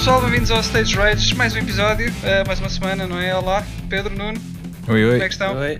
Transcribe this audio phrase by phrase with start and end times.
[0.00, 3.34] Olá pessoal, bem-vindos ao Stage Rage, mais um episódio, uh, mais uma semana, não é?
[3.36, 4.40] Olá, Pedro, Nuno,
[4.88, 5.10] Oi, oi.
[5.12, 5.54] como é que estão?
[5.58, 5.78] Oi.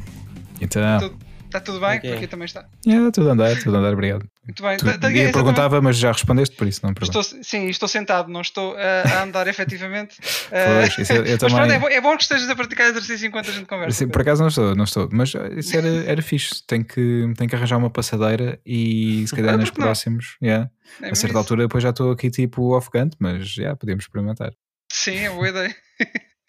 [0.60, 1.96] Então, Tudo- Está tudo bem?
[1.96, 2.10] Ok.
[2.10, 2.66] Por aqui também está.
[2.86, 4.26] yeah, tudo a andar, tudo a andar, obrigado.
[4.50, 4.76] Muito bem.
[4.78, 6.92] Tu, eu perguntava, mas já respondeste, por isso não.
[7.00, 10.18] Estou, sim, estou sentado, não estou a andar efetivamente.
[10.18, 12.56] Uh, Pois, isso eu- eu mas também- pronto, é, bom, é bom que estejas a
[12.56, 13.96] praticar exercício enquanto a gente conversa.
[13.98, 16.62] Sim, por acaso não estou, não estou, mas isso era, era fixe.
[16.66, 20.70] Tenho que, tenho que arranjar uma passadeira e se calhar nos próximos, yeah,
[21.02, 24.52] a certa altura depois já estou aqui tipo ofegante, mas já podemos experimentar.
[24.92, 25.76] Sim, é boa ideia.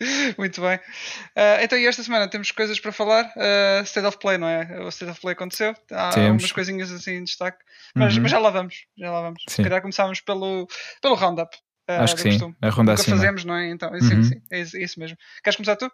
[0.38, 0.78] Muito bem.
[0.78, 3.26] Uh, então, e esta semana temos coisas para falar.
[3.36, 4.80] Uh, State of Play, não é?
[4.82, 5.76] O State of Play aconteceu.
[5.92, 6.44] Há Temos.
[6.44, 7.58] umas coisinhas assim em destaque.
[7.96, 8.22] Mas, Uhum.
[8.23, 8.86] mas já lá vamos.
[8.98, 9.44] Já lá vamos.
[9.48, 9.64] Se Sim.
[9.64, 10.68] calhar começámos pelo,
[11.02, 11.56] pelo roundup.
[11.90, 12.56] uh, Acho que sim, costume.
[12.62, 13.17] a ronda Nunca acima.
[13.17, 13.70] fazemos, não é?
[13.70, 14.23] Então, sim, Uhum.
[14.23, 15.17] sim, é isso, é isso mesmo.
[15.44, 15.92] Queres começar tu?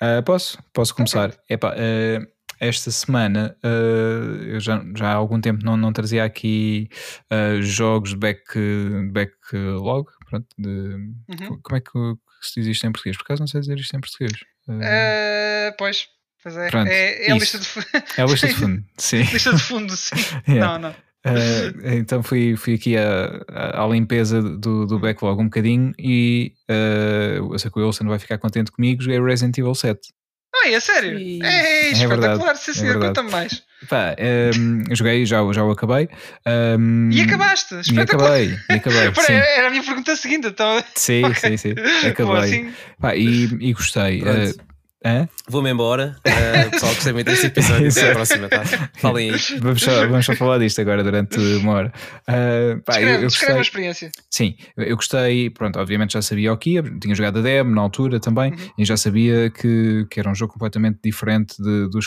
[0.00, 1.32] Ah, posso, posso começar.
[1.48, 2.26] Epá, ah,
[2.60, 3.68] esta semana ah,
[4.46, 6.88] eu já, já há algum tempo não, não trazia aqui
[7.30, 8.42] ah, jogos de back,
[9.12, 10.08] backlog.
[10.28, 11.60] Pronto, de, Uhum.
[11.62, 13.16] Como é que, que se diz isto em português?
[13.16, 14.32] Por acaso não sei dizer isto em português.
[14.68, 16.06] Uh, pois,
[16.42, 16.70] pois é.
[16.70, 17.56] Pronto, é, é a isso.
[17.56, 19.22] lista de, fu- é a lista de fundo, sim.
[19.32, 20.16] lista de fundo, sim.
[20.48, 20.78] Yeah.
[20.78, 20.94] Não, não.
[21.24, 23.44] Ah, então fui, fui aqui à,
[23.82, 28.18] à- limpeza do, do backlog um bocadinho e ah, eu sei que o Wilson vai
[28.18, 29.02] ficar contente comigo.
[29.02, 30.00] Joguei Resident Evil 7.
[30.64, 31.18] Ai, é sério?
[31.18, 31.40] Ih.
[31.44, 33.62] É, É espetacular, verdade, sim, é senhor, conta-me mais.
[33.88, 36.08] Pá, eu joguei, já, já o acabei.
[36.44, 37.74] Ahm, E acabaste?
[37.76, 38.32] E Espetacular.
[38.32, 39.14] acabei, e acabei.
[39.24, 39.32] Sim.
[39.32, 40.82] era a minha pergunta seguinte, então.
[40.96, 41.34] Sim, Ok.
[41.36, 41.74] sim, sim.
[42.08, 42.36] Acabei.
[42.38, 44.20] assim, Pá, e, e gostei.
[44.20, 44.67] Pronto.
[45.04, 45.28] Hã?
[45.48, 46.16] Vou-me embora.
[46.26, 47.88] Uh, pessoal, gostei muito deste episódio.
[47.88, 48.64] Até à próxima, tá?
[48.98, 49.36] Falem aí.
[49.60, 51.92] Vamos, só, vamos só falar disto agora durante uma hora.
[52.26, 53.60] Ah, pá, eu, descreve, eu descreve a gostei.
[53.60, 54.10] experiência.
[54.28, 55.50] Sim, eu eu gostei.
[55.50, 58.56] Pronto, obviamente já sabia o que ia, tinha jogado a demo na altura também Uhum.
[58.76, 62.06] e já sabia que, que era um jogo completamente diferente de- dos,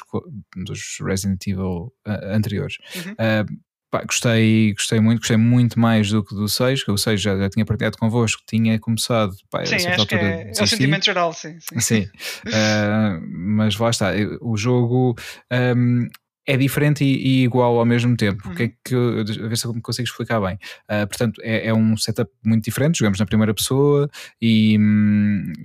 [0.66, 2.76] dos Resident Evil ah, anteriores.
[2.96, 3.16] Uhum.
[3.18, 3.46] Ah,
[3.92, 7.38] pá, gostei, gostei muito, gostei muito mais do que do 6, que o 6 já,
[7.38, 11.06] já tinha partilhado convosco, tinha começado pá, a Sim, acho que é, é o sentimento
[11.06, 11.58] geral, sim.
[11.60, 11.80] sim.
[11.80, 12.10] Sim,
[12.54, 15.16] Ah, mas lá está, o jogo
[15.52, 16.08] ahm,
[16.48, 18.50] é diferente e, e igual ao mesmo tempo.
[18.50, 18.72] O que é Uhum.
[18.84, 20.58] que a ver se eu me consigo explicar bem.
[20.88, 22.98] Ah, portanto, é, é um setup muito diferente.
[23.00, 24.10] Jogamos na primeira pessoa
[24.42, 24.78] e,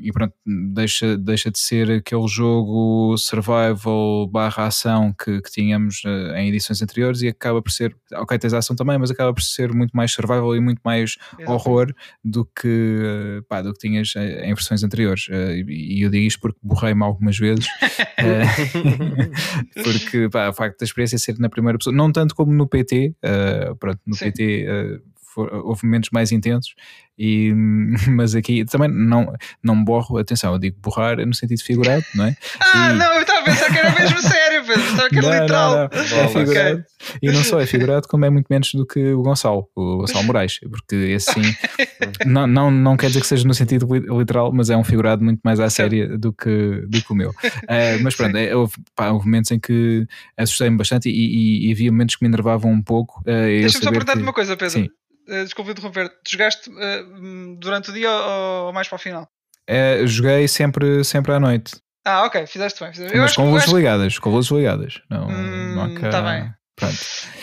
[0.02, 6.40] e pronto, deixa, deixa de ser aquele jogo survival barra ação que, que tínhamos ah,
[6.40, 9.72] em edições anteriores e acaba por ser, ok, tens ação também, mas acaba por ser
[9.72, 11.16] muito mais survival e muito mais
[11.46, 11.92] horror
[12.22, 15.26] do que, pá, do que tinhas eh, em versões anteriores.
[15.30, 17.66] Eh, E e eu digo isto porque borrei-me algumas vezes.
[19.82, 23.14] porque pá, o facto da experiência ser na primeira pessoa, não tanto como no PT,
[23.22, 24.26] eh, pronto, no Sim.
[24.26, 25.00] PT eh,
[25.36, 26.74] for- houve momentos mais intensos,
[27.18, 27.52] e,
[28.08, 29.32] mas aqui também não,
[29.62, 32.36] não borro, atenção, eu digo borrar no sentido figurado, não é?
[32.60, 34.82] Ah, E- não, eu estava a pensar que era mesmo sério, Pedro.
[34.82, 35.70] Estava que era Não, literal.
[35.72, 36.18] não, não.
[36.24, 36.84] É figurado.
[37.22, 40.24] E não só é figurado, como é muito menos do que o Gonçalo, o Gonçalo
[40.24, 41.42] Moraes, porque esse sim,
[42.26, 45.22] não, não, não quer dizer que seja no sentido li- literal, mas é um figurado
[45.24, 47.32] muito mais à séria do que, do que o meu.
[47.68, 51.72] Eh, mas pronto, é, houve, pá, houve momentos em que assustei-me bastante e, e- e
[51.72, 53.22] havia momentos que me enervavam um pouco.
[53.26, 54.70] eu Deixa-me só perguntar-te que- uma coisa, Pedro.
[54.74, 54.88] Sim.
[55.28, 56.08] Uh, desculpa interromper.
[56.24, 59.28] Tu jogaste uh, durante o dia ou, ou mais para o final?
[59.68, 62.92] Eh, joguei sempre, sempre à noite, Ah, ok, fizeste bem.
[62.92, 63.16] Fizeste.
[63.18, 65.00] Mas com luzes acho- ligadas, com luzes ligadas.
[65.10, 66.54] Não, Hum, não há cá- tá bem.
[66.76, 66.94] Pronto.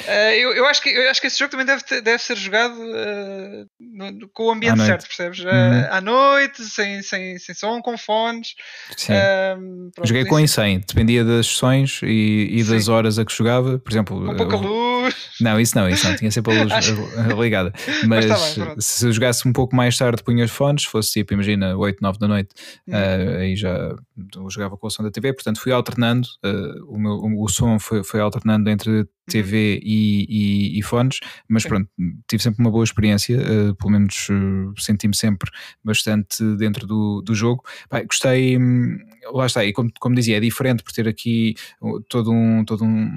[0.08, 2.76] Uh, eu, eu, acho que, eu acho que esse jogo também deve, deve ser jogado
[2.76, 5.40] uh, no- no- com o ambiente certo, percebes?
[5.40, 5.88] Uh, Uhum.
[5.90, 8.50] À noite, sem, sem, sem som, com fones.
[8.96, 9.14] Sim.
[9.96, 13.34] Pronto, Joguei com isso- em 100, dependia das sessões e, e das horas a que
[13.36, 13.80] jogava.
[13.80, 14.68] Por exemplo, Com pouca luz.
[15.42, 16.74] Não, isso não, isso não, tinha sempre a luz
[17.40, 17.74] ligada.
[18.08, 21.12] Mas, tá bem, se eu jogasse um pouco mais tarde, punha os fones, se fosse
[21.14, 22.50] tipo, imagina, 8, 9 da noite,
[22.88, 22.94] Hum.
[22.94, 23.96] eh, aí já
[24.50, 28.04] jogava com o som da TV, portanto fui alternando, eh, o, meu, o, som foi,
[28.04, 30.26] foi alternando entre TV e,
[30.76, 31.90] e- e fones, mas pronto,
[32.28, 35.50] tive sempre uma boa experiência, eh, pelo menos eh, senti-me sempre
[35.84, 37.64] bastante dentro do, do jogo.
[37.90, 38.98] Pá, gostei, hum,
[39.34, 42.66] lá está, e como, como dizia, é diferente por ter aqui uh, todo um.
[42.66, 43.10] Todo um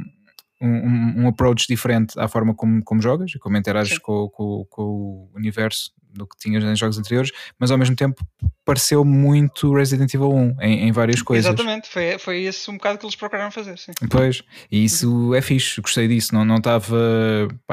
[0.61, 4.83] um, um approach diferente à forma como, como jogas e como interages com, com, com
[4.83, 8.27] o universo do que tinhas em jogos anteriores, mas ao mesmo tempo
[8.65, 11.47] pareceu muito Resident Evil 1 em, em várias coisas.
[11.47, 13.79] Exatamente, foi, foi esse um bocado que eles procuraram fazer.
[13.79, 13.93] Sim.
[14.11, 16.97] Pois, e isso é fixe, gostei disso, não não estava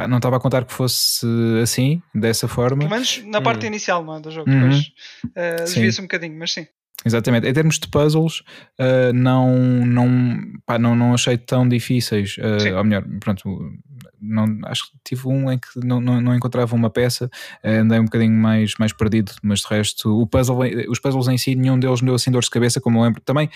[0.10, 1.26] não estava a contar que fosse
[1.62, 2.80] assim, dessa forma.
[2.80, 4.50] Pelo menos na parte inicial não é, do jogo.
[4.50, 4.70] Uhum.
[4.70, 5.74] Depois uh, Sim.
[5.76, 6.68] desvia-se um bocadinho, mas sim.
[7.06, 7.48] Exatamente.
[7.48, 8.40] Em termos de puzzles,
[8.80, 9.56] uh, não,
[9.86, 12.38] não, pá, não, não achei tão difíceis.
[12.38, 13.44] Uh, ou melhor, pronto,
[14.22, 17.30] não, acho que tive um em que não, não, não encontrava uma peça,
[17.64, 20.60] uh, andei um bocadinho mais, mais perdido, mas de resto, o puzzle,
[20.90, 23.22] os puzzles em si, nenhum deles me deu assim dor de cabeça, como eu lembro.
[23.22, 23.50] Também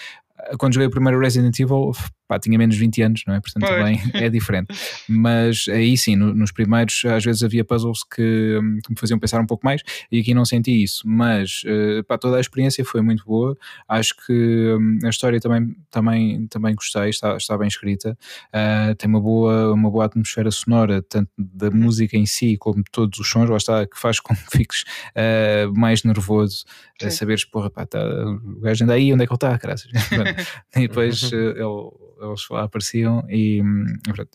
[0.57, 1.91] quando joguei o primeiro Resident Evil,
[2.27, 3.39] pá, tinha menos 20 anos, não é?
[3.39, 3.77] Portanto, Pois.
[3.77, 4.67] também é diferente.
[5.07, 9.39] Mas aí sim, no- nos primeiros, às vezes havia puzzles que, que me faziam pensar
[9.41, 9.81] um pouco mais
[10.11, 11.01] e aqui não senti isso.
[11.07, 13.57] Mas, eh, pá, toda a experiência foi muito boa.
[13.87, 18.17] Acho que hum, a história também, também, também gostei, está, está bem escrita.
[18.53, 22.91] Ah, tem uma boa, uma boa atmosfera sonora, tanto da música em si como de
[22.91, 24.83] todos os sons, lá está, que faz com que fiques
[25.15, 26.65] ah, mais nervoso
[27.01, 27.15] a Sim.
[27.17, 29.89] saberes, porra, pá, tá, o gajo anda aí, onde é que ele está, graças.
[30.75, 33.85] e depois eh, ele- eles lá apareciam e hum,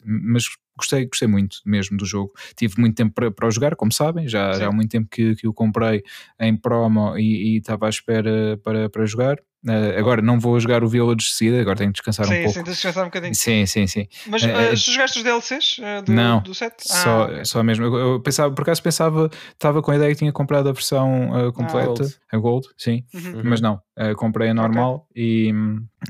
[0.06, 0.44] mas
[0.76, 2.32] gostei, gostei muito mesmo do jogo.
[2.56, 5.46] Tive muito tempo para, para jogar, como sabem, já, já há muito tempo que, que
[5.48, 6.02] o comprei
[6.40, 9.36] em promo e e estava à espera para, para jogar.
[9.68, 12.42] Eh, agora não vou jogar o Village de seguida, agora tenho que descansar um Sim,
[12.42, 12.58] pouco.
[12.58, 13.34] sim, descansar um bocadinho.
[13.34, 14.08] Sim, sim, sim.
[14.26, 16.74] Mas uh, se jogaste os DLCs uh, do, Não, do set?
[16.80, 17.44] Só, Ah, ok.
[17.44, 17.84] só mesmo.
[17.84, 21.30] Eu, eu pensava, por acaso pensava, estava com a ideia que tinha comprado a versão
[21.48, 22.14] uh, completa, Gold.
[22.32, 23.42] a Gold, sim, Uhum.
[23.44, 25.52] mas não, uh, comprei a normal e,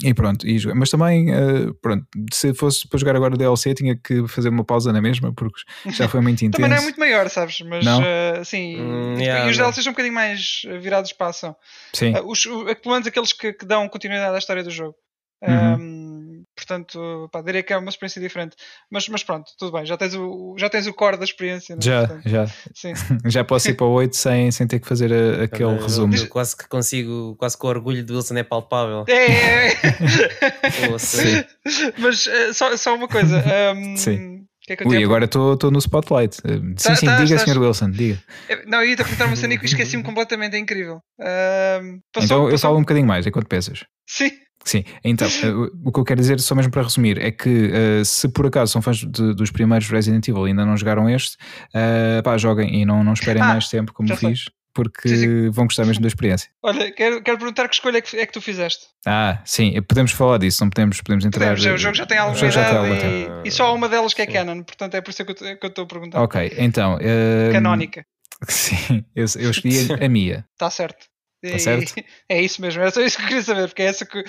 [0.02, 0.46] e pronto.
[0.46, 0.78] E, joguei.
[0.78, 4.93] mas também, uh, pronto, se fosse para jogar agora DLC, tinha que fazer uma pausa
[4.94, 5.60] na mesma, porque
[5.93, 6.52] já foi muito intenso.
[6.62, 7.60] Também não é muito maior, sabes?
[7.60, 8.00] Mas Não?
[8.00, 9.56] uh, sim, Hum, e, yeah, e os.
[9.58, 11.55] DLCs são um bocadinho mais uh, virados para a ação.
[11.93, 14.94] Sim, Uh, os, o- pelo menos aqueles que, que dão continuidade à história do jogo.
[15.43, 15.75] Uhum.
[15.75, 18.55] Um, portanto, pá, diria que é uma experiência diferente.
[18.89, 21.75] Mas, mas pronto, tudo bem, já tens o, já tens o core da experiência.
[21.75, 21.85] não é?
[21.85, 22.93] já, Portanto, já, sim.
[23.27, 26.15] já posso ir para o 8 sem, sem ter que fazer a- aquele Eu- resumo.
[26.15, 29.05] eu quase que consigo, quase que o orgulho do Wilson é palpável.
[29.09, 29.73] É, é, é.
[31.99, 33.43] Mas uh, só, só uma coisa.
[33.75, 34.31] um, Sim.
[34.67, 36.38] Que é que eu Ui, tinha a agora estou no spotlight.
[36.38, 37.61] Uh, Sim, Tá- sim, tá- diga, estás- Sr.
[37.61, 38.23] Wilson, diga.
[38.49, 41.00] É, Não, eu ia-te a perguntar uma cena e esqueci-me completamente, é incrível.
[41.20, 43.85] Ahm, passou- então eu passou- falo um bocadinho mais enquanto pensas.
[44.09, 44.31] Sim,
[44.64, 48.05] Sim, então, eh, o que eu quero dizer, só mesmo para resumir, é que eh,
[48.05, 51.37] se por acaso são fãs de- dos primeiros Resident Evil e ainda não jogaram este,
[51.75, 55.64] eh, pá, joguem e não, não esperem Ah, mais tempo, como fiz, porque Sim, vão
[55.66, 56.50] gostar mesmo da experiência.
[56.62, 58.86] olha, quero, quero perguntar que escolha é que, é que tu fizeste.
[59.06, 61.56] Ah, sim, podemos falar disso, não podemos, podemos entrar.
[61.56, 63.06] Podemos, o jogo já tem alguma jogo já tem idade
[63.44, 64.32] e, e só uma delas que é Sim.
[64.32, 66.22] canon, portanto é por isso que eu que eu estou a perguntar.
[66.22, 66.98] Ok, então.
[67.00, 68.04] eh, Canónica,
[68.48, 70.44] Sim, eu, eu escolhi a Mia.
[70.52, 71.06] está certo.
[71.43, 71.94] Tá certo?
[72.29, 74.25] É isso mesmo, era só isso que eu queria saber, porque é essa que,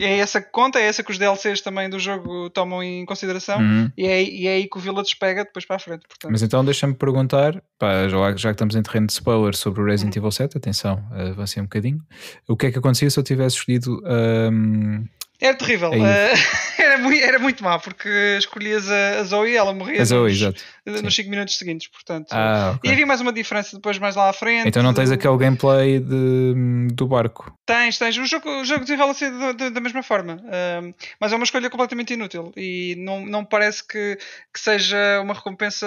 [0.00, 3.92] é essa conta, é essa que os DLCs também do jogo tomam em consideração Uhum.
[3.96, 6.06] e, é, e é aí que o Village pega depois para a frente.
[6.08, 9.82] Portanto, Mas então deixa-me perguntar, pá, já, já que estamos em terreno de spoilers sobre
[9.82, 10.20] o Resident Uhum.
[10.22, 12.00] Evil 7, atenção, avancei um bocadinho.
[12.48, 15.04] O que é que acontecia se eu tivesse escolhido ahm,
[15.40, 16.00] Era terrível, Aí.
[16.82, 18.08] era, muito, era muito má, porque
[18.38, 20.62] escolhias a, a Zoe e ela morria a Zoe, nos, exato.
[21.02, 22.28] nos 5 minutos seguintes, portanto.
[22.32, 22.92] Ah, E ok.
[22.92, 24.68] havia mais uma diferença depois mais lá à frente.
[24.68, 27.52] Então não tens aquele gameplay de, do barco.
[27.66, 28.16] Tens, tens.
[28.16, 30.40] O jogo, o jogo desenrola-se da- da- da mesma forma.
[30.44, 32.52] ahm, mas é uma escolha completamente inútil.
[32.56, 34.16] E não, não parece que,
[34.52, 35.86] que seja uma recompensa.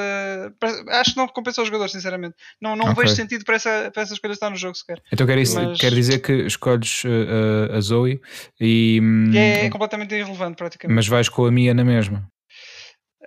[0.89, 2.35] Acho que não recompensa ao jogador, sinceramente.
[2.61, 3.03] Não, não Ok.
[3.03, 5.01] vejo sentido para essa, para essa escolha estar no jogo sequer.
[5.11, 8.21] Então quer, isso, Mas- quer dizer que escolhes uh, a Zoe
[8.59, 10.80] e, hum, E é, completamente irrelevante, praticamente.
[10.87, 12.27] Mas vais com a Mia na mesma.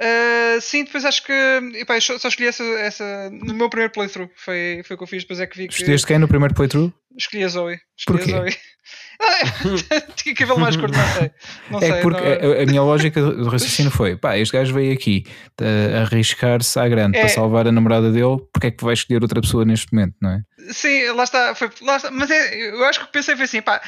[0.01, 1.33] Ah, sim, depois acho que.
[1.75, 4.29] Epá, só, escolhi essa, essa no meu primeiro playthrough.
[4.37, 5.23] Foi, foi o que eu fiz.
[5.23, 5.75] Depois é que vi que.
[5.75, 6.93] Escolheste quem no primeiro playthrough?
[7.17, 7.79] Escolhi a Zoe.
[7.97, 8.35] Escolhi Porquê?
[8.35, 8.57] a Zoe.
[9.23, 11.31] Ah, Tinha cabelo mais curto, não sei.
[11.71, 12.03] Não é sei.
[12.03, 15.25] porque não- a, a minha lógica do raciocínio foi: pá, este gajo veio aqui
[15.61, 17.21] uh, arriscar-se à grande É.
[17.21, 20.31] para salvar a namorada dele, porque é que vai escolher outra pessoa neste momento, não
[20.31, 20.41] é?
[20.73, 22.11] Sim, lá está, foi, lá está.
[22.11, 23.81] Mas é, eu acho que pensei foi assim, pá.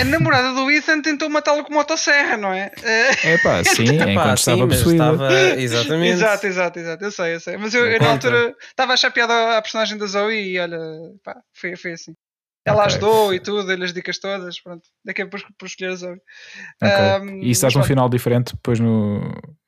[0.00, 2.70] A namorada do Ethan tentou matá-lo com motosserra, não é?
[2.82, 5.04] Eh, É pá, sim, Epá, enquanto sim, estava mas possuída.
[5.12, 6.12] estava- Exatamente.
[6.12, 7.04] exato, exato, exato.
[7.04, 7.56] Eu sei, eu sei.
[7.58, 10.78] Mas eu, eu na altura estava a achar piada à personagem da Zoe e olha,
[11.22, 12.14] pá, foi, foi assim.
[12.64, 12.86] Ela Ok.
[12.86, 14.82] ajudou e tudo, dei-lhe as dicas todas, pronto.
[15.04, 16.16] Daqui a pouco por escolher a Zoe.
[16.82, 16.90] Ok.
[17.04, 17.86] Ahm, e isso dá mas um pronto.
[17.88, 19.20] final diferente depois no,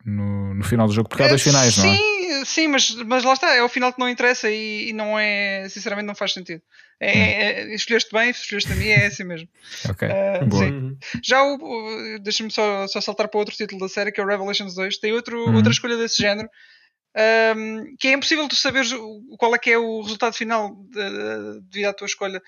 [0.07, 1.97] no, no final do jogo, porque há dois Eh, finais, não é?
[1.97, 2.14] Sim,
[2.45, 5.69] sim, mas, mas lá está, é o final que não interessa e, e não é,
[5.69, 6.63] sinceramente, não faz sentido.
[7.01, 7.71] É, Hum.
[7.71, 9.49] é- escolheste bem, escolheste a mim, é assim mesmo.
[9.91, 10.65] Ok, Ah, boa.
[10.65, 10.71] sim.
[10.73, 10.99] Uhum.
[11.25, 14.75] Já o, deixa-me só, só saltar para outro título da série que é o Revelations
[14.75, 14.99] 2.
[14.99, 15.55] Tem outro, Uhum.
[15.57, 16.49] outra escolha desse género.
[17.17, 18.91] ahm, que é impossível tu saberes
[19.39, 22.43] qual é que é o resultado final de- de- devido à tua escolha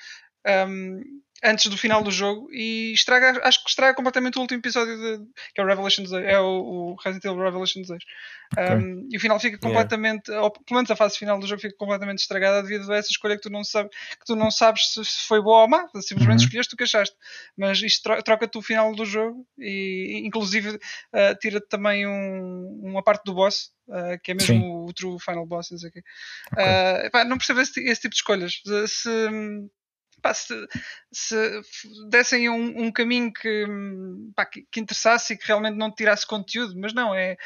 [0.45, 1.01] ahm,
[1.45, 5.25] antes do final do jogo e estraga, acho que estraga completamente o último episódio de-
[5.55, 8.03] que é o Revelations 2, é o, o Resident Evil Revelations 2
[8.57, 11.75] Um, e o final fica completamente ou pelo menos a fase final do jogo fica
[11.77, 15.05] completamente estragada devido a essa escolha que tu não sabes que tu não sabes se,
[15.05, 16.45] se foi boa ou má simplesmente Uhum.
[16.45, 17.17] escolheste o que achaste
[17.57, 23.03] mas isto tro- troca-te o final do jogo e inclusive uh, tira-te também um- uma
[23.03, 24.85] parte do boss uh, que é mesmo Sim.
[24.89, 26.03] o true final boss não sei o quê.
[26.53, 27.21] Ok.
[27.23, 29.29] Uh, não percebo esse, esse tipo de escolhas se, se-
[30.23, 30.55] pá, se,
[31.13, 31.63] se
[32.09, 33.67] dessem um, um caminho que,
[34.35, 37.37] pá, que, que interessasse e que realmente não tirasse conteúdo, mas não, é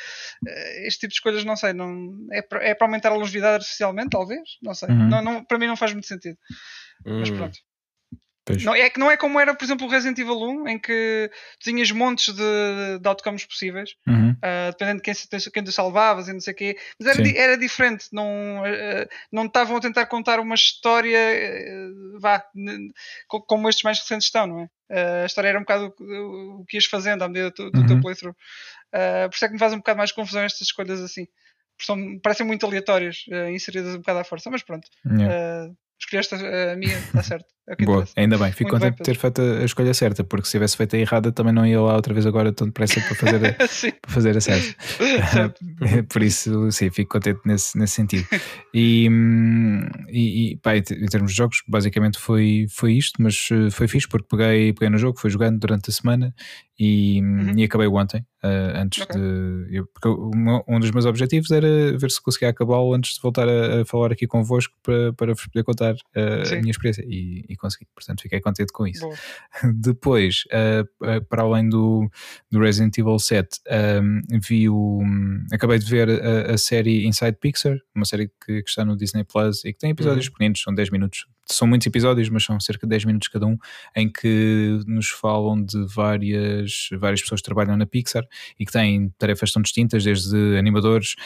[0.47, 3.55] eh, este tipo de escolhas, não sei, não, é, para, é para aumentar a longevidade
[3.55, 5.09] artificialmente, talvez, não sei, Uhum.
[5.09, 6.39] não, não, para mim não faz muito sentido,
[7.05, 7.51] mas Hum.
[8.51, 8.65] Pronto.
[8.65, 11.31] Não, é que não é como era, por exemplo, o Resident Evil 1, em que
[11.59, 14.31] tinhas montes de, de outcomes possíveis, uhum.
[14.31, 16.77] uh, dependendo de quem, quem tu salvavas e não sei o quê.
[16.99, 22.21] Mas era, di, era diferente, não, uh, não estavam a tentar contar uma história, uh,
[22.21, 22.45] vá,
[23.47, 24.69] como estes mais recentes estão, não é?
[25.23, 27.87] a história era um bocado o, o que ias fazendo à medida do, do uhum.
[27.87, 28.35] teu playthrough.
[29.31, 31.29] por isso é que me faz um bocado mais confusão estas escolhas assim.
[31.81, 34.89] São, parecem muito aleatórias, inseridas um bocado à força, mas pronto.
[35.07, 37.47] Yeah escolheste a, a minha, está certo.
[37.79, 40.53] É Boa, ainda bem, fico Muito contente de ter feito a, escolha certa, porque se
[40.53, 43.47] tivesse feito a errada também não ia lá outra vez agora tão depressa para fazer
[43.47, 43.53] a,
[44.03, 44.75] para fazer a certa.
[46.13, 48.27] Por isso, sim, fico contente nesse, nesse sentido.
[48.75, 49.09] E,
[50.09, 54.09] e, e pá, em termos de jogos, basicamente foi, foi isto, mas eh, foi fixe
[54.09, 56.35] porque peguei, peguei no jogo, fui jogando durante a semana
[56.83, 57.59] e, uhum.
[57.59, 59.21] e acabei ontem, uh, antes okay.
[59.21, 59.67] de.
[59.71, 60.09] Eu, porque
[60.67, 64.13] um dos meus objetivos era ver se conseguia acabá-lo antes de voltar a, a, falar
[64.13, 68.23] aqui convosco para, para vos poder contar uh, a minha experiência e, e, consegui, portanto
[68.23, 69.09] fiquei contente com isso.
[69.75, 72.11] Depois, uh, para além do,
[72.51, 73.61] do Resident Evil 7,
[74.03, 75.03] um, vi o.
[75.53, 79.25] Acabei de ver a, a, série Inside Pixar, uma série que, que, está no Disney
[79.25, 80.33] Plus e que tem episódios uhum.
[80.33, 83.59] pequenos, são 10 minutos são muitos episódios, mas são cerca de 10 minutos cada um,
[83.97, 88.25] em que nos falam de várias, várias pessoas que trabalham na Pixar
[88.59, 91.17] e que têm tarefas tão distintas, desde animadores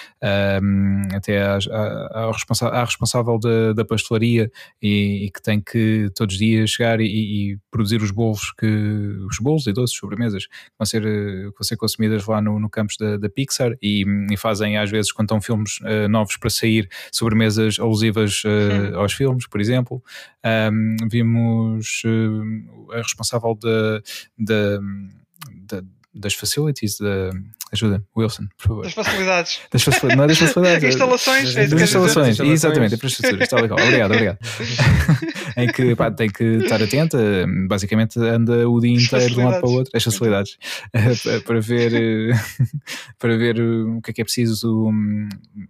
[0.62, 1.58] um, até à,
[2.12, 4.50] à, responsa à responsável da, da pastelaria
[4.80, 8.66] e, e, que tem que todos os dias chegar e, e, produzir os bolos, que,
[9.28, 12.70] os bolos e doces, sobremesas, que vão ser, que vão ser consumidas lá no, no
[12.70, 16.48] campus da, da Pixar e, e, fazem às vezes, quando estão filmes uh, novos para
[16.48, 20.02] sair, sobremesas alusivas uh, aos filmes, por exemplo.
[20.72, 24.02] Um, vimos uh, a responsável de,
[24.38, 25.82] de,
[26.14, 27.30] das facilities, da.
[27.72, 28.84] Ajuda, Wilson, por favor.
[28.84, 29.60] Das facilidades.
[29.72, 30.84] Das facilidades, não é das facilidades.
[30.94, 31.54] instalações.
[31.54, 33.78] Das, das instalações, exatamente, infraestruturas, está legal.
[33.80, 34.38] Obrigado, obrigado.
[35.56, 37.18] em que pá, tem que estar atenta,
[37.68, 40.56] basicamente anda o dia inteiro de um lado para o outro, as facilidades,
[41.44, 42.32] para ver,
[43.18, 45.66] para ver o que é que é preciso eh,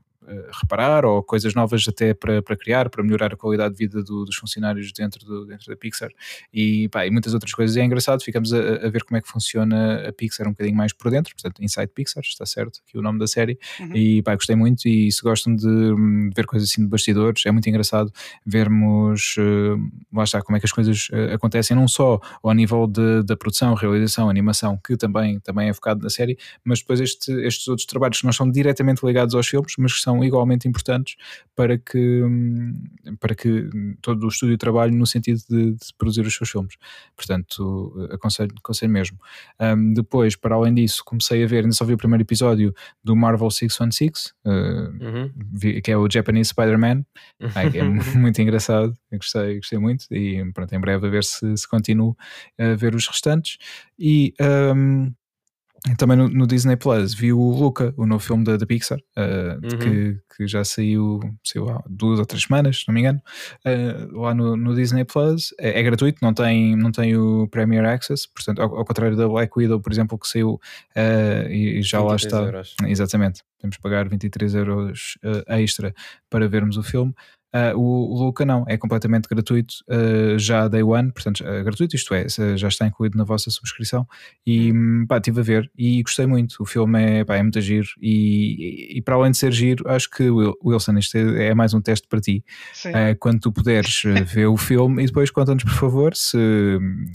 [0.60, 4.24] reparar ou coisas novas até para, para criar, para melhorar a qualidade de vida do,
[4.24, 6.10] dos funcionários dentro, do, dentro da Pixar
[6.52, 7.76] e, pá, e muitas outras coisas.
[7.76, 10.76] E é engraçado, ficamos a, a, ver como é que funciona a Pixar um bocadinho
[10.76, 13.96] mais por dentro, portanto, Inside Pixar, está certo, aqui o nome da série, uhum.
[13.96, 14.86] e pá, gostei muito.
[14.86, 18.12] E se gostam de, de, ver coisas assim de bastidores, é muito engraçado
[18.44, 19.78] vermos uh,
[20.12, 23.36] lá está, como é que as coisas uh, acontecem, não só ao nível de, da
[23.36, 27.86] produção, realização, animação, que também, também é focado na série, mas depois este, estes outros
[27.86, 31.16] trabalhos que não são diretamente ligados aos filmes, mas que são são igualmente importantes
[31.56, 32.22] para que,
[33.20, 33.68] para que
[34.00, 36.74] todo o estúdio trabalhe no sentido de, de produzir os seus filmes.
[37.16, 39.18] Portanto, aconselho, aconselho mesmo.
[39.60, 43.14] Um, depois, para além disso, comecei a ver, ainda só vi o primeiro episódio do
[43.14, 45.80] Marvel 616, uh, uhum.
[45.82, 47.04] que é o Japanese Spider-Man,
[47.74, 47.82] é
[48.18, 52.16] muito engraçado, gostei, gostei muito e pronto, em breve a ver se, se continuo
[52.58, 53.58] a ver os restantes.
[53.98, 54.34] E
[54.74, 55.12] um,
[55.98, 59.60] também no, no, Disney Plus vi o Luca, o novo filme da, da Pixar, uh,
[59.62, 59.78] uhum.
[59.78, 63.20] que, que, já saiu, saiu há duas ou três semanas, se não me engano,
[63.66, 65.54] uh, lá no, no, Disney Plus.
[65.60, 69.28] É, é, gratuito, não tem, não tem o Premier Access, portanto, ao, ao contrário da
[69.28, 72.40] Black Widow, por exemplo, que saiu uh, e, e, já lá está.
[72.40, 72.74] Euros.
[72.86, 75.94] Exatamente, temos que pagar 23 euros extra
[76.30, 77.14] para vermos o filme.
[77.54, 81.94] Uh, o, o Luca não, é completamente gratuito uh, já day one, portanto, uh, gratuito,
[81.94, 84.04] isto é, já está incluído na vossa subscrição.
[84.44, 86.56] E hum, pá, estive a ver e gostei muito.
[86.58, 89.88] O filme é, pá, é muito giro e, e, e, para além de ser giro,
[89.88, 90.28] acho que
[90.64, 92.44] Wilson, isto é, é mais um teste para ti.
[93.20, 96.36] quando tu puderes ver o filme e depois conta-nos, por favor, se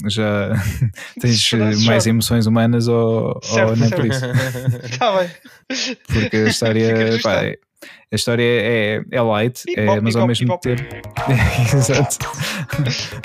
[0.07, 0.53] já
[1.19, 1.51] tens
[1.85, 4.25] mais emoções humanas ou, certo, ou nem por isso.
[4.85, 5.29] Está bem.
[6.07, 7.41] Porque a história pá,
[8.11, 10.81] a história é, é light, é, mas ao mesmo tempo.
[11.73, 12.25] Exato.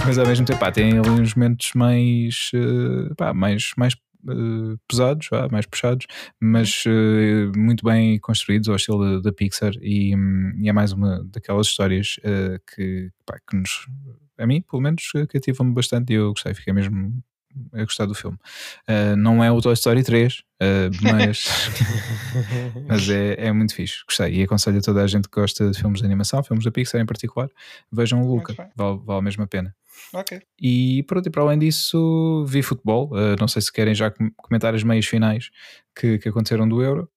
[0.04, 4.78] mas ao mesmo tempo pá, tem ali uns momentos mais, uh, pá, mais, mais uh,
[4.88, 6.06] pesados, pá, mais puxados,
[6.40, 9.72] mas uh, muito bem construídos ao estilo da, Pixar.
[9.80, 12.16] E, um, e, é mais uma daquelas histórias
[12.74, 13.86] que, pá, que nos.
[14.36, 17.22] A mim, pelo menos, cativa-me bastante e eu gostei, fiquei mesmo
[17.72, 18.38] a gostar do filme.
[18.88, 21.48] Uh, não é o Toy Story 3, uh, ah, mas,
[22.88, 24.04] mas é, é muito fixe.
[24.06, 26.70] Gostei e aconselho a toda a gente que gosta de filmes de animação, filmes da
[26.70, 27.48] Pixar em particular,
[27.90, 29.74] vejam o Luca, vale, vale mesmo a pena.
[30.12, 30.40] Ok.
[30.60, 33.10] E pronto, e para além disso, vi futebol.
[33.12, 35.50] Uh, não sei se querem já comentar as meias finais
[35.94, 37.08] que, que aconteceram do Euro.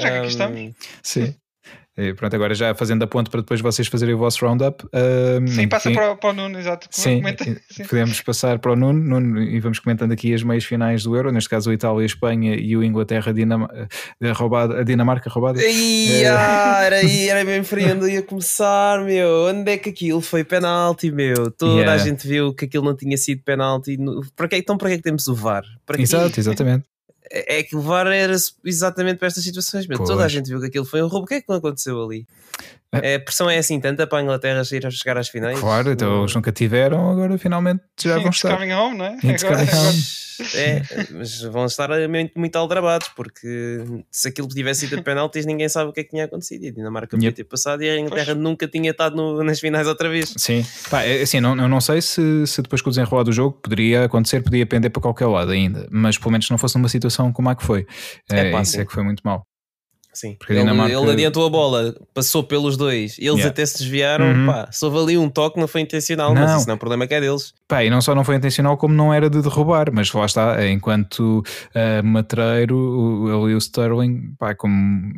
[0.00, 0.74] Já que aqui estamos.
[1.02, 1.34] Sim.
[1.96, 4.82] E pronto, agora já fazendo a ponte para depois vocês fazerem o vosso roundup.
[4.86, 6.88] Uh, sim, passa para, para, o Nuno, exato.
[6.90, 7.22] Sim,
[7.70, 11.14] sim, podemos passar para o Nuno, Nuno, e vamos comentando aqui as meias finais do
[11.14, 14.82] Euro, neste caso o Itália, a Espanha e o Inglaterra, a, Dinam a, roubada, a
[14.82, 15.62] Dinamarca roubada.
[15.62, 16.86] Ia, é...
[16.86, 19.48] era era bem frio onde ia começar, meu.
[19.48, 21.50] Onde é que aquilo foi penalti, meu?
[21.50, 21.92] Toda yeah.
[21.92, 23.98] a gente viu que aquilo não tinha sido penalti.
[24.34, 25.64] Para que, então para que é que temos o VAR?
[25.84, 26.86] Para Exato, exatamente.
[27.30, 29.86] É, é que o VAR era exatamente para estas situações.
[29.86, 31.24] Toda a gente viu que aquilo foi um roubo.
[31.24, 32.26] O que é que não aconteceu ali?
[32.92, 35.58] É, a pressão é assim tanta para a Inglaterra ir chegar às finais?
[35.58, 38.54] Claro, então eles nunca tiveram, agora finalmente já vão estar.
[38.54, 39.16] coming home, não é?
[39.16, 40.02] Agora, home.
[40.54, 45.68] É, mas vão estar muito, muito aldrabados, porque se aquilo tivesse sido de penaltis, ninguém
[45.68, 46.64] sabe o que é que tinha acontecido.
[46.64, 48.38] E a Dinamarca podia ter passado e a Inglaterra pois.
[48.38, 50.34] nunca tinha estado no, nas finais outra vez.
[50.36, 53.32] Sim, Pá, é, assim, não, eu não sei se, se depois com o desenrolar do
[53.32, 56.88] jogo poderia acontecer, podia pender para qualquer lado ainda, mas pelo menos não fosse numa
[56.88, 57.86] situação como a que foi.
[58.30, 59.46] É, é isso é que foi muito mal.
[60.12, 60.94] Sim, Porque ele, Dinamarca...
[60.94, 63.48] ele adiantou a bola, passou pelos dois, eles yeah.
[63.48, 64.26] até se desviaram.
[64.26, 64.46] Uhum.
[64.46, 66.42] Pá, houve ali um toque, não foi intencional, não.
[66.42, 67.54] mas isso não é um problema que é deles.
[67.72, 70.68] Pá, e não só não foi intencional, como não era de derrubar, mas lá está,
[70.68, 74.74] enquanto uh, matreiro, e o Sterling, pá, como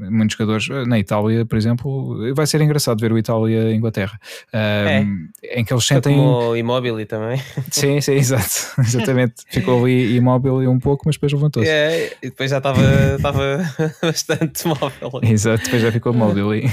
[0.09, 4.21] muitos jogadores eh, na Itália, por exemplo, vai ser engraçado ver o Itália-Inglaterra,
[4.53, 5.05] é.
[5.53, 6.15] em que eles sentem.
[6.15, 7.43] Como o Immobile também.
[7.73, 9.43] Sim, sim, exato, exatamente.
[9.49, 11.69] Ficou ali imóvel um pouco, mas depois levantou-se.
[11.69, 12.81] É, e depois já estava
[14.01, 15.21] bastante móvel.
[15.25, 16.71] Exato, depois já ficou móvel aí.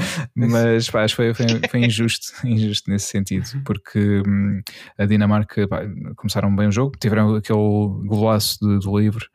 [0.34, 4.60] Mas pá, acho que foi, foi, foi, injusto, injusto nesse sentido, porque hum,
[4.98, 5.82] a Dinamarca pá,
[6.16, 7.58] começaram bem o jogo, tiveram aquele
[8.06, 9.26] golaço de, do livre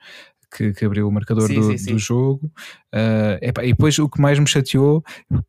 [0.56, 1.94] que, que abriu o marcador sim, do, sim, sim.
[1.94, 2.52] do, jogo.
[2.94, 5.04] Uh, epá, e depois o que mais me chateou,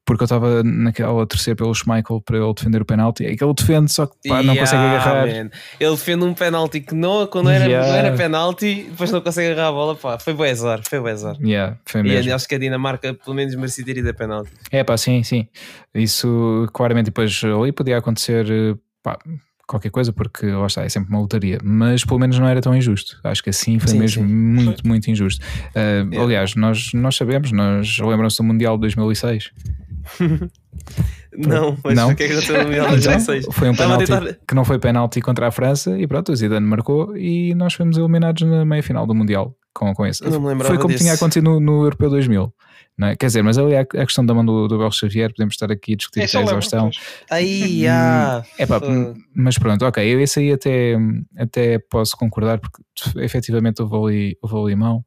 [0.05, 3.45] porque eu estava naquela a terceira pelo Schmeichel para ele defender o penalti, é que
[3.45, 5.27] ele defende, só que pá, yeah, não consegue agarrar.
[5.27, 5.51] Man.
[5.79, 7.89] Ele defende um penalti que não, quando era, yeah.
[7.89, 9.95] não era penalti, depois não consegue agarrar a bola.
[9.95, 11.37] Pá, foi bem azar, foi bem azar.
[11.41, 12.31] Yeah, foi mesmo.
[12.31, 14.51] E acho que a Dinamarca pelo menos merecia ter ido a penalti.
[14.71, 15.47] É pá, sim, sim.
[15.95, 18.47] Isso claramente depois ali podia acontecer.
[19.03, 19.19] Pá,
[19.67, 22.75] qualquer coisa, porque lá está, é sempre uma lotaria, mas pelo menos não era tão
[22.75, 23.19] injusto.
[23.25, 24.33] Acho que assim foi sim, mesmo sim.
[24.33, 25.45] muito, muito injusto.
[25.75, 26.19] Uh, é.
[26.19, 29.51] Aliás, nós, nós sabemos, nós lembram-se do Mundial de 2006.
[31.37, 32.11] não, mas não?
[32.11, 33.47] o que é que aconteceu no Mundial de 2006?
[33.51, 34.37] Foi um penalti tentar...
[34.47, 37.99] que não foi penalti contra a França e pronto, o Zidane marcou e nós fomos
[37.99, 40.23] eliminados na meia final do Mundial com, com esse.
[40.23, 41.05] Foi como desse.
[41.05, 42.53] tinha acontecido no, no Europeu 2000.
[42.99, 43.17] Não é?
[43.17, 45.71] Quer dizer, mas ali a, a questão da mão do, do Bel Xavier, podemos estar
[45.71, 46.91] aqui a discutir a exaustão.
[47.31, 48.81] Aí, ah, é pá,
[49.35, 50.97] mas pronto, ok, eu esse aí até,
[51.37, 52.83] até posso concordar, porque
[53.17, 55.05] efetivamente houve ali, houve ali mão.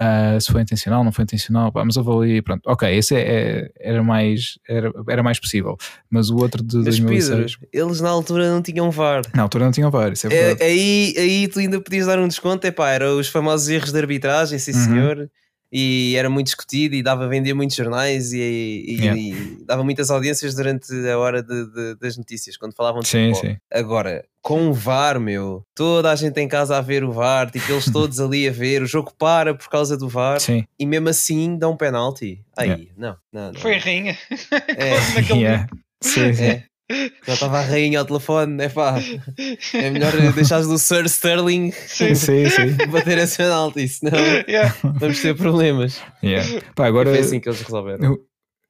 [0.00, 3.20] Uh, se foi intencional, não foi intencional, pá, mas houve ali, pronto, ok, esse é,
[3.20, 5.76] é, era, mais, era, era mais possível,
[6.08, 7.56] mas o outro de mas 2006.
[7.56, 9.22] Pedro, eles na altura não tinham VAR.
[9.34, 10.62] Na altura não tinham VAR, isso é, é verdade.
[10.62, 13.90] É, aí, aí tu ainda podias dar um desconto, é pá, eram os famosos erros
[13.90, 14.84] de arbitragem, sim uhum.
[14.84, 15.30] senhor
[15.72, 19.18] e era muito discutido e dava a vender muitos jornais e, e, yeah.
[19.18, 23.32] e dava muitas audiências durante a hora de, de, das notícias, quando falavam de sim,
[23.32, 23.52] futebol.
[23.52, 23.56] Sim.
[23.72, 27.72] Agora, com o VAR, meu, toda a gente em casa a ver o VAR, tipo,
[27.72, 30.64] eles todos ali a ver, o jogo para por causa do VAR sim.
[30.78, 32.44] e mesmo assim dá um penalti.
[32.54, 32.92] Aí, yeah.
[32.96, 33.60] não, não, não.
[33.60, 34.18] Foi a rainha.
[34.76, 35.00] É.
[35.16, 35.66] Naquele yeah.
[36.02, 36.44] Sim, sim.
[36.44, 36.64] É.
[37.26, 38.98] Já estava a rainha ao telefone, é pá.
[39.74, 42.76] É melhor deixares do Sir Sterling sim, sim, sim.
[42.90, 44.74] bater esse penalti, senão yeah.
[44.82, 46.00] vamos ter problemas.
[46.22, 46.62] Yeah.
[46.74, 48.18] Pá, agora, foi assim que eles resolveram.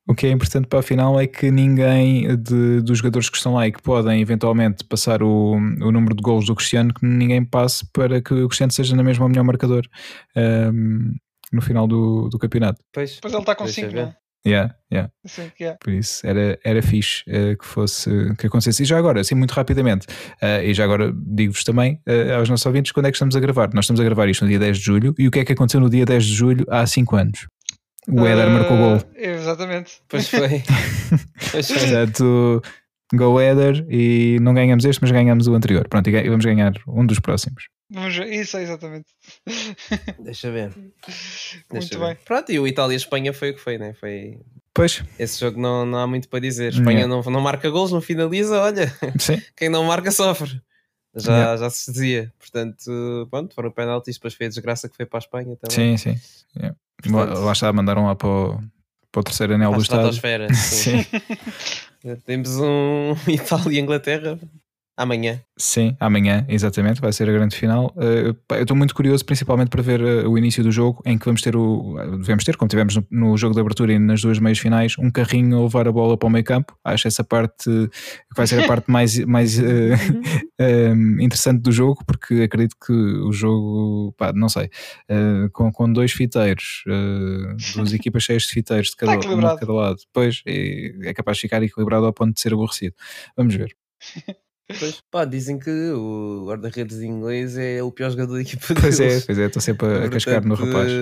[0.06, 3.54] O que é importante para a final é que ninguém de, dos jogadores que estão
[3.54, 7.44] lá e que podem eventualmente passar o, o número de gols do Cristiano, que ninguém
[7.44, 9.86] passe para que o Cristiano seja na mesma o melhor marcador
[10.36, 11.14] um,
[11.52, 12.82] no final do, do campeonato.
[12.92, 15.10] Pois, pois ele está com 5, não Yeah, yeah.
[15.24, 15.78] Sim, yeah.
[15.80, 18.82] Por isso era, era fixe uh, que fosse que acontecesse.
[18.82, 20.06] E já agora, assim, muito rapidamente,
[20.42, 23.40] uh, e já agora digo-vos também uh, aos nossos ouvintes quando é que estamos a
[23.40, 23.72] gravar.
[23.72, 25.52] Nós estamos a gravar isto no dia 10 de julho e o que é que
[25.52, 27.46] aconteceu no dia 10 de julho há 5 anos?
[28.08, 29.00] O Éder marcou gol.
[29.14, 30.00] Exatamente.
[30.08, 30.62] Pois foi.
[31.52, 31.78] pois foi.
[31.78, 32.62] Portanto,
[33.14, 35.86] Go Éder e não ganhamos este, mas ganhamos o anterior.
[35.88, 37.68] Pronto, e vamos ganhar um dos próximos.
[37.92, 38.32] Vamos ver.
[38.32, 39.06] Isso é exatamente.
[40.18, 40.74] Deixa ver.
[40.76, 40.94] Muito
[41.70, 42.08] Deixa bem.
[42.08, 42.18] Ver.
[42.24, 43.92] Pronto, e o Itália-Espanha foi o que foi, né?
[43.94, 44.40] Foi.
[44.74, 45.02] Pois.
[45.18, 46.72] Esse jogo não, não há muito para dizer.
[46.72, 48.88] Espanha não, não marca gols, não finaliza, olha.
[49.18, 49.40] Sim.
[49.54, 50.60] Quem não marca sofre.
[51.14, 51.56] Já, yeah.
[51.58, 52.32] já se dizia.
[52.38, 55.96] Portanto, pronto, foram penaltis, depois foi a desgraça que foi para a Espanha também.
[55.96, 56.20] Sim, sim.
[56.56, 56.76] Yeah.
[57.02, 58.62] Portanto, lá está, mandaram lá para o,
[59.10, 60.12] para o terceiro anel do estádio.
[60.54, 61.04] Sim.
[62.24, 64.38] Temos um Itália e Inglaterra
[65.02, 65.40] Amanhã.
[65.58, 67.92] Sim, amanhã, exatamente, vai ser a grande final.
[67.96, 71.24] Uh, eu estou muito curioso, principalmente para ver uh, o início do jogo, em que
[71.24, 71.96] vamos ter o.
[72.18, 75.58] Devemos ter, como tivemos no, jogo de abertura e nas duas meias finais, um carrinho
[75.58, 76.78] a levar a bola para o meio campo.
[76.84, 79.62] Acho essa parte que vai ser a parte mais, mais uh,
[81.20, 84.70] interessante do jogo, porque acredito que o jogo, pá, não sei,
[85.52, 86.84] com, com dois fiteiros,
[87.74, 91.60] duas equipas cheias de fiteiros de cada, de cada lado, depois é capaz de ficar
[91.60, 92.94] equilibrado ao ponto de ser aborrecido.
[93.36, 93.74] Vamos ver.
[94.78, 99.20] Pois, pá, dizem que o guarda-redes inglês é o pior jogador da equipa Pois é,
[99.20, 100.92] pois é, estou sempre a, portanto, cascar no rapaz.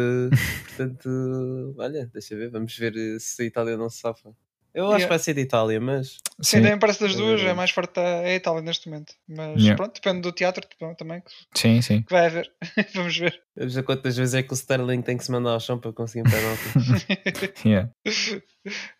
[0.66, 4.30] Portanto, olha, deixa ver, vamos ver se a Itália não se safa.
[4.72, 5.04] Eu acho yeah.
[5.04, 6.18] que vai ser de Itália, mas.
[6.40, 9.14] Sim, Sim nem parece das duas, é mais forte é a Itália neste momento.
[9.28, 9.76] Mas yeah.
[9.76, 10.64] pronto, depende do teatro
[10.96, 11.22] também.
[11.54, 12.02] Sim, sim.
[12.02, 12.50] Que vai haver.
[12.94, 13.42] Vamos ver.
[13.60, 15.92] Vamos ver quantas vezes é que o Sterling tem que se mandar ao chão para
[15.92, 17.58] conseguir um penalti.
[17.68, 17.90] yeah.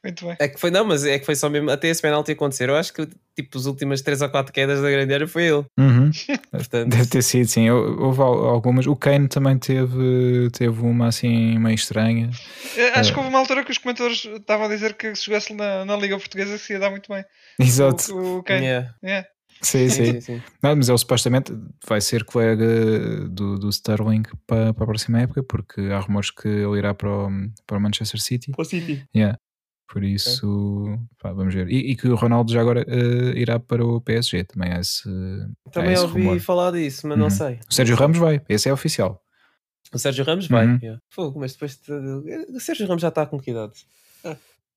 [0.05, 0.37] Muito bem.
[0.39, 2.69] É que foi, não, mas é que foi só mesmo até esse penalti acontecer.
[2.69, 5.65] Eu acho que tipo as últimas 3 ou 4 quedas da grande área foi ele.
[5.79, 6.11] Uhum.
[6.53, 6.91] Portanto...
[6.91, 7.71] Deve ter sido, sim.
[7.71, 8.87] Houve algumas.
[8.87, 12.29] O Kane também teve, teve uma assim meio estranha.
[12.93, 15.87] Acho que houve uma altura que os comentadores estavam a dizer que se jogasse na,
[15.87, 17.25] na Liga Portuguesa se ia dar muito bem.
[17.59, 18.15] Exato.
[18.15, 18.67] O, o Kane.
[18.67, 18.95] Yeah.
[19.03, 19.27] Yeah.
[19.63, 20.05] Sim, sim.
[20.05, 20.43] sim, sim.
[20.63, 21.53] Não, mas ele supostamente
[21.87, 22.67] vai ser colega
[23.29, 27.11] do, do Sterling para, para a próxima época, porque há rumores que ele irá para
[27.11, 27.31] o,
[27.67, 28.53] para o Manchester City.
[28.53, 29.05] Para o City.
[29.15, 29.39] Yeah.
[29.93, 31.69] Por isso, pá, vamos ver.
[31.69, 35.03] E, e, que o Ronaldo já agora uh, irá para o PSG, também há esse.
[35.73, 36.39] Também esse ouvi rumor.
[36.39, 37.25] falar disso, mas uhum.
[37.25, 37.59] não sei.
[37.69, 39.21] O Sérgio Ramos vai, esse é oficial.
[39.93, 40.79] O Sérgio Ramos vai, uhum.
[40.81, 41.03] yeah.
[41.11, 41.77] Fogo, mas depois.
[42.55, 43.73] O Sérgio Ramos já está com que idade?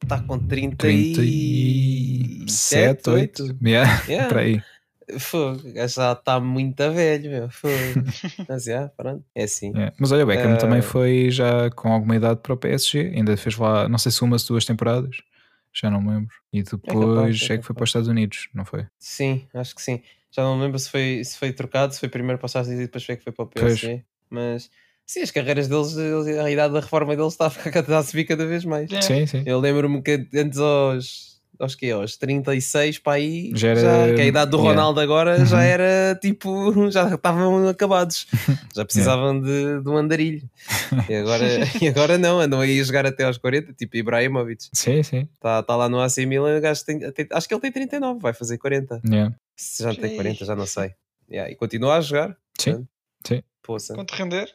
[0.02, 3.58] Está com 37, 8.
[3.64, 4.28] Yeah, yeah.
[4.28, 4.60] Para aí.
[5.20, 7.50] Fogo, já está muito velho, meu.
[7.50, 7.74] Fogo.
[8.48, 9.72] Mas já, pronto, é assim.
[9.76, 9.92] É.
[10.00, 10.58] Mas olha, o Beckham uh...
[10.58, 14.22] também foi já com alguma idade para o PSG, ainda fez lá, não sei se
[14.24, 15.18] uma ou duas temporadas,
[15.74, 16.36] já não me lembro.
[16.52, 18.86] E é depois é, capaz, é, é que foi para os Estados Unidos, não foi?
[19.00, 20.02] Sim, acho que sim.
[20.32, 22.68] Já não me lembro se foi, se foi trocado, se foi primeiro para os Estados
[22.68, 23.88] Unidos e depois foi que foi para o PSG.
[23.88, 24.04] Pois.
[24.30, 24.70] Mas
[25.06, 28.46] sim, as carreiras deles, a idade da reforma deles está a, ficar, a subir cada
[28.46, 28.90] vez mais.
[29.02, 29.44] Sim, sim.
[29.46, 34.16] Eu lembro-me que antes aos acho que é, aos 36 para aí, já, era, já
[34.16, 35.04] que a idade do Ronaldo yeah.
[35.04, 35.46] agora uhum.
[35.46, 38.28] já era tipo, já estavam acabados,
[38.76, 39.78] já precisavam yeah.
[39.78, 40.50] de, de um andarilho.
[41.10, 41.46] E agora,
[41.82, 44.70] e agora não, andam aí a jogar até aos 40, tipo Ibrahimovic.
[44.74, 45.28] Sim, sim.
[45.34, 48.58] Está tá lá no AC Milan, tem, tem, acho que ele tem 39, vai fazer
[48.58, 49.02] 40.
[49.06, 49.36] Yeah.
[49.56, 50.94] Se já tem 40, já não sei.
[51.30, 51.52] Yeah.
[51.52, 52.36] E continua a jogar.
[52.60, 52.88] Sim,
[53.26, 53.42] sim.
[53.62, 53.94] Poça.
[53.94, 54.50] Enquanto render.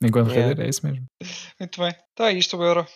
[0.00, 1.04] Enquanto render, é isso mesmo.
[1.58, 1.90] Muito bem.
[1.90, 2.86] Está aí isto o Euro.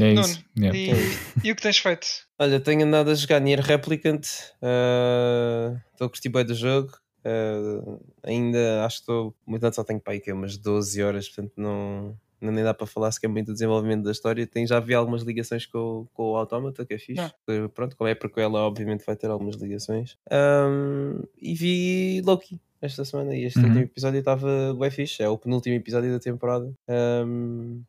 [0.00, 0.44] É Nuno, isso.
[0.58, 0.78] Yeah.
[0.78, 2.06] E, e, o que tens feito?
[2.38, 4.26] Olha, tenho andado a jogar Nier Replicant.
[4.62, 6.92] Uh, estou uh, a curtir bem do jogo.
[7.24, 11.02] Uh, ainda acho que estou muito antes, só tenho para aí que é umas 12
[11.02, 14.46] horas, portanto não, não nem dá para falar sequer muito do desenvolvimento da história.
[14.46, 17.20] Tem, já vi algumas ligações com, com o Automata, que é fixe.
[17.20, 17.32] Ah.
[17.74, 20.16] Pronto, como é porque ela obviamente vai ter algumas ligações.
[20.32, 23.66] Um, e vi Loki esta semana e este uhum.
[23.66, 25.22] último episódio estava bem fixe.
[25.22, 26.72] É o penúltimo episódio da temporada.
[26.88, 27.82] Um,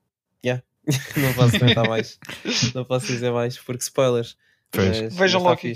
[0.44, 0.62] yeah,
[1.18, 2.20] não posso comentar mais.
[2.74, 4.38] Não posso dizer mais, porque spoilers.
[4.76, 5.74] Mas, vejam Loki.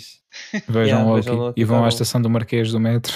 [0.69, 1.21] Vejam, yeah, Loki.
[1.21, 1.61] vejam Loki.
[1.61, 3.13] E vão tá à estação do Marquês do metro.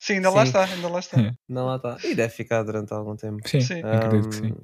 [0.00, 0.36] Sim, ainda sim.
[0.36, 1.16] lá está, ainda lá está.
[1.16, 1.38] Yeah.
[1.48, 1.98] Ainda lá está.
[2.04, 3.48] E deve ficar durante algum tempo.
[3.48, 3.84] Sim, sim.
[3.84, 4.54] Um, acredito que sim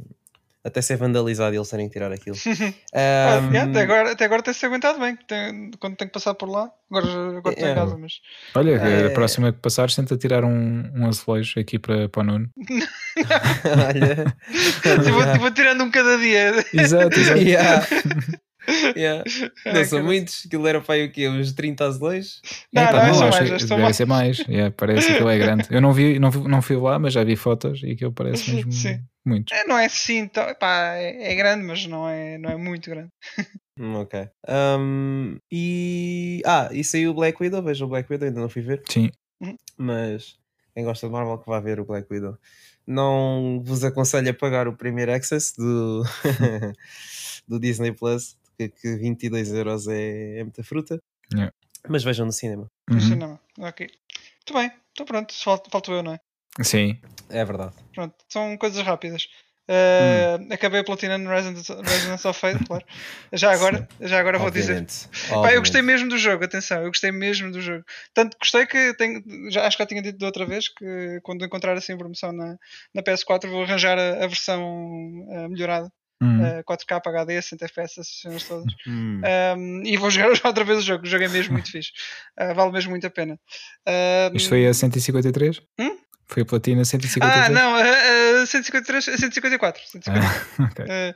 [0.68, 2.36] até ser vandalizado e eles terem que tirar aquilo.
[2.36, 6.48] um, ah, até, agora, até agora tem-se aguentado bem tem, quando tem que passar por
[6.48, 6.70] lá.
[6.90, 8.12] Agora, agora estou em casa, mas.
[8.54, 9.06] Olha, é...
[9.06, 12.50] a próxima que passares, tenta tirar um, um azulejo aqui para, para o Nuno.
[13.88, 14.36] Olha.
[15.10, 16.64] vou, vou tirando um cada dia.
[16.72, 17.40] Exato, exato.
[17.40, 17.86] Yeah.
[18.96, 19.24] Yeah.
[19.64, 21.28] Não são muitos, aquilo era para aí o quê?
[21.28, 22.40] Uns 30 azulejos?
[22.72, 23.96] Não, não, não, não mais, deve mais.
[23.96, 24.38] ser mais.
[24.40, 25.66] Yeah, parece que aquilo é grande.
[25.70, 28.72] Eu não vi, não, não fui lá, mas já vi fotos e aquilo parece mesmo
[28.72, 29.00] Sim.
[29.28, 29.54] Muito.
[29.54, 33.10] É, não é assim, pá, é, é, grande, mas não é, não é muito grande.
[33.78, 34.28] Hum, ok.
[34.48, 36.42] Um, e.
[36.44, 38.82] Ah, e saiu o Black Widow, vejo o Black Widow, ainda não fui ver.
[38.88, 39.10] Sim.
[39.40, 39.56] Uhum.
[39.76, 40.36] Mas
[40.74, 42.38] quem gosta de Marvel que vá ver o Black Widow.
[42.86, 46.04] Não vos aconselho a pagar o primeiro access do,
[47.46, 51.02] do Disney Plus que, que 22 euros é, é muita fruta.
[51.32, 51.52] Yeah.
[51.88, 52.70] Mas vejam no cinema.
[52.88, 53.00] No uhum.
[53.00, 53.88] cinema, ok.
[53.88, 56.20] Muito bem, então pronto, falta, falta eu, não é?
[56.62, 56.98] Sim.
[57.30, 57.74] É verdade.
[57.94, 59.28] Pronto, são coisas rápidas.
[59.68, 60.48] Uh, hum.
[60.50, 62.84] Acabei a platina no Resident, Resident of Fate, claro.
[63.34, 64.86] Já agora, já agora vou dizer.
[65.28, 67.84] Pá, eu gostei mesmo do jogo, atenção, eu gostei mesmo do jogo.
[68.14, 71.44] Tanto gostei que tenho, já, acho que já tinha dito de outra vez que quando
[71.44, 72.56] encontrar assim promoção na,
[72.94, 76.40] na PS4 vou arranjar a, a versão uh, melhorada Hum.
[76.40, 78.72] Uh, 4K HD, 100 FPS, essas cenas todas.
[78.86, 79.22] Hum.
[79.56, 81.04] Um, e vou jogar outra vez o jogo.
[81.04, 81.92] O jogo é mesmo muito fixe.
[82.40, 83.38] Uh, vale mesmo muito a pena.
[83.86, 85.60] Um, Isto foi a 153?
[85.78, 85.96] Hum?
[86.28, 87.46] Foi a platina 153?
[87.46, 89.82] Ah, não, a, a 153, 154.
[89.86, 90.40] 154.
[90.58, 90.84] Ah, okay.
[90.84, 91.14] uh,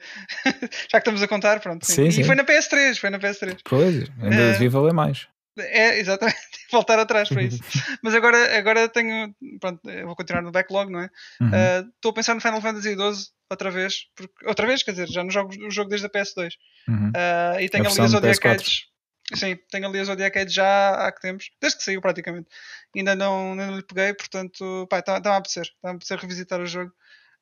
[0.90, 1.84] já que estamos a contar, pronto.
[1.84, 2.10] Sim.
[2.10, 3.58] Sim, e foi na PS3, foi na PS3.
[3.64, 5.28] Pois, ainda uh, devia valer mais.
[5.58, 6.38] É, exatamente,
[6.72, 7.60] voltar atrás para isso.
[8.02, 9.34] Mas agora, agora tenho.
[9.60, 11.10] Pronto, vou continuar no backlog, não é?
[11.40, 11.48] Uhum.
[11.48, 14.06] Uh, Estou a pensar no Final Fantasy XII outra vez.
[14.16, 16.52] Porque, outra vez, quer dizer, já no jogo, o jogo desde a PS2.
[16.88, 17.08] Uhum.
[17.10, 18.54] Uh, e tenho A ali as do Zodiac PS4.
[18.54, 18.91] Edge.
[19.36, 22.48] Sim, tenho ali as Zodiac Edge já há que tempos, desde que saiu praticamente.
[22.94, 25.64] Ainda não, ainda não lhe peguei, portanto, pá, está tá a apetecer.
[25.64, 26.92] Está a apetecer revisitar o jogo.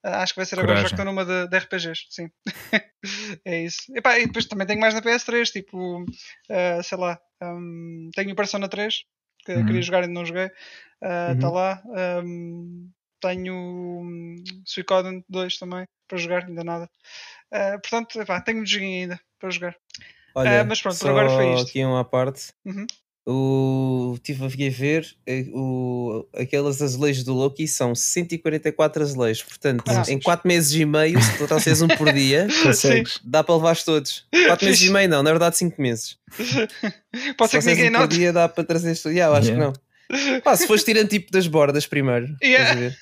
[0.03, 0.99] Ah, acho que vai ser agora já que Coragem.
[1.01, 2.31] estou numa de, de RPGs, sim.
[3.45, 3.83] é isso.
[3.95, 6.05] E, pá, e depois também tenho mais na PS3, tipo,
[6.51, 9.05] ah, sei lá, hum, tenho o Persona 3,
[9.45, 9.67] que Uhum.
[9.67, 10.51] queria jogar e não joguei.
[11.03, 11.55] Está Uhum.
[11.55, 11.83] lá.
[12.25, 16.91] hum, tenho hum, Suicoden 2 também para jogar, ainda nada.
[17.53, 19.77] Ah, portanto, epá, tenho um joguinho ainda para jogar.
[20.35, 21.69] Olha, Ah, mas pronto, por só agora foi isto.
[21.69, 22.53] aqui uma parte.
[22.65, 22.87] Uhum.
[23.27, 30.03] O tive a ver eh, o, aqueles azulejos do Loki são 144 azulejos, portanto, Ah.
[30.09, 33.21] em 4 meses e meio, se tu trouxeres um por dia, Consegues.
[33.23, 34.25] dá para levar todos.
[34.49, 36.17] 4 meses e meio, não, na verdade 5 meses.
[37.37, 38.17] Pode ser se que ninguém um por note.
[38.17, 39.11] dia dá para trazer isto.
[39.11, 39.73] Yeah, eu acho Yeah.
[39.73, 39.90] que não.
[40.43, 42.93] Pá, se fores tirando tipo das bordas primeiro, Yeah.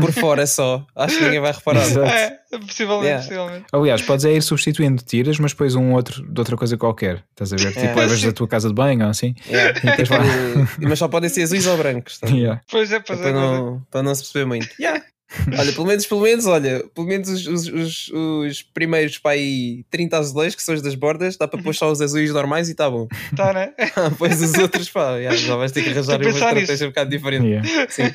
[0.00, 1.82] por fora só, acho que ninguém vai reparar.
[2.06, 3.22] É, possivelmente, Yeah.
[3.22, 3.64] possivelmente.
[3.72, 7.24] Aliás, podes é ir substituindo, tiras, mas depois um outro de outra coisa qualquer.
[7.30, 7.72] Estás a ver?
[7.72, 7.94] Tipo, É.
[7.94, 9.34] levas da tua casa de banho ou assim.
[9.48, 9.80] Yeah.
[9.84, 9.96] lá.
[9.96, 10.14] Tipo,
[10.88, 12.18] mas só podem ser azuis ou brancos.
[12.18, 12.26] tá?
[12.28, 12.60] Yeah.
[12.70, 13.22] Pois é, pois é.
[13.22, 13.34] para, é.
[13.34, 14.68] não, para não se perceber muito.
[14.80, 15.02] Yeah.
[15.58, 19.84] Olha, pelo menos, pelo menos, olha, pelo menos os, os, os, os primeiros para aí
[19.90, 22.72] 30 azulejos, que são os das bordas, dá para pôr só os azuis normais e
[22.72, 23.06] está bom.
[23.36, 23.72] Tá, né?
[24.18, 26.84] Pois os outros, pá, yeah, já vais ter que arranjar que uma estratégia nisso.
[26.84, 27.46] um bocado diferente.
[27.46, 27.86] Yeah.
[27.88, 28.12] Sim.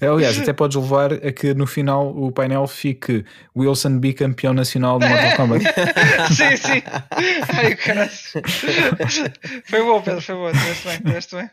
[0.00, 3.22] Aliás, até podes levar a que no final o painel fique
[3.54, 5.64] Wilson bicampeão nacional de Mortal Kombat.
[6.34, 6.82] sim, sim.
[7.54, 8.10] Ai, caralho.
[9.64, 10.50] Foi bom, Pedro, foi bom.
[10.52, 11.50] Tiveste bem, tiveste bem.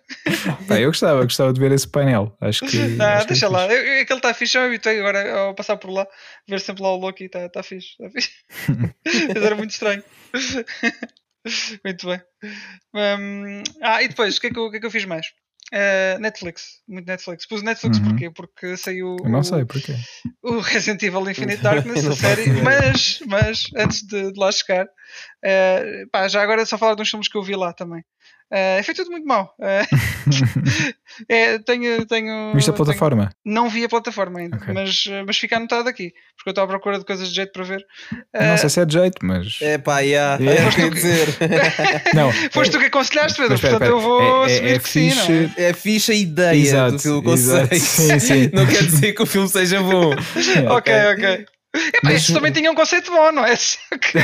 [0.66, 2.34] Pá, eu gostava, gostava de ver esse painel.
[2.40, 2.78] Acho que.
[2.78, 3.66] Não, acho que é deixa lá.
[3.66, 6.08] Eu, eu, aquele está fixe, eu me habituei agora ao passar por lá,
[6.48, 7.98] ver sempre lá o Loki, está tá fixe.
[7.98, 8.32] Tá fixe.
[9.34, 10.04] Mas era muito estranho.
[11.84, 12.22] muito bem.
[12.94, 15.28] Hum, ah, e depois, o que é que eu, que é que eu fiz mais?
[15.72, 17.46] Eh, Netflix, muito Netflix.
[17.46, 18.06] Pus Netflix Uhum.
[18.06, 18.30] porquê?
[18.32, 19.96] Porque saiu Eu não o- sei porquê.
[20.42, 24.88] o Resident Evil Infinite Darkness, a série, mas, mas antes de, de lá chegar,
[25.48, 28.04] eh, pá, já agora só falar de uns filmes que eu vi lá também.
[28.52, 29.54] Eh, foi tudo muito mau.
[29.62, 29.84] Eh,
[31.30, 33.30] é, tenho, tenho, Viste a tenho- plataforma?
[33.46, 34.74] não vi a plataforma ainda, Ok.
[34.74, 37.64] mas, mas fica anotado aqui, porque eu estou à procura de coisas de jeito para
[37.64, 37.86] ver.
[38.34, 39.58] Não Eh, sei se é de jeito, mas.
[39.62, 40.42] É pá, yeah.
[40.42, 40.64] Yeah.
[40.64, 41.28] é o que eu ia dizer.
[42.16, 42.32] Não.
[42.52, 44.90] Foste tu que aconselhaste, Pedro, Mas espera, portanto eu vou É- é- assumir é que
[44.90, 45.74] sim, não é?
[45.74, 46.12] fixe.
[46.12, 47.68] É ideia Exato, do filme, o exato.
[47.70, 47.86] conceito.
[47.86, 48.50] Sim, sim.
[48.54, 50.12] Não quer dizer que o filme seja bom.
[50.72, 51.26] Ok, ok.
[51.76, 53.56] Epá, Mas- estes também tinham um conceito bom, não é?
[53.58, 54.18] Só que.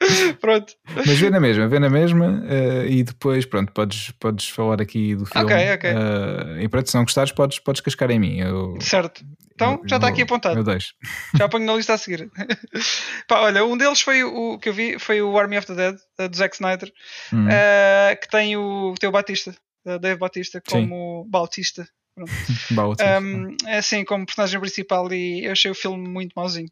[0.40, 0.74] Pronto.
[0.94, 5.14] Mas vê na mesma, vê na mesma eh, e depois, pronto, podes, podes falar aqui
[5.16, 5.44] do filme.
[5.52, 5.90] Ok, ok.
[5.90, 8.38] eh, e pronto, se não gostares, podes, podes cascar em mim.
[8.38, 9.24] Eu, Certo.
[9.54, 10.58] Então eu- já está aqui apontado.
[10.58, 10.92] Eu deixo.
[11.36, 12.30] Já ponho na lista a seguir.
[13.26, 15.96] Pá, olha, um deles foi o que eu vi, foi o Army of the Dead,
[16.18, 16.92] eh, do Zack Snyder,
[17.32, 17.48] Hum.
[17.50, 19.54] eh, que tem o, tem o Batista,
[20.00, 20.88] Dave Batista, Sim.
[20.88, 21.82] como Bautista.
[21.82, 21.96] Bautista.
[22.18, 26.68] Um, é assim, como personagem principal, e eu achei o filme muito mauzinho.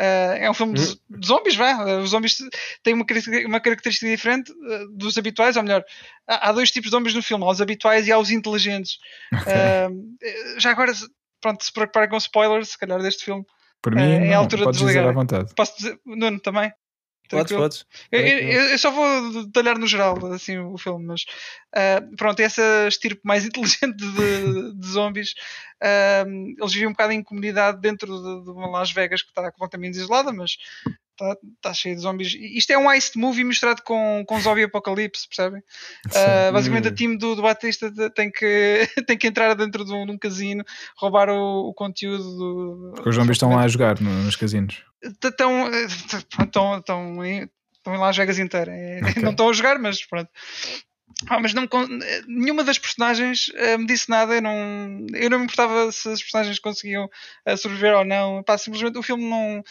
[0.00, 1.84] Uh, é um filme de, de zombies, vá.
[1.84, 2.36] Uh, Os zombies
[2.82, 5.84] têm uma, característica- uma característica diferente uh, dos habituais, ou melhor,
[6.28, 8.98] há, há dois tipos de zombies no filme: há os habituais e há os inteligentes.
[9.32, 10.92] Uh, já agora,
[11.40, 13.44] pronto, se preparem com spoilers, se calhar, deste filme.
[13.82, 15.10] Por mim, é a não, altura de podes dizer desligar.
[15.10, 15.54] à vontade.
[15.54, 16.72] Posso dizer, Nuno, também?
[17.28, 17.60] Podes, Tranquilo?
[17.62, 17.86] podes.
[18.12, 21.24] Eu, eu- eu só vou detalhar no geral assim, o filme, mas
[21.74, 25.34] ah, pronto, essa estirpe mais inteligente de, de zombies,
[25.82, 26.24] ah,
[26.58, 29.96] eles vivem um bocado em comunidade dentro de, de uma Las Vegas que está completamente
[29.96, 30.56] isolada, mas
[31.14, 32.34] está tá cheio de zombies.
[32.34, 35.62] Isto é um heist movie misturado com, com zombie apocalipse, percebem?
[36.14, 40.04] Ah, basicamente, a time do, do Batista tem que, tem que entrar dentro de um,
[40.06, 40.64] de um casino,
[40.96, 42.92] roubar o, o conteúdo do.
[42.96, 44.82] Porque os zombies estão lá a jogar no- nos casinos.
[45.02, 45.70] estão
[46.78, 49.22] estão em Las Vegas inteira É, Ok.
[49.22, 50.30] não estão a jogar mas pronto
[51.28, 51.88] Ah, mas não con-
[52.26, 56.20] nenhuma das personagens eh, me disse nada eu não eu não me importava se as
[56.20, 57.08] personagens conseguiam
[57.46, 59.62] eh, sobreviver ou não pá, simplesmente o filme não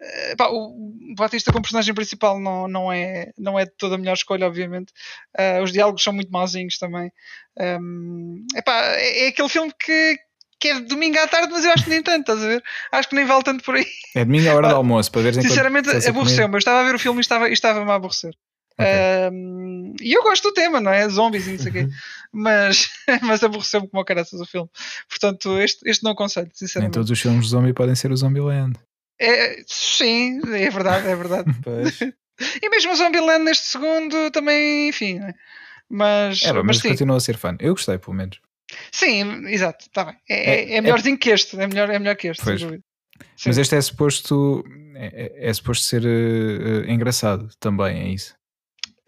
[0.00, 0.74] eh, pá, o
[1.16, 4.92] Batista como personagem principal não, não, é, não é de toda a melhor escolha, obviamente.
[5.36, 7.10] Eh, os diálogos são muito mauzinhos também.
[7.58, 10.16] Um, epá, é, é aquele filme que,
[10.58, 12.62] que é domingo à tarde, mas eu acho que nem tanto, estás a ver?
[12.92, 13.86] Acho que nem vale tanto por aí.
[14.14, 16.54] É domingo à hora do almoço, para enquanto Sinceramente, aborreceu-me.
[16.54, 18.34] Eu estava a ver o filme e estava- estava-me a aborrecer.
[18.80, 19.32] Ok.
[19.32, 21.08] Um, e eu gosto do tema, não é?
[21.08, 21.88] Zombies e não sei o quê.
[22.32, 22.88] Mas,
[23.22, 24.68] mas aborreceu-me como caraças o filme.
[25.08, 26.94] Portanto, este, este não aconselho, Nem sinceramente.
[26.94, 28.78] todos os filmes de zombie podem ser o Zombieland.
[29.20, 31.50] É, sim, é verdade, é verdade.
[32.62, 35.18] E mesmo o Zombieland neste segundo também, enfim.
[35.18, 35.34] né?
[35.90, 37.54] Mas, É, mas, mas sim, continuo a ser fã.
[37.60, 38.40] Eu gostei, pelo menos.
[38.90, 40.16] sim, exato, está bem.
[40.26, 42.58] É, é, É- é melhorzinho que este, é melhor, é melhor que este, Pois.
[42.58, 42.84] sem dúvida.
[43.36, 43.50] Sim.
[43.50, 44.64] Mas este é suposto,
[44.94, 45.06] é,
[45.44, 48.34] é- é suposto ser eh, engraçado também, é isso.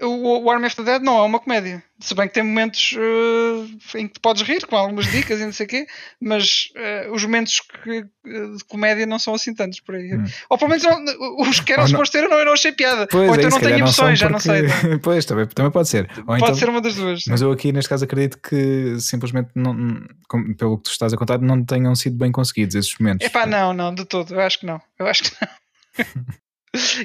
[0.02, 1.82] O, of the Dead não é uma comédia.
[2.00, 5.44] Se bem que tem momentos uh, em que te podes rir, com algumas dicas e
[5.44, 5.86] não sei o quê,
[6.20, 10.12] mas uh, os momentos que, uh, de comédia não são assim tantos por aí.
[10.12, 10.24] Hum.
[10.50, 11.04] Ou pelo menos não,
[11.38, 13.06] os que eram supostos ter, eu não, eu não achei piada.
[13.06, 14.48] Pois Ou então é, não tenho emoções, já porque...
[14.48, 14.62] não sei.
[14.90, 14.98] Não.
[14.98, 16.10] pois, também, também pode ser.
[16.18, 16.54] Ou pode então...
[16.54, 17.24] ser uma das duas.
[17.28, 19.74] Mas eu aqui neste caso acredito que simplesmente, não,
[20.58, 23.26] pelo que tu estás a contar, não tenham sido bem conseguidos esses momentos.
[23.26, 24.34] É pá, não, não, de todo.
[24.34, 24.80] Eu acho que não.
[24.98, 26.34] Eu acho que não.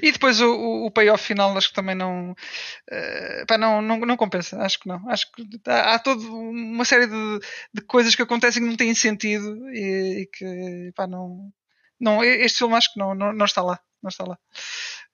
[0.02, 4.00] E depois o, o, o, payoff final acho que também não, uh, pá, não, não,
[4.00, 5.10] não compensa, acho que não.
[5.10, 7.40] Acho que há, há toda uma série de,
[7.74, 11.52] de coisas que acontecem que não têm sentido e, e que pá, não,
[12.00, 12.24] não.
[12.24, 13.80] Este filme acho que não, não, não está lá.
[14.02, 14.38] Não está lá.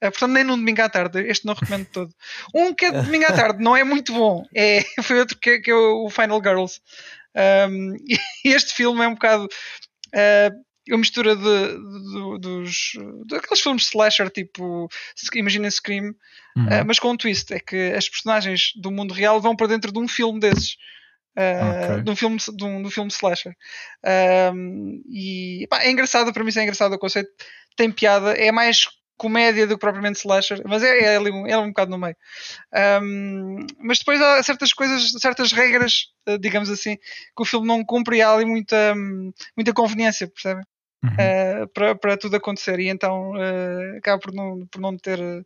[0.03, 2.13] Uh, portanto, nem num domingo à tarde, este não recomendo todo.
[2.53, 5.59] Um que é de domingo à tarde, não é muito bom, é, foi outro que,
[5.59, 6.79] que é o Final Girls.
[7.35, 7.95] Um,
[8.45, 9.45] este filme é um bocado.
[10.13, 12.91] Uh, uma mistura de, de, dos
[13.25, 14.89] daqueles filmes slasher tipo
[15.33, 16.13] imagina Scream
[16.55, 16.65] uhum.
[16.65, 19.91] uh, mas com um twist é que as personagens do mundo real vão para dentro
[19.91, 20.73] de um filme desses
[21.37, 22.03] uh, okay.
[22.03, 23.55] de, um filme, de, um, de um filme slasher
[24.53, 27.29] um, e pá, é engraçado para mim é engraçado o conceito
[27.75, 31.67] tem piada é mais comédia do que propriamente slasher, mas é, é, ali, é um
[31.67, 32.15] bocado no meio.
[33.01, 37.83] Um, mas depois há certas coisas, certas regras, eh, digamos assim, que o filme não
[37.85, 38.93] cumpre e há ali muita,
[39.55, 40.63] muita conveniência, percebem?
[41.03, 41.63] Uhum.
[41.63, 45.45] uh, para, para tudo acontecer e então uh, acaba por não, por não ter uh,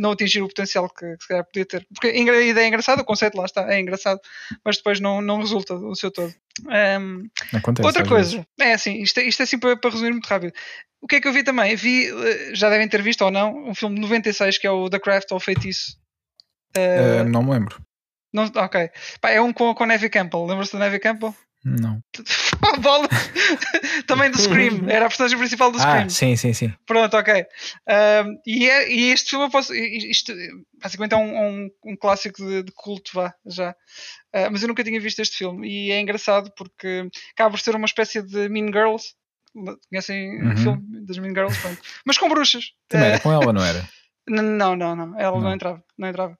[0.00, 1.86] não atingir o potencial que, que se calhar podia ter.
[1.94, 4.20] Porque a ideia é engraçada, o conceito lá está, é engraçado,
[4.64, 6.34] mas depois não, não resulta o seu todo.
[6.66, 8.46] Um, Acontece, outra coisa, vezes.
[8.58, 10.52] é assim, isto, é, isto é assim para, para resumir muito rápido.
[11.00, 11.76] O que é que eu vi também?
[11.76, 12.08] Vi,
[12.52, 15.30] já devem ter visto ou não, um filme de 96 que é o The Craft
[15.30, 15.96] ou Feitiço.
[16.76, 17.80] Uh, não me lembro.
[18.32, 18.90] Não, ok.
[19.20, 20.44] Pá, é um com, com Neve Campbell.
[20.46, 21.34] Lembra-se da Neve Campbell?
[21.66, 22.00] Não.
[22.62, 23.08] a bola
[24.06, 26.04] também do Scream, era a personagem principal do Scream.
[26.04, 26.72] Ah, sim, sim, sim.
[26.86, 27.44] Pronto, ok.
[27.88, 29.74] Um, e, é, e, este filme eu posso.
[29.74, 30.32] Isto
[30.80, 33.72] basicamente é um, um, um clássico de, de, culto, vá, já.
[34.32, 37.74] Uh, mas eu nunca tinha visto este filme e é engraçado porque acaba por ser
[37.74, 39.14] uma espécie de Mean Girls.
[39.90, 40.52] Conhecem uhum.
[40.52, 41.58] o filme das Mean Girls?
[41.60, 41.80] Pronto.
[42.04, 42.66] Mas com bruxas.
[42.88, 43.88] Também era com ela, não era?
[44.28, 45.18] Não, não, não.
[45.18, 45.82] Ela não, não entrava.
[45.96, 46.36] Não entrava.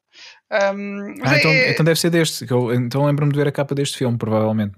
[0.74, 1.70] Um, ah, então, é...
[1.70, 2.50] então, deve ser deste.
[2.50, 4.74] Eu, então lembro-me de ver a capa deste filme, provavelmente.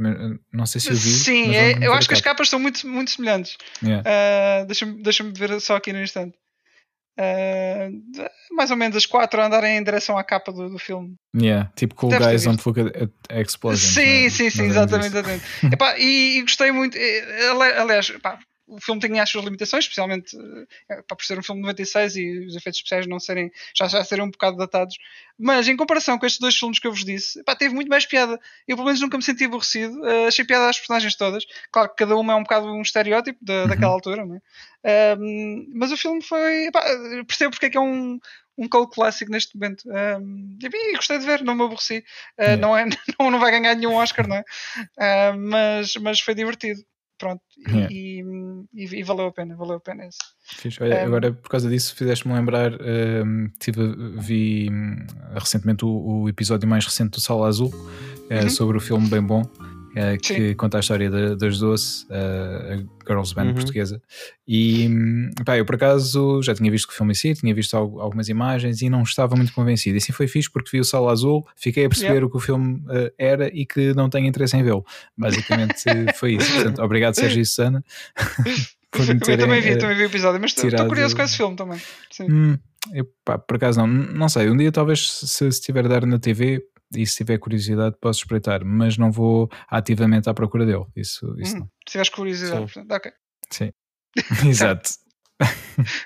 [0.53, 1.01] Não sei se eu vi.
[1.01, 3.57] Sim, é, eu acho que as capas são muito, muito semelhantes.
[3.83, 4.05] Yeah.
[4.09, 6.37] Uh, Deixa-me deixa ver só aqui no instante.
[7.19, 7.91] Uh,
[8.55, 11.17] mais ou menos as quatro a andarem em direção à capa do, do filme.
[11.37, 13.95] Yeah, tipo Cool Deve Guys on Look at, at Explosions.
[13.95, 15.09] Sim, sim, sim, exatamente.
[15.09, 15.45] exatamente.
[15.73, 16.97] epá, e, e, gostei muito.
[16.97, 18.39] Eh, aliás, epá,
[18.69, 20.37] o filme tem as suas limitações, especialmente
[20.89, 23.89] é, para por ser um filme de 96 e os efeitos especiais não serem, já,
[23.89, 24.97] já serem um bocado datados.
[25.39, 28.05] Mas em comparação com estes dois filmes que eu vos disse, pá, teve muito mais
[28.05, 28.39] piada.
[28.67, 30.01] Eu pelo menos nunca me senti aborrecido.
[30.03, 31.45] Uh, achei piada às personagens todas.
[31.73, 33.69] Claro que cada uma é um bocado um estereótipo da, uhum.
[33.69, 35.17] daquela altura, não é?
[35.75, 36.71] Mas o filme foi.
[36.73, 36.83] Pá,
[37.27, 38.19] percebo porque é que é um,
[38.59, 39.85] um cult clássico neste momento.
[39.87, 42.05] Um, e gostei de ver, não me aborreci.
[42.39, 42.85] Uh, não, é,
[43.19, 44.41] não, não vai ganhar nenhum Oscar, não é?
[44.99, 46.81] Uh, mas, mas foi divertido
[47.19, 47.93] pronto, yeah.
[47.93, 48.23] e,
[48.73, 50.81] e, e, valeu a pena, valeu a pena isso.
[50.81, 56.29] Olha, um, agora por causa disso fizeste-me lembrar, um, tive, vi hum, recentemente o, o,
[56.29, 58.51] episódio mais recente do Sala Azul, uh, uhum.
[58.51, 59.43] sobre o filme Bem Bom,
[59.99, 60.55] uh, que Sim.
[60.55, 63.55] conta a história de, das Doce, uh, a girls band uhum.
[63.55, 64.01] portuguesa.
[64.47, 64.89] E
[65.45, 68.81] pá, eu por acaso já tinha visto o filme em si, tinha visto algumas imagens
[68.81, 69.97] e não estava muito convencido.
[69.97, 72.27] E assim foi fixe porque vi o Sala Azul, fiquei a perceber yeah.
[72.27, 74.85] o que o filme uh, era e que não tenho interesse em vê-lo.
[75.17, 75.83] Basicamente
[76.17, 76.53] foi isso.
[76.55, 77.85] Portanto, obrigado Sérgio e Susana.
[78.91, 81.57] por terem, eu também vi, também vi o episódio, mas estou curioso com esse filme
[81.57, 81.81] também.
[82.21, 82.57] Hum,
[82.93, 84.49] eu, pá, por acaso não, não sei.
[84.51, 86.63] Um dia talvez se estiver a dar na TV
[86.95, 90.85] e se tiver curiosidade posso espreitar, mas não vou ativamente à procura dele.
[90.97, 91.67] Isso, isso hum, não.
[91.67, 93.13] Se tiveres curiosidade, portanto, ok.
[93.51, 93.71] Sim,
[94.49, 94.91] exato.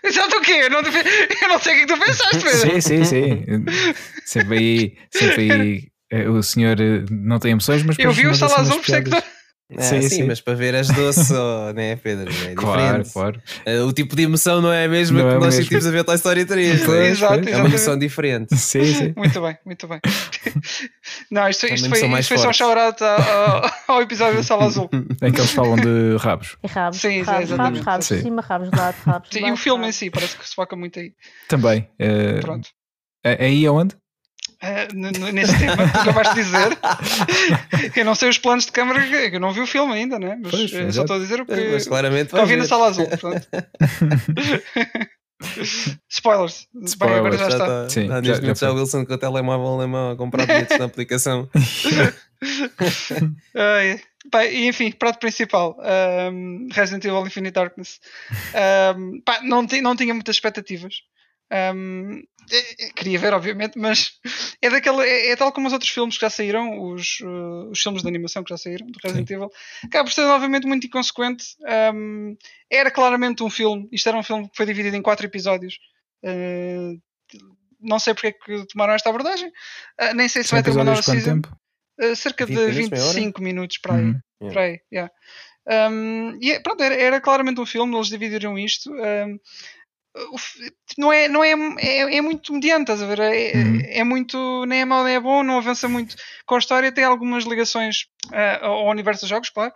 [0.04, 0.52] Exato o quê?
[0.52, 2.58] Eu não, eu não sei o que tu pensaste, Pedro.
[2.58, 3.44] Sim, sim, sim.
[4.26, 8.34] Sempre aí, sempre aí eh, o senhor eh, não tem emoções, mas eu vi o
[8.34, 9.10] Salazar por isso é que
[9.76, 12.32] ah, sim, sim, sim, mas para ver as doces, oh, né, Pedro?
[12.46, 13.42] É claro, claro.
[13.66, 15.90] Uh, o tipo de emoção não é a mesma não que é nós sentimos a
[15.90, 16.84] ver Toy Story 3.
[16.84, 18.56] Pois, Exato, é uma emoção diferente.
[18.56, 19.14] Sim, sim.
[19.16, 20.00] Muito bem, muito bem.
[21.30, 24.88] não, isto, isto foi, isto foi só um shout ao, ao, episódio da Sala Azul.
[25.22, 26.56] Em que eles falam de rabos.
[26.62, 27.00] E rabos.
[27.00, 28.22] Sim, rabos, rabos, rabos, sim.
[28.22, 29.28] cima, rabos lado, rabos.
[29.30, 31.12] Sim, e o filme em si parece que se foca muito aí.
[31.48, 31.88] Também.
[32.00, 32.68] Uh, Pronto.
[33.24, 33.96] Aí aonde?
[34.62, 36.78] Uh, nesse tema que acabaste de dizer.
[37.96, 40.38] eu não sei os planos de câmara, que eu não vi o filme ainda, né?
[40.40, 43.08] mas pois, uh, só estou a dizer o que, mas claramente vi na sala azul.
[46.08, 46.68] Spoilers.
[46.86, 46.94] Spoilers.
[46.98, 47.64] Bem, agora já, já está.
[47.64, 47.88] está.
[47.90, 50.84] Sim, já, já, já o Wilson com o telemóvel na mão a comprar bilhetes na
[50.84, 51.48] aplicação.
[54.50, 55.76] e enfim, prato principal:
[56.32, 58.00] um, Resident Evil Infinite Darkness.
[58.96, 61.02] Um, pá, não, não tinha muitas expectativas.
[61.52, 64.18] Um, é, é, queria ver, obviamente, mas
[64.60, 65.06] é daquela.
[65.06, 68.08] É, é, tal como os outros filmes que já saíram, os, uh, os filmes de
[68.08, 69.34] animação que já saíram, do Resident Sim.
[69.34, 69.50] Evil.
[69.84, 71.44] Acaba por ser, obviamente, muito inconsequente.
[71.94, 72.36] Um,
[72.70, 73.88] era claramente um filme.
[73.92, 75.78] Isto era um filme que foi dividido em quatro episódios.
[76.24, 77.00] Uh,
[77.80, 79.48] não sei porque é que tomaram esta abordagem.
[80.00, 81.42] Uh, nem sei se vai ter uma nova season.
[81.42, 81.56] Tempo?
[82.00, 84.04] Uh, cerca de 25 minutos para aí.
[84.04, 84.20] Uhum.
[84.40, 84.52] Yeah.
[84.52, 85.12] Para aí yeah.
[85.64, 88.92] Um, e pronto, era, era, claramente um filme, eles dividiram isto.
[88.92, 89.38] Um,
[90.98, 93.18] não é, não é, é, é, muito mediante, estás a ver?
[93.20, 93.80] É, uhum.
[93.84, 97.04] é, muito, nem é mau nem é bom, não avança muito com a história, tem
[97.04, 99.72] algumas ligações uh, ao universo dos jogos, claro.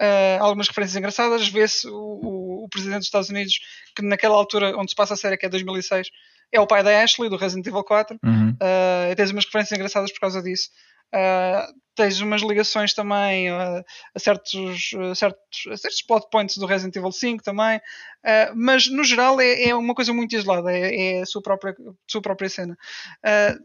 [0.00, 1.46] Uh, algumas referências engraçadas.
[1.48, 3.58] Vê-se o, o, o, presidente dos Estados Unidos,
[3.94, 6.08] que naquela altura onde se passa a série, que é 2006,
[6.52, 8.18] é o pai da Ashley, do Resident Evil 4.
[8.24, 8.50] Uhum.
[8.50, 10.70] Uh, tens umas referências engraçadas por causa disso.
[11.14, 13.84] Uh, tens umas ligações também uh,
[14.14, 18.90] a, certos, uh, certos, a certos plot points do Resident Evil 5 também, uh, mas
[18.90, 21.74] no geral é, é, uma coisa muito isolada, é, é a sua própria,
[22.08, 22.78] sua própria cena.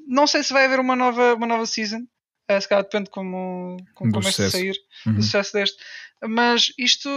[0.07, 2.01] não sei se vai haver uma nova, uma nova season,
[2.59, 4.75] se calhar depende como, como começa a sair
[5.05, 5.13] uhum.
[5.13, 5.77] do sucesso deste,
[6.27, 7.09] mas isto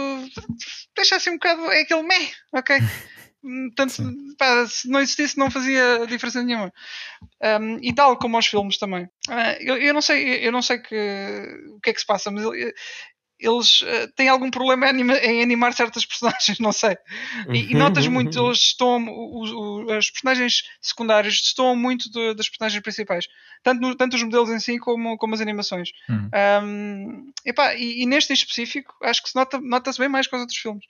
[0.95, 2.77] deixa assim um bocado, é aquele meh, ok?
[3.75, 3.93] Tanto,
[4.37, 6.73] pá, se não existisse, não fazia diferença nenhuma.
[7.41, 9.05] Um, e tal como aos filmes também.
[9.29, 10.95] Uh, eu, eu, não sei, eu não sei que,
[11.73, 12.43] o que é que se passa, mas
[13.39, 16.97] eles uh, têm algum problema em, anima, em, animar certas personagens, não sei.
[17.53, 23.27] E, e notas muito, eles estão, os, personagens secundários estão muito de, das personagens principais,
[23.63, 25.91] tanto, no, tanto os modelos em si como, como as animações.
[26.09, 26.29] Uhum.
[26.63, 30.35] Um, epá, e, e, neste em específico, acho que se nota, nota-se bem mais que
[30.35, 30.83] os outros filmes.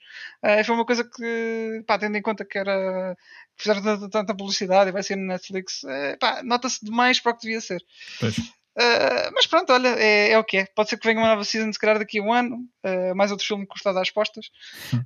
[0.44, 3.16] Uh, foi uma coisa que, pá, tendo em conta que era
[3.56, 7.42] fizeram tanta, tanta publicidade e vai ser no Netflix, uh, nota-se demais para o que
[7.42, 7.84] devia ser.
[8.18, 8.36] Pois.
[8.78, 10.66] Uh, mas pronto, olha, é, é, o que é.
[10.74, 12.56] Pode ser que venha uma nova season, se calhar daqui a um ano.
[12.84, 14.46] Uh, mais outro filme que custa dar postas.
[14.94, 15.00] Uh,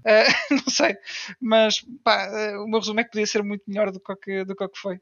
[0.50, 0.96] não sei.
[1.40, 4.68] Mas pá, o meu resumo é que podia ser muito melhor do que, do que,
[4.74, 5.00] foi.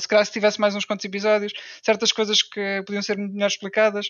[0.00, 4.08] se calhar se tivesse mais uns quantos episódios, certas coisas que podiam ser melhor explicadas.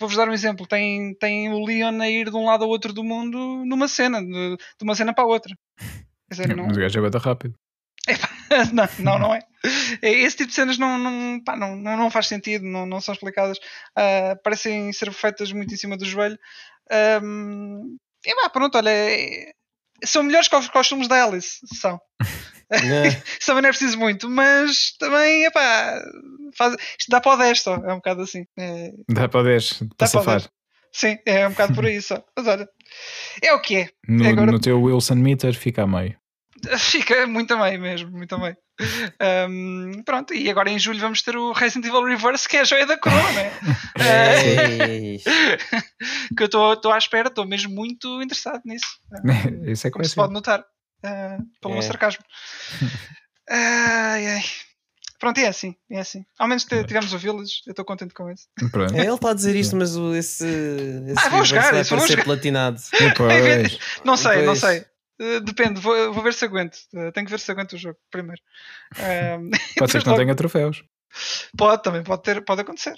[0.00, 2.92] Vou-vos dar um exemplo: tem, tem o Leon a ir de um lado ao outro
[2.92, 5.54] do mundo numa cena, de, de uma cena para a outra.
[6.30, 6.66] Dizer, não...
[6.66, 7.54] Mas o gajo é bem rápido.
[8.72, 9.40] não, não, não é.
[10.02, 13.58] Esse tipo de cenas não, não, pá, não, não, faz sentido, não, não são explicadas.
[13.58, 16.38] Uh, parecem ser feitas muito em cima do joelho.
[17.22, 19.52] Um, e pá, pronto, olha, é,
[20.04, 22.00] são melhores que os costumes da Alice, são.
[22.70, 23.22] Yeah.
[23.46, 26.02] também não é preciso muito, mas também, epá,
[26.54, 28.44] faz, isto dá para o 10 só, é um bocado assim.
[28.58, 30.42] É, dá para o 10, para safar.
[30.92, 32.22] Sim, é um bocado por aí só.
[32.36, 32.68] Mas olha,
[33.42, 33.88] é o que é.
[34.06, 34.52] No, é agora...
[34.52, 36.14] no teu Wilson Meter fica a meio.
[36.78, 38.56] Fica muito a meio mesmo, muito a meio.
[39.50, 42.64] Um, pronto, e agora em julho vamos ter o Resident Evil Reverse, que é a
[42.64, 43.52] joia da coroa, né?
[46.36, 48.86] que eu estou à espera, estou mesmo muito interessado nisso.
[49.66, 51.78] Isso é como se pode notar uh, pelo é.
[51.78, 52.24] meu sarcasmo.
[53.48, 54.44] ai, ai.
[55.18, 56.24] Pronto, é assim, é assim.
[56.38, 58.46] Ao menos tivemos o Village, eu estou contente com isso.
[58.94, 62.24] É, ele está a dizer isto, mas esse, esse ah, vou jogar, vai vou jogar.
[62.24, 62.80] platinado.
[64.04, 64.84] não sei, não sei.
[65.20, 66.76] Uh, depende, vou, vou, ver se aguento.
[66.92, 68.40] Uh, tenho que ver se aguento o jogo primeiro.
[68.92, 70.24] Uh, pode ser que não logo...
[70.24, 70.84] tenha troféus.
[71.56, 72.94] Pode, também pode, ter, pode acontecer.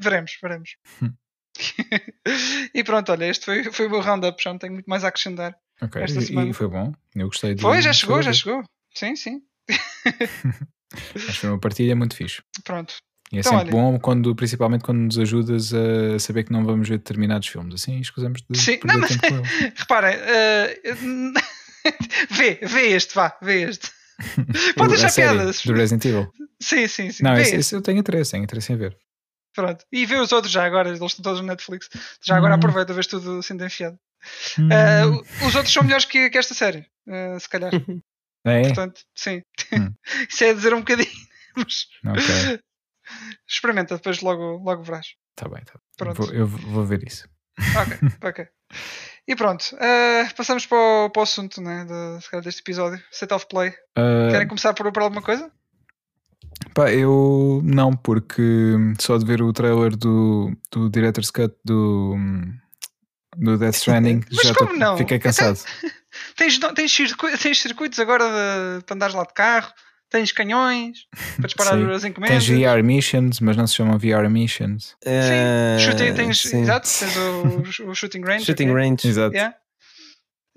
[0.00, 0.76] Veremos, veremos.
[1.02, 1.12] Hum.
[2.74, 4.42] e pronto, olha, este foi, foi o meu roundup.
[4.42, 5.56] Já não tenho muito mais a acrescentar.
[5.80, 6.50] Ok, esta e, semana.
[6.50, 6.92] e foi bom.
[7.14, 7.62] Eu gostei de.
[7.62, 8.62] Foi, já chegou, já chegou.
[8.94, 9.42] Sim, sim.
[10.92, 12.42] Acho que foi uma partilha muito fixe.
[12.64, 12.96] Pronto.
[13.32, 16.64] E é então, sempre olha, bom, quando, principalmente quando nos ajudas a saber que não
[16.64, 17.74] vamos ver determinados filmes.
[17.74, 18.58] Assim, escusamos de.
[18.58, 19.10] Sim, não, mas
[19.76, 21.32] reparem, uh,
[22.30, 23.90] vê, vê este, vá, vê este.
[24.76, 25.62] Pode deixar piadas.
[25.62, 26.32] Do Resident Evil.
[26.60, 27.22] Sim, sim, sim.
[27.22, 28.96] Não, esse, esse, eu tenho interesse, tenho interesse em ver.
[29.54, 29.84] Pronto.
[29.92, 31.88] E vê os outros já agora, eles estão todos no Netflix.
[32.22, 32.56] Já agora hum.
[32.56, 33.98] aproveita, vês tudo assim de enfiado.
[34.58, 34.68] Hum.
[34.68, 37.72] Uh, os outros são melhores que, que esta série, uh, se calhar.
[38.44, 38.62] É?
[38.62, 39.42] Portanto, sim.
[39.72, 39.92] Hum.
[40.28, 41.10] Isso é dizer um bocadinho.
[41.56, 41.86] Mas...
[42.04, 42.60] Okay.
[43.48, 45.14] Experimenta, depois logo, logo verás.
[45.34, 46.14] Tá bem, tá bem.
[46.14, 47.28] Vou, eu vou ver isso.
[47.76, 48.48] Ok, ok.
[49.26, 53.46] E pronto, uh, passamos para o, para o assunto né, de, deste episódio, Set of
[53.48, 53.70] Play.
[53.96, 55.50] Uh, Querem começar por, por alguma coisa?
[56.74, 58.42] Pá, eu não, porque
[58.98, 62.16] só de ver o trailer do, do Director's Cut do,
[63.36, 65.58] do Death Stranding já tô, fiquei cansado.
[66.36, 69.72] Tens, tens, circuitos, tens circuitos agora de, para andares lá de carro,
[70.10, 71.06] tens canhões
[71.36, 71.90] para disparar sim.
[71.90, 72.44] as encomendas.
[72.44, 74.96] Tens VR missions, mas não se chamam VR missions.
[75.02, 76.62] Sim, uh, shooting, tens, sim.
[76.62, 78.44] exato, tens o, o shooting range.
[78.44, 78.82] Shooting okay.
[78.82, 79.34] range, exato.
[79.34, 79.56] Yeah.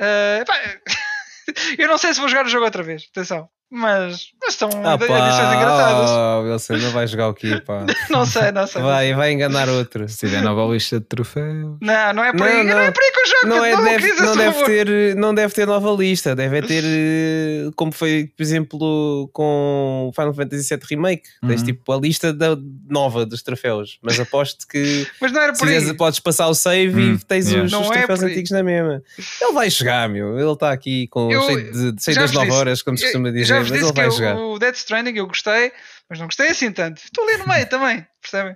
[0.01, 0.55] Uh, pá,
[1.77, 3.47] eu não sei se vou jogar o jogo outra vez, atenção.
[3.75, 6.09] Mas, mas estão ah, edições engraçadas.
[6.11, 7.83] Oh, Wilson, não vai jogar o quê, pá?
[8.11, 8.83] não sei, não sei.
[8.83, 10.07] Vai, vai enganar outro.
[10.07, 11.77] Se tiver nova lista de troféus.
[11.81, 13.47] Não, não é por aí, não, não é por aí que eu jogo.
[13.47, 17.71] Não, é, não, deve, não deve, ter, não deve ter nova lista, deve ter eh,
[17.75, 21.23] como foi, por exemplo, com Final Fantasy VII Remake.
[21.41, 21.49] Uhum.
[21.49, 22.55] Tens tipo a lista da,
[22.87, 25.93] nova dos troféus, mas aposto que mas não era por se aí.
[25.95, 27.13] podes passar o save uhum.
[27.15, 27.65] e tens yeah.
[27.65, 29.01] os, os é troféus antigos na mesma.
[29.41, 30.37] Ele vai chegar, meu.
[30.37, 33.62] Ele está aqui com eu, cheio, de, cheio das 9 horas, como se costuma dizer,
[33.69, 34.35] mas ele vai jogar.
[34.37, 35.71] O Dead Stranding eu gostei,
[36.09, 37.01] mas não gostei assim tanto.
[37.03, 38.55] Estou ali no meio também, percebem?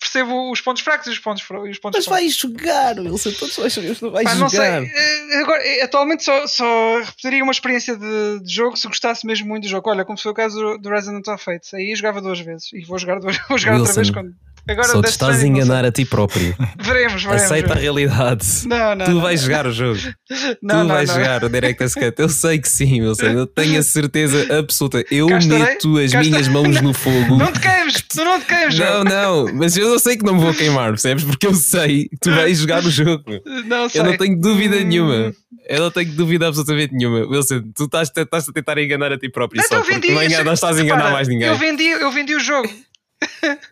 [0.00, 3.74] Percebo os pontos fracos e os pontos, os pontos Mas vai jogar, Wilson, todos vais
[3.74, 4.36] que Pá, jogar.
[4.36, 4.92] Não sei.
[4.94, 9.48] Eh, agora, eh, atualmente só, só repetiria uma experiência de, de, jogo se gostasse mesmo
[9.48, 9.90] muito do jogo.
[9.90, 11.74] Olha, como foi o caso do Resident Evil Fate.
[11.74, 14.32] Aí jogava duas vezes e vou jogar, duas, vou jogar outra vez quando
[14.68, 16.54] Agora Só te estás a enganar a ti próprio.
[16.78, 17.42] veremos, veremos.
[17.42, 17.70] Aceita veremos.
[17.70, 18.46] a realidade.
[18.66, 19.98] Não, não, tu não, vais jogar o jogo.
[20.62, 22.14] Não, tu vais jogar o Director's Cut.
[22.18, 23.26] Eu sei que sim, Wilson.
[23.26, 25.02] Eu tenho a certeza absoluta.
[25.10, 27.36] Eu meto as minhas mãos no fogo.
[27.36, 28.78] Não te queimes, tu não te queimes.
[28.78, 31.24] Não, não, mas eu não sei que não me vou queimar, percebes?
[31.24, 33.24] Porque eu sei que tu vais jogar o jogo.
[33.66, 34.00] Não sei.
[34.00, 34.84] Eu não tenho dúvida hum.
[34.84, 35.34] nenhuma.
[35.68, 37.26] Eu não tenho dúvida absolutamente nenhuma.
[37.26, 39.60] Wilson, tu estás, estás a tentar enganar a ti próprio.
[39.62, 41.48] Então, só, porque não, enganas, não estás a enganar mais ninguém.
[41.48, 42.68] Eu vendi, eu vendi o jogo.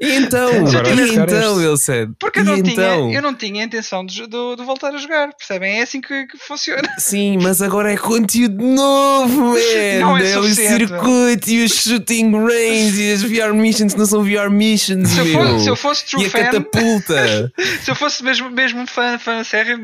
[0.00, 2.12] E então, e então, said.
[2.18, 2.72] Porque eu não, então?
[2.72, 5.78] tinha, eu não tinha a intenção de, de, de, voltar a jogar, percebem?
[5.78, 6.88] É assim que, que, funciona.
[6.98, 9.56] Sim, mas agora é conteúdo novo, man.
[10.00, 14.22] Não é, é o circuito e os shooting range e as VR missions não são
[14.22, 17.52] VR missions, se, eu fosse, se eu fosse true e fan, a catapulta.
[17.82, 19.78] se eu fosse mesmo, mesmo fã, fã sério,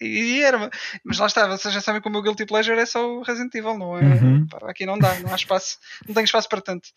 [0.00, 0.70] e era.
[1.04, 3.54] Mas lá está, vocês já sabem que o meu Guilty Pleasure é só o Resident
[3.54, 4.02] Evil, não é?
[4.02, 4.46] Uhum.
[4.48, 6.88] Pá, aqui não dá, não há espaço, não tenho espaço para tanto.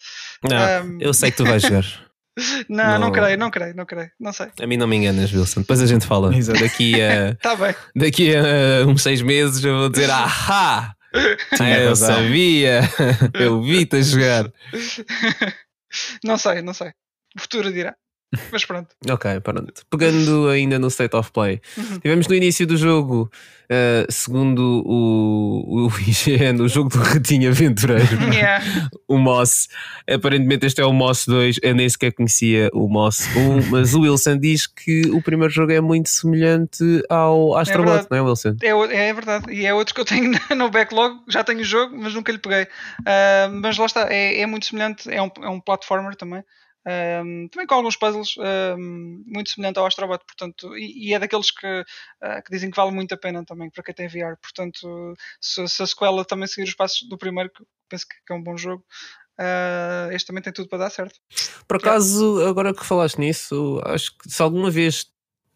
[0.44, 1.85] Não, um, eu sei que tu vais jogar.
[2.68, 4.48] Não, não, não, creio, não creio, não creio, não sei.
[4.60, 5.62] A mim não me enganas, Wilson.
[5.62, 6.36] Depois a gente fala.
[6.36, 6.60] Exato.
[6.60, 7.74] Daqui a, tá bem.
[7.96, 10.94] daqui a uns seis meses eu vou dizer: Ahá!
[11.80, 12.82] eu sabia,
[13.40, 14.52] eu vi-te a jogar.
[16.24, 16.90] Não sei, não sei.
[17.38, 17.96] O futuro dirá.
[18.52, 18.90] Mas pronto.
[19.10, 19.74] ok, pronto.
[19.90, 22.00] Pegando ainda no State of Play, uhum.
[22.00, 23.32] tivemos no início do jogo,
[23.66, 28.64] uh, segundo o, o IGN, o jogo do Ratinho Aventureiro, yeah.
[29.08, 29.68] o Moss.
[30.10, 31.60] Aparentemente, este é o Moss 2.
[31.62, 35.72] Eu nem sequer conhecia o Moss 1, mas o Wilson diz que o primeiro jogo
[35.72, 38.56] é muito semelhante ao Astrobot, é não é, Wilson?
[38.62, 38.70] É,
[39.10, 41.20] é, verdade, e é outro que eu tenho no backlog.
[41.28, 42.64] Já tenho o jogo, mas nunca lhe peguei.
[42.64, 45.10] Uh, mas lá está, é, é muito semelhante.
[45.10, 46.44] É um, é um platformer também.
[46.88, 51.50] Um, também com alguns puzzles um, muito semelhante ao Astrobot, portanto, e, e é daqueles
[51.50, 54.38] que, uh, que, dizem que vale muito a pena também para quem tem VR.
[54.40, 58.36] Portanto, se, se a sequela também seguir os passos do primeiro, que penso que é
[58.36, 58.84] um bom jogo,
[59.40, 61.20] uh, este também tem tudo para dar certo.
[61.68, 62.50] Por acaso, yeah.
[62.50, 65.08] agora que falaste nisso, acho que se alguma vez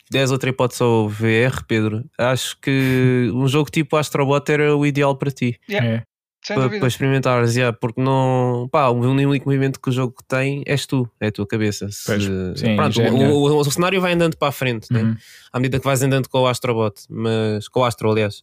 [0.09, 5.15] des outra hipótese ao VR, Pedro, acho que um jogo tipo Astrobot era o ideal
[5.15, 5.59] para ti.
[5.69, 5.87] Yeah.
[5.87, 6.08] É
[6.47, 8.67] para, para experimentares, yeah, porque não.
[8.71, 11.89] Pá, o único movimento que o jogo tem és tu, é a tua cabeça.
[11.91, 12.23] Se, pois,
[12.59, 15.01] sim, pronto, é o, o, o, cenário vai andando para a frente, né?
[15.01, 15.09] uhum.
[15.09, 15.17] né?
[15.51, 18.41] à medida que vais andando com o Astrobot, mas com o Astro, aliás.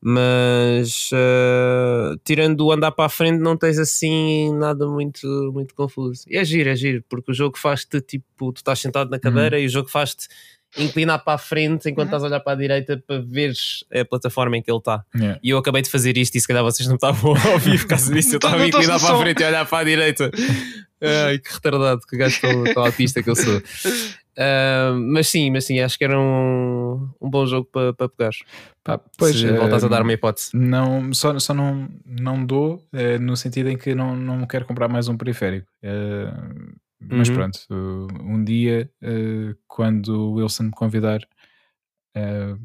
[0.00, 6.24] Mas uh, tirando o andar para a frente, não tens assim nada muito, muito confuso.
[6.28, 9.56] E é giro, é giro, porque o jogo faz-te tipo, tu estás sentado na cadeira
[9.56, 9.62] uhum.
[9.62, 10.28] e o jogo faz-te
[10.76, 12.16] inclinar para a frente enquanto uhum.
[12.16, 15.04] estás a olhar para a direita para veres a plataforma em que ele está.
[15.14, 15.40] Yeah.
[15.42, 17.88] E eu acabei de fazer isto e se calhar vocês não estavam a ouvir por
[17.88, 18.34] causa disso.
[18.34, 20.30] Eu estava a inclinar para a frente e olhar para a direita.
[21.00, 23.58] Ai, que retardado, que gajo tão, autista que eu sou.
[23.58, 28.32] Uh, mas sim, mas sim, acho que era um, um bom jogo para, para pegar.
[28.84, 30.50] Pá, pois, se voltas a dar uma hipótese.
[30.54, 34.88] Não, só, só não, não dou uh, no sentido em que não, não quero comprar
[34.88, 35.66] mais um periférico.
[35.82, 36.76] Uh,
[37.10, 37.34] mas uhum.
[37.34, 37.58] pronto,
[38.20, 41.20] um dia, uh, quando o Wilson me convidar
[42.16, 42.56] uh,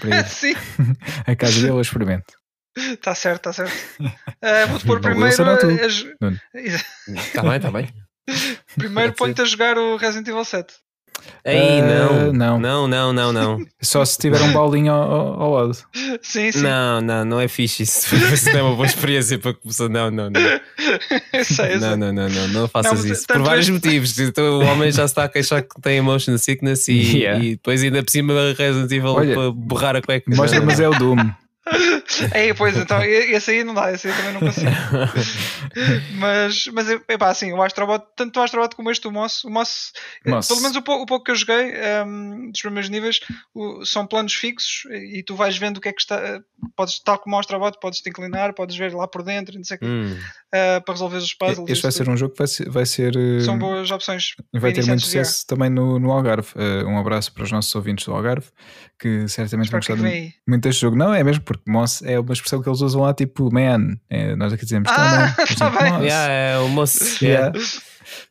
[0.00, 0.10] para
[0.48, 0.56] ir
[1.26, 2.32] à casa dele, eu experimento.
[2.76, 3.74] Está certo, está certo.
[4.00, 5.28] Uh, Vou-te pôr primeiro.
[5.28, 5.44] Está
[7.42, 7.88] bem, está bem.
[8.76, 10.72] Primeiro põe-te a jogar o Resident Evil 7.
[11.44, 15.74] Ei, uh, não, não, não, não, não, Só se tiver um baldinho ao, ao, lado.
[16.22, 16.62] Sim, sim.
[16.62, 18.14] Não, não, não é fixe isso.
[18.32, 19.88] Isso não é uma boa experiência para começar.
[19.88, 20.40] Não, não, não.
[21.44, 23.26] sei, não, não, não, não, não faças não, isso.
[23.26, 24.18] Por vários motivos.
[24.18, 27.42] Então, o homem já está a queixar que tem emotion sickness e, yeah.
[27.42, 30.34] e depois ainda por cima Resident Evil Olha, para borrar a cueca.
[30.34, 31.16] Mostra, mas é o Doom.
[32.32, 34.70] é, pois então, esse aí não dá, esse aí também não consigo.
[36.18, 39.50] mas, mas é pá, assim, o Astrobot, tanto o Astrobot como este, o Moss, o
[39.50, 39.92] Moss,
[40.24, 40.48] eh, Moss.
[40.48, 43.20] pelo menos o pouco, o pouco que eu joguei um, ehm, dos primeiros níveis,
[43.54, 46.16] o, são planos fixos e tu vais vendo o que é que está.
[46.16, 46.40] Eh,
[46.74, 49.76] podes, tal como o Astrobot, podes te inclinar, podes ver lá por dentro, não sei
[49.82, 50.12] o hum.
[50.14, 51.70] uh, para resolver os puzzles.
[51.70, 52.70] Este vai ser um jogo que vai ser.
[52.70, 53.12] Vai ser
[53.44, 54.34] são boas opções.
[54.54, 56.48] Vai ter muito sucesso também no, no Algarve.
[56.54, 58.46] Uh, um abraço para os nossos ouvintes do Algarve
[59.00, 60.94] que certamente vão gostar muito deste jogo.
[60.94, 63.96] Não, é mesmo porque moss é uma expressão que eles usam lá, tipo man.
[64.08, 66.04] É, nós aqui dizemos, ah, tá bem.
[66.04, 67.20] Yeah, é o moss.
[67.20, 67.50] Yeah.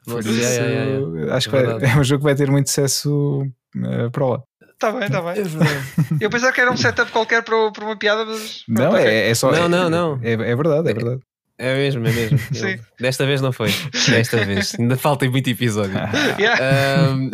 [0.06, 2.70] Por isso, yeah, yeah, acho que é, vai, é um jogo que vai ter muito
[2.70, 3.46] sucesso
[3.76, 4.42] uh, para lá.
[4.74, 5.34] Está bem, está bem.
[5.34, 8.64] É eu pensava que era um setup qualquer para, para uma piada, mas.
[8.70, 9.52] Não, é, é, é só.
[9.52, 10.20] Não, não, não.
[10.24, 11.20] É, é verdade, é verdade.
[11.58, 12.40] É mesmo, é mesmo.
[12.56, 12.80] Sim.
[12.98, 13.74] desta vez não foi.
[14.08, 14.76] Desta vez.
[14.80, 15.94] Ainda falta muito episódio.
[15.94, 17.30] um,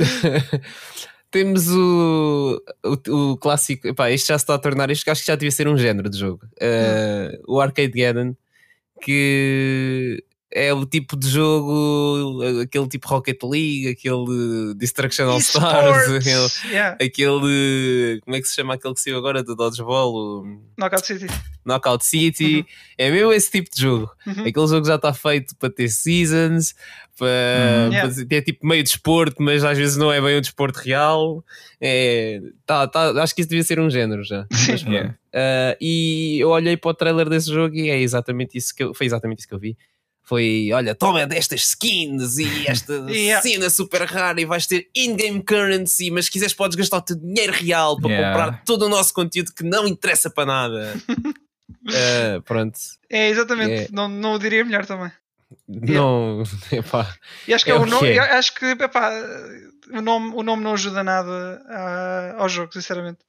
[1.36, 3.86] temos o, o, o, clássico.
[3.90, 4.90] Epá, isto já se está a tornar.
[4.90, 6.46] Isto acho que já devia ser um género de jogo.
[6.54, 8.38] Uh, o Arcade Garden,
[9.02, 10.24] que
[10.56, 16.94] é o tipo de jogo, aquele tipo Rocket League, aquele Destruction All Stars, aquele, yeah.
[16.94, 20.16] aquele, Como é que se chama aquele que saiu agora do Dodgeball?
[20.16, 20.62] O...
[20.78, 21.28] Knockout City.
[21.66, 22.66] Knockout City, uhum.
[22.98, 24.10] é mesmo esse tipo de jogo.
[24.26, 24.46] Uhum.
[24.46, 26.74] Aquele jogo já está feito para ter seasons,
[27.18, 27.92] para, uhum.
[27.92, 28.14] yeah.
[28.14, 31.44] para ter tipo meio desporto, mas às vezes não é bem um desporto real.
[31.82, 34.48] É, tá, tá, acho que isso devia ser um género já.
[34.50, 35.10] Mas, yeah.
[35.10, 38.94] uh, e eu olhei para o trailer desse jogo e é exatamente isso que eu,
[38.94, 39.76] foi exatamente isso que eu vi
[40.26, 43.42] foi, olha, toma destas skins e esta yeah.
[43.42, 47.16] cena super rara e vais ter in-game currency, mas se quiseres podes gastar o teu
[47.16, 48.30] dinheiro real para yeah.
[48.30, 50.96] comprar todo o nosso conteúdo que não interessa para nada.
[51.10, 52.78] uh, pronto.
[53.08, 53.84] É, exatamente.
[53.84, 53.88] É.
[53.92, 55.12] Não, não o diria melhor também.
[55.68, 57.16] Não, epá,
[57.48, 58.20] e acho que é, é o nome, é.
[58.20, 59.12] acho que epá,
[59.92, 63.20] o, nome, o nome não ajuda nada a, ao jogo, sinceramente.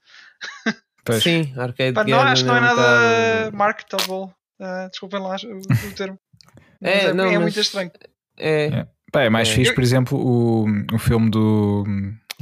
[1.05, 1.20] Pois.
[1.22, 4.32] Sim, Arcade Pá, não, Acho que não é nada marketable.
[4.59, 6.18] Uh, desculpem lá o, o termo.
[6.83, 7.91] É, é, não, é muito estranho.
[8.39, 8.66] É.
[8.66, 8.87] é.
[9.12, 9.53] Pá, é mais é.
[9.53, 11.85] fixe, por exemplo, o, o filme do,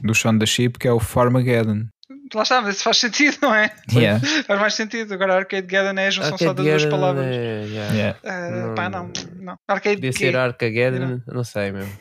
[0.02, 1.86] do Shaun da Sheep, que é o Farmageddon.
[2.34, 3.72] Lá está, mas faz sentido, não é?
[3.92, 4.20] Yeah.
[4.46, 5.14] Faz mais sentido.
[5.14, 7.26] Agora Arcade Geddon é a junção só das duas palavras.
[7.26, 7.94] É, yeah.
[7.94, 8.18] Yeah.
[8.24, 9.56] Uh, não, pá, não, não.
[9.68, 11.22] Arcade Podia ser Arcageddon, não.
[11.34, 11.92] não sei mesmo.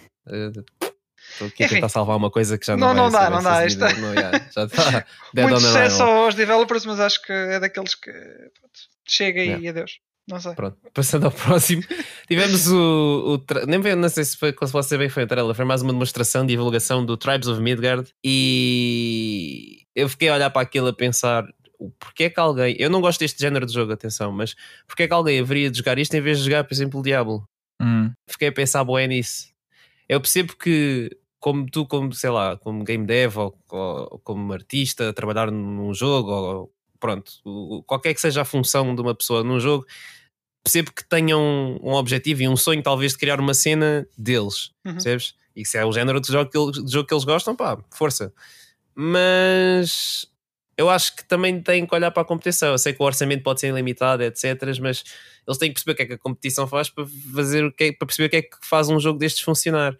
[1.33, 3.59] Estou aqui a tentar salvar uma coisa que já não Não, não dá, não dá.
[3.95, 5.05] Não, yeah, já está.
[5.35, 9.99] Muito sucesso aos developers, mas acho que é daqueles que pronto, chega e adeus.
[10.27, 10.53] Não sei.
[10.55, 11.83] Pronto, passando ao próximo,
[12.27, 13.35] tivemos o.
[13.35, 15.81] o nem bem, não sei se foi se você bem foi a trailer, foi mais
[15.81, 20.87] uma demonstração de divulgação do Tribes of Midgard e eu fiquei a olhar para aquilo
[20.87, 21.45] a pensar
[21.99, 22.75] porque é que alguém.
[22.79, 24.55] Eu não gosto deste género de jogo, atenção, mas
[24.87, 27.03] porque é que alguém haveria de jogar isto em vez de jogar, por exemplo, o
[27.03, 27.47] Diablo?
[27.81, 28.11] Hum.
[28.29, 29.47] Fiquei a pensar, boé nisso.
[30.07, 31.09] Eu percebo que,
[31.39, 36.31] como tu, como sei lá, como game dev ou, ou como artista, trabalhar num jogo
[36.31, 39.85] ou pronto, qualquer que seja a função de uma pessoa num jogo,
[40.63, 44.71] percebo que tenham um, um objetivo e um sonho, talvez, de criar uma cena deles,
[44.85, 44.93] uhum.
[44.93, 45.35] percebes?
[45.53, 48.33] E se é o género de jogo, que eles, jogo que eles gostam, pá, força.
[48.95, 50.25] Mas
[50.77, 52.69] eu acho que também têm que olhar para a competição.
[52.69, 54.61] Eu sei que o orçamento pode ser ilimitado, etc.
[54.81, 55.03] Mas
[55.45, 57.83] eles têm que perceber o que é que a competição faz para, fazer o que
[57.83, 59.97] é, para perceber o que é que faz um jogo destes funcionar.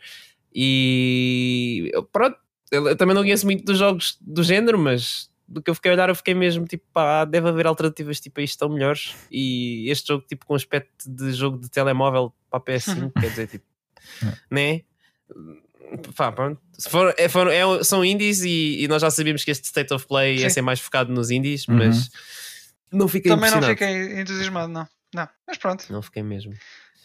[0.56, 2.38] E pronto,
[2.72, 5.94] eu também não conheço muito dos jogos do género, mas do que eu fiquei a
[5.94, 9.16] olhar, eu fiquei mesmo tipo, pá, deve haver alternativas tipo a isto tão melhores.
[9.32, 13.48] E este jogo, tipo, com aspecto de jogo de telemóvel para a PS5, quer dizer,
[13.48, 13.66] tipo,
[14.50, 14.82] né?
[16.16, 16.60] Pá, pronto.
[16.88, 20.08] For, é, for, é, são indies e, e, nós já sabíamos que este State of
[20.08, 20.44] Play Sim.
[20.44, 21.78] ia ser mais focado nos indies, uhum.
[21.78, 22.10] mas
[22.92, 24.88] não fiquei Também não fiquei entusiasmado, não.
[25.14, 25.86] Não, mas pronto.
[25.92, 26.54] Não fiquei mesmo.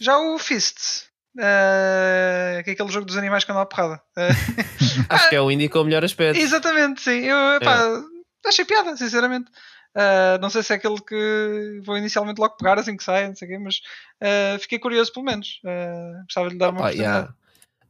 [0.00, 1.08] Já o Fist,
[1.38, 4.02] Uh, que é aquele jogo dos animais que andam à porrada.
[4.16, 6.40] Uh, Acho que é o indie com o melhor aspecto.
[6.40, 7.20] Exatamente, sim.
[7.20, 8.17] Eu, epá, é
[8.48, 9.50] achei piada, sinceramente.
[9.94, 13.34] Uh, não sei se é aquele que vou inicialmente logo pegar assim que sai, não
[13.34, 13.76] sei o quê, mas
[14.22, 15.60] uh, fiquei curioso pelo menos.
[15.64, 17.16] Uh, gostava de lhe dar uma oportunidade.
[17.16, 17.34] Yeah.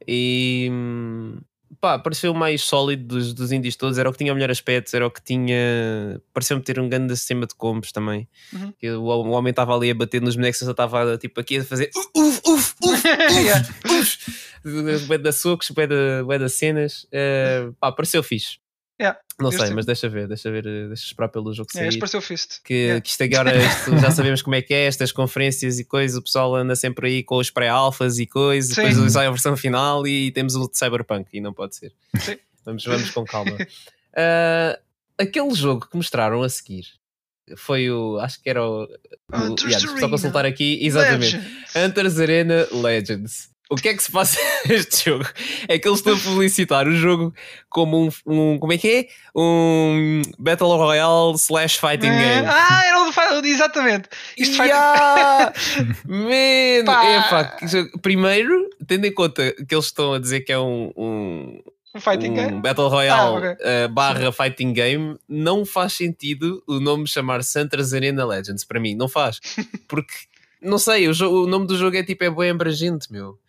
[0.07, 0.71] E
[1.79, 4.49] pá, pareceu o mais sólido dos, dos indies todos, era o que tinha o melhor
[4.49, 6.21] aspecto, era o que tinha.
[6.33, 8.27] Pareceu-me ter um grande sistema de combos também.
[8.53, 8.73] Uhum.
[9.01, 11.89] O, o, homem estava ali a bater nos bonecos, eu estava tipo aqui a fazer
[11.95, 13.03] uf, uf, uf, uf,
[15.05, 15.17] uf.
[15.19, 17.03] da socos, bué da cenas.
[17.05, 18.57] Uh, pá, pareceu fixe.
[19.01, 21.85] Yeah, não sei, mas deixa ver, deixa ver, deixa esperar pelo jogo sair.
[21.85, 22.61] É, este pareceu Fist.
[22.63, 23.01] Que, yeah.
[23.01, 26.21] que isto agora isto, já sabemos como é que é, estas conferências e coisas, o
[26.21, 28.89] pessoal anda sempre aí com os pré-alfas e coisas, Sim.
[28.89, 31.93] depois sai a versão final e temos o Cyberpunk e não pode ser.
[32.19, 32.37] Sim.
[32.65, 33.53] Vamos, vamos com calma.
[33.53, 34.81] uh,
[35.17, 36.85] aquele jogo que mostraram a seguir
[37.55, 38.19] foi o.
[38.19, 38.83] Acho que era o.
[38.83, 41.37] o yeah, só consultar aqui, exatamente.
[41.37, 41.75] Legends.
[41.75, 45.25] Hunters Arena Legends o que é que se passa neste jogo?
[45.67, 47.33] É que eles estão a publicitar o jogo
[47.69, 49.07] como um, um como é que é?
[49.35, 52.19] Um Battle Royale slash fighting é.
[52.19, 52.47] game.
[52.49, 54.09] Ah, era o exatamente.
[54.37, 55.53] Isto yeah!
[56.05, 57.57] Man, Epá,
[58.01, 61.59] primeiro, tendo em conta que eles estão a dizer que é um, um
[61.95, 62.61] um fighting um game?
[62.61, 63.85] Battle Royale ah, okay.
[63.85, 68.95] uh, barra fighting game, não faz sentido o nome chamar Santa's Arena Legends para mim,
[68.95, 69.39] não faz.
[69.87, 70.13] Porque,
[70.61, 73.39] não sei, o, o, nome do jogo é tipo, é bem abrangente, meu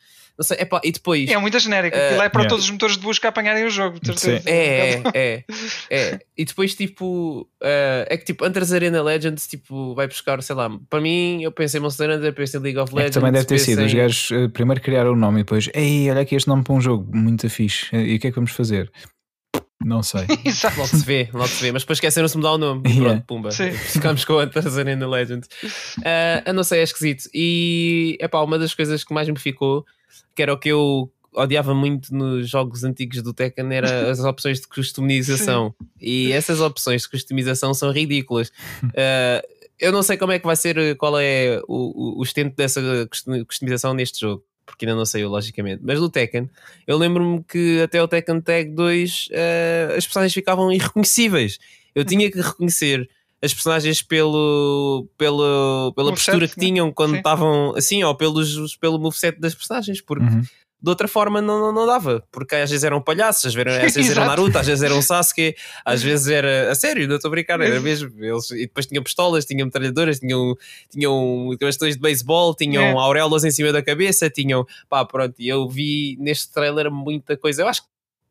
[0.45, 1.29] sei, epá, e depois.
[1.29, 1.97] É muito genérico.
[1.97, 2.49] Uh, Aquilo é para yeah.
[2.49, 3.99] todos os motores de busca apanharem o jogo.
[4.47, 5.45] É, é, é,
[5.91, 6.21] é.
[6.37, 10.71] E depois, tipo, uh, é que tipo, Hunters Arena Legends, tipo, vai buscar, sei lá,
[10.89, 13.17] para mim, eu pensei em Monster Hunter, pensei em League of Legends.
[13.17, 13.83] É também deve ter sido.
[13.83, 13.87] Em...
[13.87, 16.75] Os gajos uh, primeiro criaram o nome e depois, ei, olha aqui este nome para
[16.75, 17.95] um jogo, muito fixe.
[17.95, 18.91] E o que é que vamos fazer?
[19.83, 20.27] Não sei.
[20.77, 21.73] logo se vê, logo se vê.
[21.73, 22.83] Mas depois esqueceram-se de mudar o nome.
[22.87, 23.11] Yeah.
[23.11, 23.51] Pronto, pumba.
[23.51, 23.73] Sim.
[23.73, 24.43] Ficámos com a
[24.79, 25.49] Arena Legends.
[25.99, 27.31] Uh, eu não sei, é esquisito.
[27.33, 29.87] E é pá, uma das coisas que mais me ficou,
[30.35, 34.61] que era o que eu odiava muito nos jogos antigos do Tekken era as opções
[34.61, 35.75] de customização.
[35.79, 35.87] Sim.
[36.01, 38.49] E essas opções de customização são ridículas.
[38.85, 39.47] Uh,
[39.79, 42.81] eu não sei como é que vai ser, qual é o, o, o estento dessa
[43.47, 45.83] customização neste jogo porque ainda não saiu, logicamente.
[45.85, 46.49] Mas no Tekken,
[46.87, 51.59] eu lembro-me que até o Tekken Tag 2 uh, eh, as personagens ficavam irreconhecíveis.
[51.95, 53.09] Eu tinha que reconhecer
[53.43, 56.67] as personagens pelo, pelo, pela postura que né?
[56.67, 60.43] tinham quando estavam assim, ou pelos, pelo moveset das personagens, porque uhum
[60.83, 63.95] de outra forma não, não, não, dava, porque às vezes eram palhaços, às vezes, às
[63.95, 67.29] vezes era Naruto, às vezes era um Sasuke, às vezes era a sério, não estou
[67.29, 68.11] a brincar, era mesmo.
[68.19, 70.57] Eles, e depois tinham pistolas, tinham metralhadoras, tinham,
[70.89, 72.93] tinham bastões de beisebol, tinham é.
[72.93, 75.35] auréolas em cima da cabeça, tinham pá, pronto.
[75.39, 77.63] E eu vi neste trailer muita coisa.
[77.63, 77.89] Eu acho que,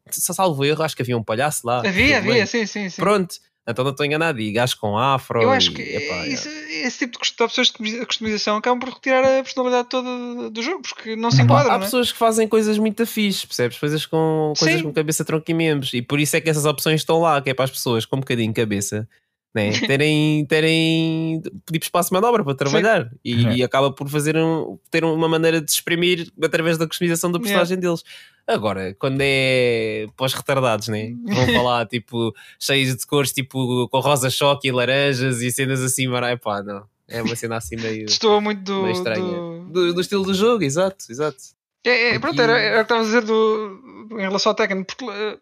[0.10, 1.88] se salvo erro, acho que havia um palhaço lá.
[1.88, 3.00] Havia, havia, sim, sim, sim.
[3.00, 3.36] Pronto.
[3.70, 4.40] Então não estou enganado.
[4.40, 5.42] E gajos com afro.
[5.42, 6.88] Eu acho e, que epá, isso, é.
[6.88, 11.16] esse tipo de opções de customização acabam por retirar a personalidade toda do jogo, porque
[11.16, 11.74] não se enquadra.
[11.74, 11.80] Há é?
[11.80, 13.78] pessoas que fazem coisas muito fixe, percebes?
[13.78, 15.94] Coisas com, coisas com cabeça, tronco e membros.
[15.94, 18.18] E por isso é que essas opções estão lá, que é para as pessoas com
[18.18, 19.08] um bocadinho de cabeça
[19.54, 19.72] né?
[19.88, 23.52] terem, terem pedir espaço de manobra para trabalhar e, uhum.
[23.54, 27.78] e, acaba por fazer um, ter uma maneira de exprimir através da customização da personagem
[27.78, 27.88] yeah.
[27.88, 28.04] deles.
[28.48, 31.14] Agora, quando é para os retardados, né?
[31.24, 36.08] vão falar tipo cheios de cores, tipo com rosa choque e laranjas e cenas assim,
[36.08, 36.84] mas é pá, não.
[37.08, 38.06] É uma cena assim meio.
[38.06, 39.24] Estou muito do, meio estranha.
[39.24, 39.66] Do...
[39.72, 40.02] Do, do...
[40.02, 41.38] estilo do jogo, exato, exato.
[41.84, 44.84] É, é, pronto, era, era o que estava a dizer do, em relação ao Tekken,
[44.84, 45.40] porque uh,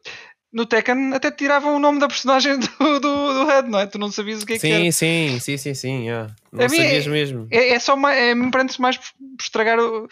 [0.57, 3.85] no Tekken até tiravam o nome da personagem do, do, do Red, não é?
[3.85, 4.91] Tu não sabias o que é sim, que era.
[4.91, 6.33] Sim, sim, sim, sim, yeah.
[6.51, 7.47] não a sabias é, mesmo.
[7.51, 9.05] É, é só mais, é, me parece mais por,
[9.39, 10.09] estragar o,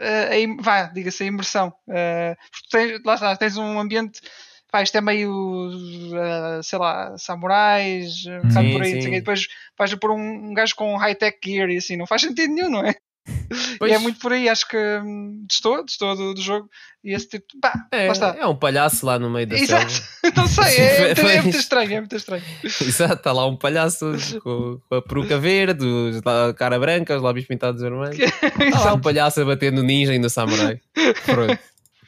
[0.00, 1.72] a, a, vá, diga-se, a imersão.
[1.86, 2.36] Uh,
[2.72, 4.20] tens, lá está, tens um ambiente,
[4.68, 9.08] pá, isto é meio, uh, sei lá, samurais, um sim, por aí, sim.
[9.14, 9.46] e depois
[9.78, 12.84] vais pôr um, um gajo com high-tech gear e assim, não faz sentido nenhum, não
[12.84, 12.96] é?
[13.86, 16.68] E é muito por aí, acho que hum, destou, destou do, do, jogo.
[17.02, 18.36] E esse tipo, pá, é, lá está.
[18.38, 19.94] É um palhaço lá no meio da Exato,
[20.36, 22.42] não sei, é, é, é, muito estranho, é muito estranho.
[22.62, 24.12] Exato, está lá um palhaço
[24.42, 25.86] com, com a peruca verde,
[26.24, 28.18] a cara branca, os lábios pintados vermelhos.
[28.18, 30.80] Está lá um palhaço a bater no ninja e no samurai.
[31.24, 31.58] Pronto.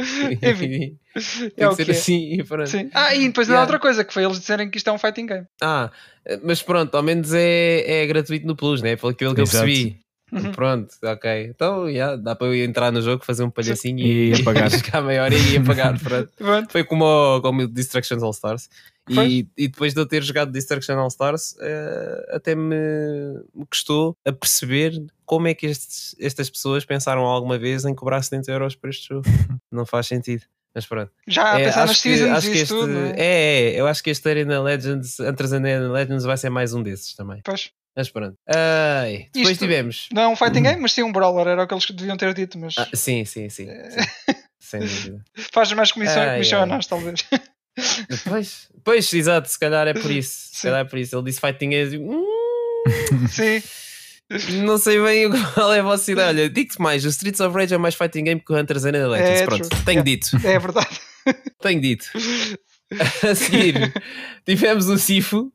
[0.01, 0.99] Enfim,
[1.57, 2.69] tem é que ser assim e pronto.
[2.69, 2.91] Sim.
[2.95, 3.61] Ah, e depois yeah.
[3.61, 5.47] há outra coisa que foi eles disserem que isto é um fighting game.
[5.61, 5.91] Ah,
[6.43, 8.97] mas pronto, ao menos é, é gratuito no Plus, né?
[8.97, 10.01] Pelo que eu percebi.
[10.33, 10.53] Uhum.
[10.53, 11.47] Pronto, ok.
[11.49, 14.71] Então, yeah, dá para eu entrar no jogo, fazer um palhacinho e, e apagar.
[14.71, 15.99] ficar meia hora e apagar.
[16.01, 16.71] Pronto.
[16.71, 18.69] Foi como o, como o Destruction All Stars.
[19.09, 22.77] E, e, depois de eu ter jogado Destruction All Stars, uh, até me,
[23.53, 28.23] me custou a perceber como é que estes, estas pessoas pensaram alguma vez em cobrar
[28.23, 29.25] 70 euros por este jogo.
[29.71, 30.45] Não faz sentido.
[30.75, 31.11] Mas pronto.
[31.27, 33.11] Já é, pensar nas seasons acho que este, tudo, é?
[33.17, 33.73] é?
[33.73, 37.15] é, eu acho que este Arena Legends, entre Arena Legends vai ser mais um desses
[37.15, 37.41] também.
[37.45, 37.73] Pois.
[37.97, 38.37] Mas pronto.
[38.47, 40.09] Ai, depois Isto tivemos.
[40.13, 42.33] Não é um fighting game, mas sim um brawler, era o que eles deviam ter
[42.35, 42.59] dito.
[42.59, 42.75] Mas...
[42.79, 43.69] Ah, sim, sim, sim.
[43.69, 43.91] É.
[43.91, 44.01] sim.
[44.61, 45.25] Sem dúvida.
[45.53, 46.65] Faz mais comissão, ai, comissão ai.
[46.65, 47.25] a nós, talvez.
[48.29, 50.51] Pois, pois, exato, se calhar é por isso.
[50.53, 51.17] Se calhar é por isso.
[51.17, 51.99] Ele disse fighting game.
[51.99, 52.25] Hum,
[53.29, 53.63] sim.
[54.65, 56.29] Não sei bem qual é a vossa ideia.
[56.29, 58.93] Olha, digo-te mais: o Streets of Rage é mais fighting game que o Hunters and
[58.93, 59.41] Legends.
[59.41, 59.85] É, Pronto, true.
[59.85, 60.29] tenho é, dito.
[60.45, 61.01] É verdade.
[61.61, 62.07] Tenho dito.
[63.23, 63.93] A seguir,
[64.45, 65.53] tivemos o Sifo.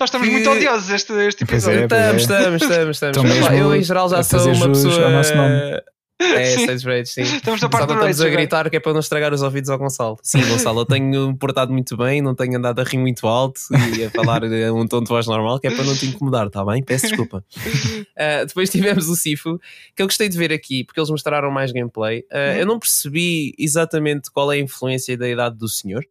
[0.00, 0.32] Nós estamos que...
[0.32, 1.80] muito odiosos este, este episódio.
[1.80, 3.50] É, estamos, estamos, estamos, estamos.
[3.52, 5.82] eu, em geral, já sou uma pessoa.
[6.20, 7.22] É, Sage Rage, sim.
[7.22, 10.18] Estamos a, parte estamos a gritar que é para não estragar os ouvidos ao Gonçalo.
[10.22, 13.60] Sim, Gonçalo, eu tenho portado muito bem, não tenho andado a rir muito alto
[13.96, 16.64] e a falar um tom de voz normal, que é para não te incomodar, está
[16.64, 16.82] bem?
[16.82, 17.44] Peço desculpa.
[17.56, 19.60] Uh, depois tivemos o Sifo,
[19.94, 22.20] que eu gostei de ver aqui, porque eles mostraram mais gameplay.
[22.32, 26.04] Uh, eu não percebi exatamente qual é a influência da idade do senhor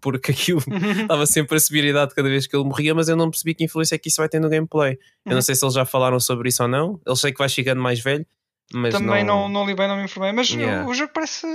[0.00, 0.62] porque aquilo
[1.02, 3.54] estava sempre a subir a idade cada vez que ele morria, mas eu não percebi
[3.54, 4.92] que influência é que isso vai ter no gameplay.
[5.24, 5.42] Eu não uhum.
[5.42, 7.00] sei se eles já falaram sobre isso ou não.
[7.06, 8.26] Eu sei que vai chegando mais velho,
[8.72, 9.42] mas Também não...
[9.42, 10.86] não, não li bem, não me informei, mas yeah.
[10.86, 11.46] o, o, jogo parece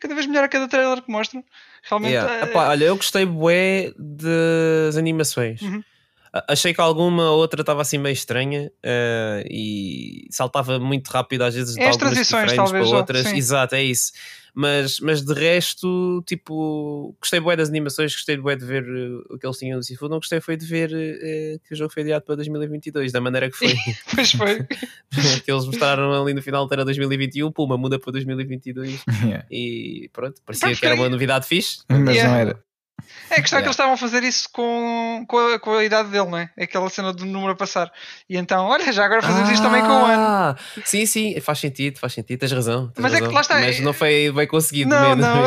[0.00, 1.44] cada vez melhor a cada trailer que mostram.
[1.82, 2.12] Realmente.
[2.12, 2.34] Yeah.
[2.34, 2.42] É...
[2.44, 5.60] Epá, olha, eu gostei bué das animações.
[5.60, 5.82] Uhum.
[6.48, 11.76] Achei que alguma outra estava assim meio estranha uh, e saltava muito rápido às vezes
[11.76, 13.26] é de algumas transições, talvez, para outras.
[13.32, 14.12] Exato, é isso.
[14.54, 19.38] Mas, mas de resto, tipo, gostei bué das animações, gostei bué de ver uh, o
[19.38, 22.02] que eles tinham no Sifu, não gostei foi de ver uh, que o jogo foi
[22.02, 23.74] adiado para 2022, da maneira que foi.
[24.14, 24.62] pois foi.
[25.42, 29.46] que eles mostraram ali no final era 2021, puma, muda para 2022 yeah.
[29.50, 31.78] e pronto, parecia que era uma novidade fixe.
[31.88, 32.30] Mas yeah.
[32.30, 32.71] não era.
[33.30, 33.58] É a questão yeah.
[33.58, 36.38] é que eles estavam a fazer isso com, com, a, com a idade dele, não
[36.38, 36.50] é?
[36.58, 37.90] Aquela cena do número a passar.
[38.28, 40.22] E então, olha, já agora fazemos ah, isto também com o ano.
[40.22, 42.88] Ah, sim, sim, faz sentido, faz sentido, tens razão.
[42.88, 43.26] Tens mas razão.
[43.26, 43.60] é que lá está.
[43.60, 45.22] Mas não foi bem conseguido não, mesmo.
[45.22, 45.42] Não.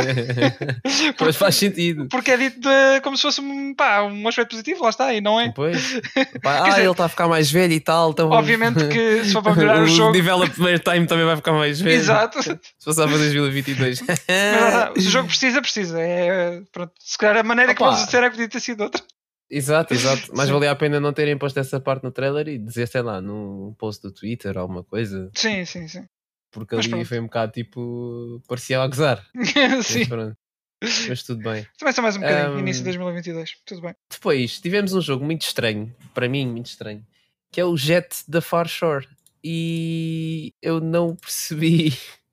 [1.25, 2.07] mas faz sentido.
[2.09, 5.21] Porque é dito de, como se fosse um, pá, um aspecto positivo, lá está, e
[5.21, 5.51] não é?
[5.55, 5.99] Pois.
[6.41, 8.11] Pá, ah, dizer, ele está a ficar mais velho e tal.
[8.11, 8.29] Então...
[8.29, 10.09] Obviamente que se for para virar o, o jogo.
[10.09, 11.95] O development time também vai ficar mais velho.
[11.95, 12.41] Exato.
[12.41, 14.01] Se passar para 2022.
[14.01, 15.99] mas, se o jogo precisa, precisa.
[15.99, 17.77] É, pronto, se calhar a maneira Opa.
[17.77, 19.01] que vamos disseram podia ter sido outra.
[19.49, 20.31] Exato, exato.
[20.35, 23.21] Mas valia a pena não terem posto essa parte no trailer e dizer, sei lá,
[23.21, 25.29] num post do Twitter ou alguma coisa.
[25.35, 26.05] Sim, sim, sim.
[26.51, 27.07] Porque Mas ali pronto.
[27.07, 28.41] foi um bocado tipo.
[28.47, 29.25] parecia a gozar.
[29.83, 30.05] sim.
[30.81, 31.65] Mas, Mas, tudo bem.
[31.77, 33.55] Também só mais um bocadinho, um, início de 2022.
[33.65, 33.95] Tudo bem.
[34.09, 37.05] Depois tivemos um jogo muito estranho, para mim, muito estranho,
[37.51, 39.07] que é o Jet da Far Shore.
[39.43, 41.93] E eu não percebi.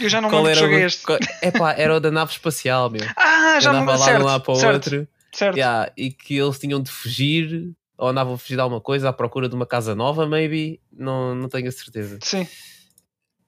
[0.00, 1.04] Eu já não lembro que jogo é este.
[1.42, 3.04] É pá, era o da nave espacial, meu.
[3.16, 4.74] Ah, já não me lá de um lado para o certo.
[4.74, 5.08] outro.
[5.32, 5.56] Certo.
[5.56, 9.12] Yeah, e que eles tinham de fugir ou andavam a fugir de alguma coisa à
[9.12, 10.80] procura de uma casa nova, maybe.
[10.92, 12.18] Não, não tenho a certeza.
[12.22, 12.46] Sim.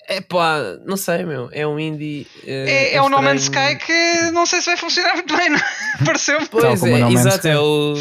[0.09, 1.49] É pá, não sei, meu.
[1.53, 2.27] É um indie.
[2.43, 5.49] Uh, é, é, um No Man's Sky que não sei se vai funcionar muito bem,
[6.05, 6.47] Pareceu-me.
[6.49, 7.95] Pois é, exato, é o,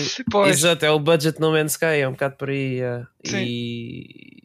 [0.48, 2.80] exato, é o budget No Man's Sky, é um bocado por aí.
[2.80, 3.08] Yeah.
[3.26, 4.42] E.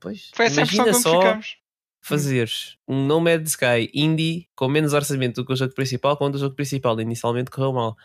[0.00, 1.56] Pois, Foi essa a impressão que só ficamos.
[2.06, 6.34] Fazeres um No Man's Sky indie com menos orçamento do que o jogo principal, quando
[6.34, 7.96] o jogo principal inicialmente correu mal.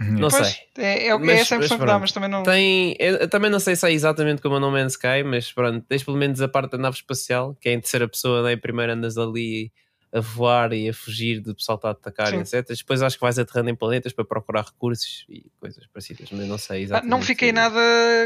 [0.00, 0.54] Não pois, sei.
[0.78, 2.42] É, é, mas, é essa a impressão que dá, mas também não.
[2.42, 5.86] Tem, eu, também não sei se é exatamente como a No Man's Sky, mas pronto,
[5.88, 8.56] tens pelo menos a parte da nave espacial, que é em terceira pessoa, né?
[8.56, 9.70] primeiro andas ali
[10.12, 12.40] a voar e a fugir do pessoal estar a atacar, Sim.
[12.40, 12.68] etc.
[12.76, 16.58] Depois acho que vais aterrando em planetas para procurar recursos e coisas parecidas, mas não
[16.58, 17.12] sei exatamente.
[17.12, 17.80] Ah, não fiquei nada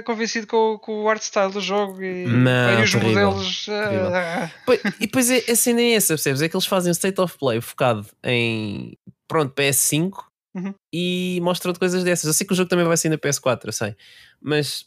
[0.04, 3.68] convencido com, com, o art style do jogo e, não, e os terrível, modelos.
[3.68, 4.50] Uh...
[4.66, 6.42] Pois, e depois é, a cena é essa, percebes?
[6.42, 10.24] É que eles fazem um state of play focado em pronto, PS5
[10.56, 10.74] Uhum.
[10.90, 12.24] e mostram coisas dessas.
[12.24, 13.94] Eu sei que o jogo também vai sair na PS4, eu sei,
[14.40, 14.86] mas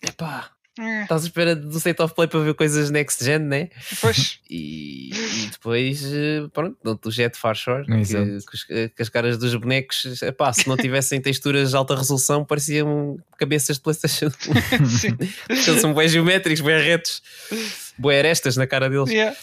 [0.00, 1.02] epá, é.
[1.02, 3.70] estás à espera do state of play para ver coisas next gen, né?
[4.00, 4.38] Pois.
[4.50, 9.54] E, e depois, eh, pronto, o Jet Far Shore, que, que, que, as caras dos
[9.56, 14.30] bonecos, epá, se não tivessem texturas de alta resolução, pareciam cabeças de PlayStation.
[14.88, 15.18] Sim.
[15.50, 17.22] Eles são bem geométricos, bem retos,
[17.98, 19.10] bem arestas na cara deles.
[19.10, 19.36] Yeah.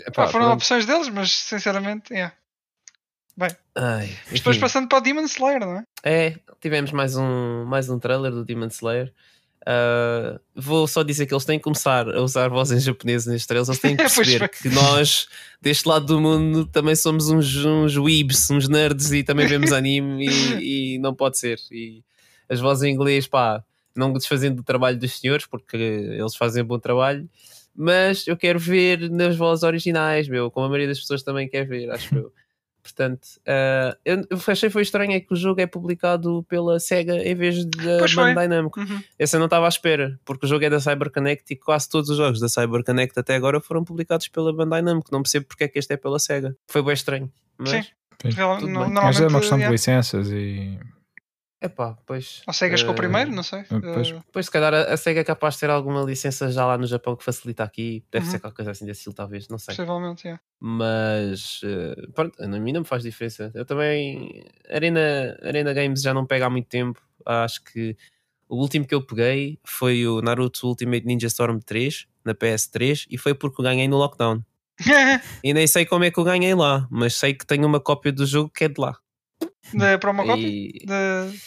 [0.00, 0.54] Epá, foram pronto.
[0.54, 2.34] opções deles, mas sinceramente, yeah.
[3.36, 5.84] Bem, Ai, depois passando para o Demon Slayer, não é?
[6.02, 9.12] É, tivemos mais um, mais um trailer do Demon Slayer.
[9.62, 13.46] Uh, vou só dizer que eles têm que começar a usar voz em japonês nestes
[13.46, 13.68] trailers.
[13.68, 15.28] Eles têm que perceber que nós,
[15.60, 20.26] deste lado do mundo, também somos uns, uns weebs, uns nerds e também vemos anime
[20.26, 21.58] e, e, não pode ser.
[21.70, 22.02] E
[22.48, 23.62] as vozes em inglês, pá,
[23.94, 27.28] não desfazendo do trabalho dos senhores, porque eles fazem bom trabalho.
[27.74, 31.66] Mas eu quero ver nas vozes originais, meu, como a maioria das pessoas também quer
[31.66, 32.32] ver, acho eu.
[32.82, 37.16] Portanto, uh, eu, eu achei foi estranho é que o jogo é publicado pela SEGA
[37.16, 38.80] em vez da Bandai Namco.
[38.80, 39.00] Uhum.
[39.18, 42.10] Essa eu não estava à espera, porque o jogo é da CyberConnect e quase todos
[42.10, 45.08] os jogos da CyberConnect até agora foram publicados pela Bandai Namco.
[45.12, 46.56] Não percebo porque é que este é pela SEGA.
[46.66, 47.30] Foi bem estranho.
[47.56, 47.84] Mas, Sim.
[48.70, 50.78] Não, mas é uma questão de licenças e
[51.62, 52.42] Epá, pois.
[52.46, 53.62] Ou Sega uh, o primeiro, não sei.
[53.64, 56.66] Pois, uh, pois se calhar a, a Sega é capaz de ter alguma licença já
[56.66, 58.04] lá no Japão que facilita aqui.
[58.10, 58.30] Deve Uhum.
[58.32, 59.74] ser qualquer coisa assim desse estilo, talvez, não sei.
[59.76, 60.42] possivelmente, yeah.
[60.60, 63.50] Mas uh, pronto, a mim não me faz diferença.
[63.54, 64.44] Eu também.
[64.68, 67.00] Arena, Arena Games já não pega há muito tempo.
[67.24, 67.96] Acho que
[68.48, 73.16] o último que eu peguei foi o Naruto Ultimate Ninja Storm 3 na PS3 e
[73.16, 74.42] foi porque eu ganhei no lockdown.
[75.44, 78.10] E nem sei como é que eu ganhei lá, mas sei que tenho uma cópia
[78.12, 78.96] do jogo que é de lá.
[79.72, 80.70] De promo copy?
[80.74, 81.40] E- De...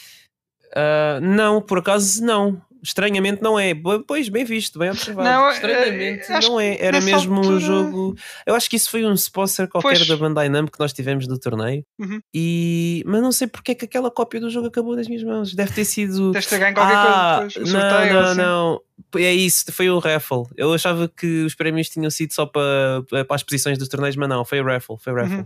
[0.74, 2.62] Ah, não, por acaso não.
[2.86, 3.74] Estranhamente não é.
[4.06, 5.28] Pois, bem visto, bem observado.
[5.28, 6.78] Não, eh, Estranhamente não é.
[6.80, 8.16] Era mesmo um altura- jogo.
[8.46, 10.08] Eu acho que isso foi um sponsor qualquer Pois.
[10.08, 11.84] da Bandai Namco que nós tivemos do torneio.
[11.98, 12.20] Uhum.
[12.32, 13.02] E...
[13.08, 15.56] Mas não sei porque é que aquela cópia do jogo acabou nas minhas mãos.
[15.56, 16.32] Deve ter sido.
[16.32, 17.74] Deves ter ganho qualquer ah, coisa depois.
[17.74, 18.38] o não, sorteio, não, assim.
[18.38, 18.82] não.
[19.16, 20.44] É isso, foi o raffle.
[20.56, 24.30] Eu achava que os prémios tinham sido só para, para as posições dos torneios, mas
[24.30, 24.96] não, foi o raffle.
[25.00, 25.38] Foi o raffle.
[25.38, 25.46] Uhum.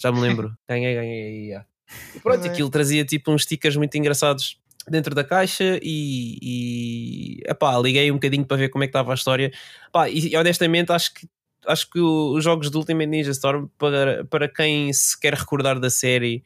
[0.00, 0.54] Já me lembro.
[0.68, 1.46] ganhei, ganhei.
[1.46, 1.66] yeah.
[2.14, 2.48] E pronto, é.
[2.48, 4.58] aquilo trazia tipo uns stickers muito engraçados
[4.88, 9.12] dentro da caixa e, e epá, liguei um bocadinho para ver como é que estava
[9.12, 9.52] a história.
[9.92, 11.28] Pá, e, honestamente acho que
[11.66, 15.90] acho que os jogos do Ultimate Ninja Storm para, para quem se quer recordar da
[15.90, 16.44] série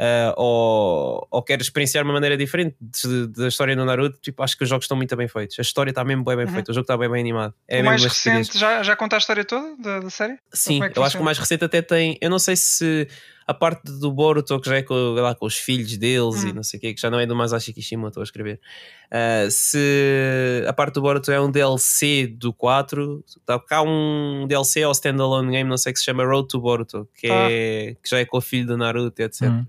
[0.00, 2.76] uh, ou, ou quer experienciar uma maneira diferente
[3.36, 5.58] da história do Naruto, tipo, acho que os jogos estão muito bem feitos.
[5.58, 6.52] A história está mesmo bem, bem uhum.
[6.52, 7.54] feita, o jogo está bem, bem animado.
[7.68, 10.36] É o mais recente já, já conta a história toda da, da série?
[10.52, 12.18] Sim, é eu acho que o mais recente até tem.
[12.20, 13.06] Eu não sei se
[13.52, 16.48] a parte do Boruto, que já é com, lá, com os filhos deles hum.
[16.48, 18.60] e não sei o que, que já não é do Masashi Kishimoto, estou a escrever.
[19.06, 24.82] Uh, se a parte do Boruto é um DLC do 4, tá cá um DLC
[24.82, 27.48] ao standalone game, não sei que se chama Road to Boruto, que, ah.
[27.50, 29.42] é, que já é com o filho do Naruto, etc.
[29.42, 29.66] Hum.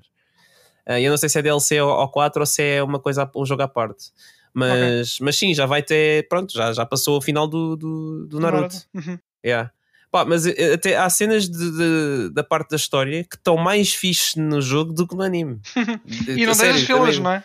[0.87, 3.45] Uh, eu não sei se é DLC ao 4 ou se é uma coisa, um
[3.45, 4.11] jogo à parte.
[4.53, 5.25] Mas, okay.
[5.25, 6.27] mas sim, já vai ter.
[6.27, 8.75] Pronto, já, já passou o final do, do, do Naruto.
[8.93, 9.17] Uhum.
[9.43, 9.71] Yeah.
[10.13, 13.95] Pá, mas eh, até há cenas de, de, da parte da história que estão mais
[13.95, 15.59] fixe no jogo do que no anime.
[16.29, 17.43] e não tens as filas, não é?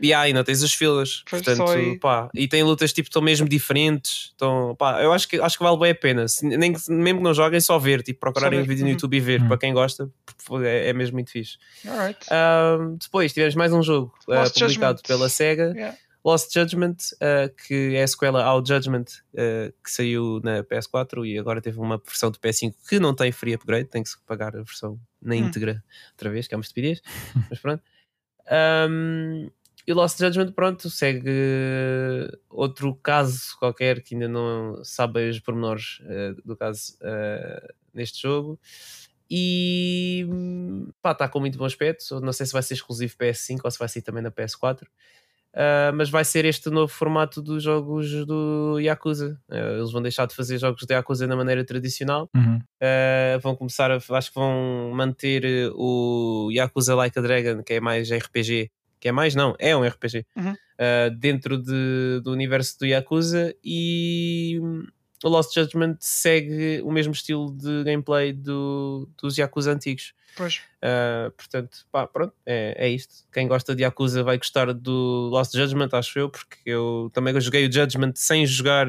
[0.00, 1.24] E aí, não tens as filas.
[1.28, 4.30] Pois Portanto, pá, e tem lutas tipo tão mesmo diferentes.
[4.36, 6.28] Então, pá, eu acho que, acho que vale bem a pena.
[6.28, 8.92] Se, nem, mesmo que não joguem, só ver, tipo, procurarem um vídeo no uhum.
[8.92, 9.40] YouTube e ver.
[9.40, 9.48] Uhum.
[9.48, 10.08] Para quem gosta,
[10.62, 11.56] é, é mesmo muito fixe.
[11.84, 15.72] Uh, depois tivemos mais um jogo uh, publicado pela SEGA.
[15.74, 15.96] Yeah.
[16.26, 21.38] Lost Judgment, uh, que é a sequela ao Judgment, uh, que saiu na PS4 e
[21.38, 24.56] agora teve uma versão do PS5 que não tem free upgrade, tem que se pagar
[24.56, 25.38] a versão na hum.
[25.38, 25.90] íntegra hum.
[26.10, 27.00] outra vez, que é uma estupidez,
[27.48, 27.80] mas pronto.
[28.90, 29.48] Um,
[29.86, 31.30] e Lost Judgment, pronto, segue
[32.50, 36.98] outro caso qualquer que ainda não sabe os pormenores uh, do caso
[37.94, 38.58] neste jogo.
[39.30, 40.26] E
[41.00, 42.20] pá, está com muito bom aspecto.
[42.20, 44.88] Não sei se vai ser exclusivo PS5 ou se vai ser também na PS4.
[45.56, 49.40] Uh, mas vai ser este novo formato dos jogos do Yakuza.
[49.48, 52.28] Uh, eles vão deixar de fazer jogos de Yakuza da maneira tradicional.
[52.36, 52.56] Uhum.
[52.58, 53.96] Uh, vão começar a.
[53.96, 58.70] Acho que vão manter o Yakuza Like a Dragon, que é mais RPG.
[59.00, 60.26] Que é mais, não, é um RPG.
[60.36, 60.54] Uhum.
[61.18, 63.54] dentro de, do universo do Yakuza.
[63.64, 64.60] E
[65.24, 70.12] o Lost Judgment segue o mesmo estilo de gameplay do, dos Yakuza antigos.
[70.36, 70.60] Pois.
[70.82, 73.24] Uh, portanto, pá, pronto, é, é isto.
[73.32, 77.66] Quem gosta de Yakuza vai gostar do Lost Judgment, acho eu, porque eu também joguei
[77.66, 78.86] o Judgment sem jogar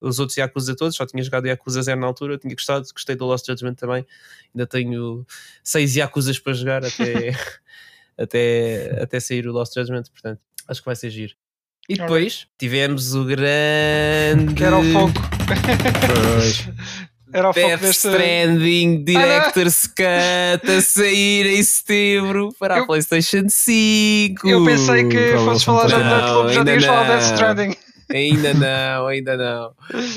[0.00, 3.26] os outros Yakuza todos, só tinha jogado Yakuza 0 na altura, tinha gostado, gostei do
[3.26, 4.06] Lost Judgment também.
[4.54, 5.26] Ainda tenho
[5.62, 7.32] seis Yakuzas para jogar até,
[8.16, 11.34] até, até sair o Lost Judgment, portanto, acho que vai ser giro.
[11.90, 14.54] E depois tivemos o grande.
[14.54, 15.12] Que era o foco.
[17.32, 18.08] Era o Death foco deste...
[18.08, 22.82] Stranding Director's Cut a sair em setembro para eu...
[22.82, 24.48] a PlayStation 5.
[24.48, 27.76] Eu pensei que fosse falar já, não, já tinhas falado Death Stranding.
[28.12, 29.74] Ainda não, ainda não.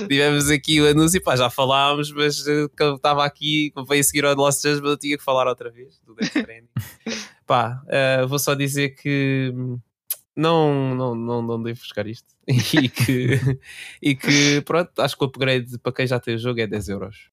[0.07, 4.26] Tivemos aqui o anúncio, pá, já falámos, mas eh, eu estava aqui, veio a seguir
[4.26, 6.67] ao Lost Judgment, eu tinha que falar outra vez do Death Stranding.
[7.45, 9.53] pá, uh, vou só dizer que
[10.36, 12.28] não, não, não, não devo buscar isto.
[12.48, 13.40] e, que,
[14.02, 16.90] e que, pronto, acho que o upgrade para quem já tem o jogo é 10
[16.90, 17.30] euros.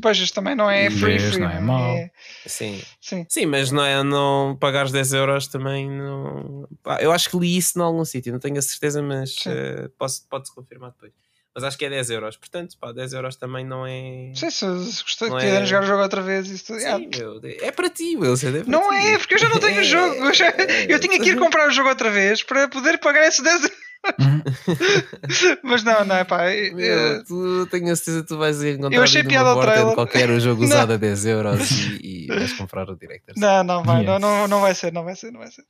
[0.00, 1.94] Pois isto também não é free, free não é mau.
[1.96, 2.10] É...
[2.46, 2.80] Sim.
[3.00, 3.26] Sim.
[3.28, 6.68] Sim, mas não é não pagares 10 euros também não.
[7.00, 10.26] eu acho que li isso em algum sítio, não tenho a certeza, mas uh, posso,
[10.28, 11.12] pode-se confirmar depois
[11.60, 12.36] mas acho que é 10 euros.
[12.36, 14.32] Portanto, pá, 10 euros também não é.
[14.34, 15.66] Sim, se, se gostar, quiserem é...
[15.66, 16.98] jogar o jogo outra vez, isso Sim, é.
[16.98, 18.48] meu, é para ti, Wilson.
[18.48, 18.96] É não ti.
[18.96, 20.14] é, porque eu já não tenho o jogo.
[20.14, 20.50] Eu, já...
[20.88, 23.90] eu tinha que ir comprar o jogo outra vez para poder pagar esses 10 euros.
[25.62, 26.44] Mas não, não é pá.
[26.72, 29.94] Meu, tu tenho a certeza que tu vais encontrar eu achei piada ao trailer.
[29.94, 31.70] qualquer jogo usado a 10 euros
[32.02, 33.34] e, e vais comprar o Director.
[33.36, 34.18] Não, não vai, yeah.
[34.18, 35.64] não, não, não vai ser, não vai ser, não vai ser.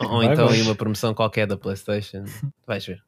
[0.00, 2.24] Ou, então aí uma promoção qualquer da Playstation,
[2.66, 3.02] vais ver.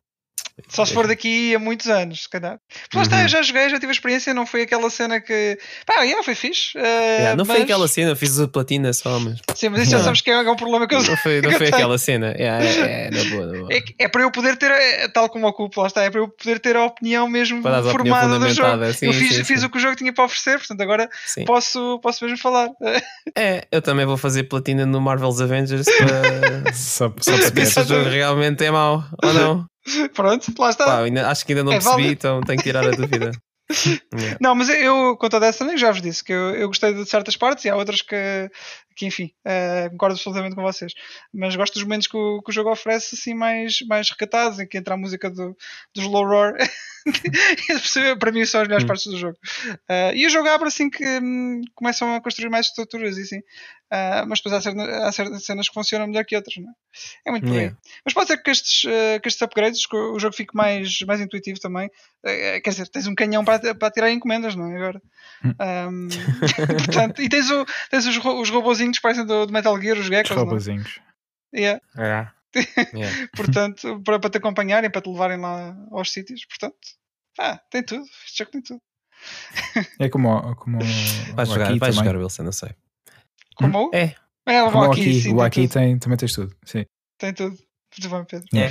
[0.69, 2.59] Só se for daqui a muitos anos, se calhar.
[2.95, 3.03] Mas uhum.
[3.03, 5.59] está, eu já joguei, já tive experiência, não foi aquela cena que.
[5.85, 6.79] Pá, yeah, foi fixe.
[6.79, 7.57] Uh, yeah, não mas...
[7.57, 9.41] foi aquela cena, fiz a platina só, mas.
[9.57, 11.69] Sim, mas isso já sabes que é um problema que eu Não foi, não foi
[11.69, 12.35] aquela cena.
[12.39, 13.73] Yeah, é, é, na boa, na boa.
[13.73, 16.29] É, é, para eu poder ter, eh, tal como ocupo, lá está, é para eu
[16.29, 18.93] poder ter a opinião mesmo para formada do jogo.
[18.93, 19.67] Sim, eu fiz, sim, fiz sim.
[19.67, 21.09] o que o jogo tinha para oferecer, portanto agora
[21.47, 22.71] posso, posso mesmo falar.
[23.37, 27.81] É, eu também vou fazer platina no Marvel's Avengers para, só, só para ver se
[27.81, 29.67] o jogo realmente é mau ou não.
[30.15, 30.85] Pronto, lá está.
[30.85, 32.13] Pá, ainda, acho que ainda não é percebi, válido.
[32.13, 33.31] então tenho que tirar a dúvida.
[34.15, 34.39] yeah.
[34.41, 37.37] Não, mas eu, quanto a Destiny, já vos disse que eu, eu gostei de certas
[37.37, 38.51] partes e há outras que,
[38.95, 40.93] que enfim, uh, concordo absolutamente com vocês.
[41.33, 44.67] Mas gosto dos momentos que o, que o jogo oferece, assim, mais, mais recatados, em
[44.67, 45.57] que entra a música do,
[45.95, 46.55] do Slow Roar.
[48.19, 48.87] para mim são as melhores hum.
[48.87, 49.37] partes do jogo.
[49.89, 53.41] Uh, e o jogo abre assim que hum, começam a construir mais estruturas e assim.
[53.95, 56.75] Uh, mas depois há, certas, há certas cenas que funcionam melhor que outras, não é?
[57.27, 57.73] É muito por aí.
[58.05, 61.21] Mas pode ser que estes, uh, que estes upgrades, que o jogo fique mais, mais
[61.21, 61.89] intuitivo também.
[62.25, 64.77] quer dizer, tens um canhão para, para tirar encomendas, não é?
[64.77, 65.03] Agora.
[65.45, 66.09] Um,
[66.85, 70.07] portanto, e tens, o, tens os, os robozinhos que parecem do, do Metal Gear, os
[70.07, 70.33] geckos.
[70.33, 71.01] Os robozinhos.
[71.55, 71.81] Yeah.
[71.97, 72.27] É.
[72.95, 73.29] Yeah.
[73.35, 76.77] portanto, para, para te acompanharem, para te levarem lá aos sítios, portanto,
[77.37, 78.81] ah, tem tudo, este jogo tem tudo.
[79.99, 80.79] É como, como
[81.35, 82.71] vai jogar, vai jogar Wilson, não sei.
[83.55, 83.91] Como?
[83.95, 84.15] É,
[84.47, 85.73] É, o Como aqui, sim, o tem aqui tudo.
[85.73, 86.55] tem, também tens tudo.
[86.65, 86.85] Sim.
[87.19, 87.57] Tem tudo.
[87.99, 88.49] Muito bem, Pedro.
[88.55, 88.71] É.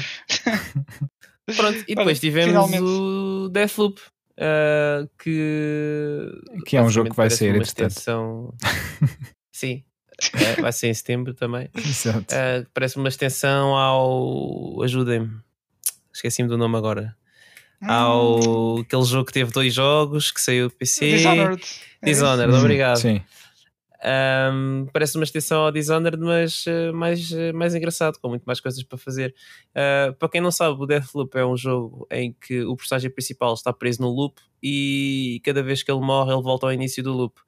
[1.55, 2.83] Pronto, e depois Olha, tivemos finalmente.
[2.83, 6.31] o Deathloop, uh, que,
[6.65, 7.91] Que é um jogo que vai sair, parece uma entretanto.
[7.91, 8.53] extensão.
[9.51, 9.83] Sim,
[10.35, 11.69] é, vai ser em setembro também.
[11.75, 12.33] Exato.
[12.33, 14.81] Uh, parece uma extensão ao.
[14.83, 15.31] Ajudem-me,
[16.13, 17.15] esqueci-me do nome agora.
[17.81, 21.11] Hum, Ao aquele jogo que teve dois jogos que saiu do PC.
[21.17, 21.63] Dishonored.
[22.01, 22.05] É?
[22.05, 22.97] Dishonored, Hum, obrigado.
[22.99, 23.21] Sim.
[24.05, 28.59] Um, parece uma extensão ao Dishonored, mas uh, mais, uh, mais engraçado, com muito mais
[28.59, 29.33] coisas para fazer.
[29.69, 33.53] Uh, para quem não sabe, o Deathloop é um jogo em que o personagem principal
[33.53, 37.13] está preso no loop e cada vez que ele morre, ele volta ao início do
[37.13, 37.39] loop.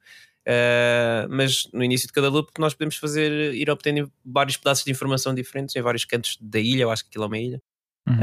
[0.48, 4.90] Uh, mas no início de cada loop nós podemos fazer ir obtendo vários pedaços de
[4.92, 7.62] informação diferentes em vários cantos da ilha, eu acho que aquilo é uma ilha,
[8.08, 8.14] Uhum.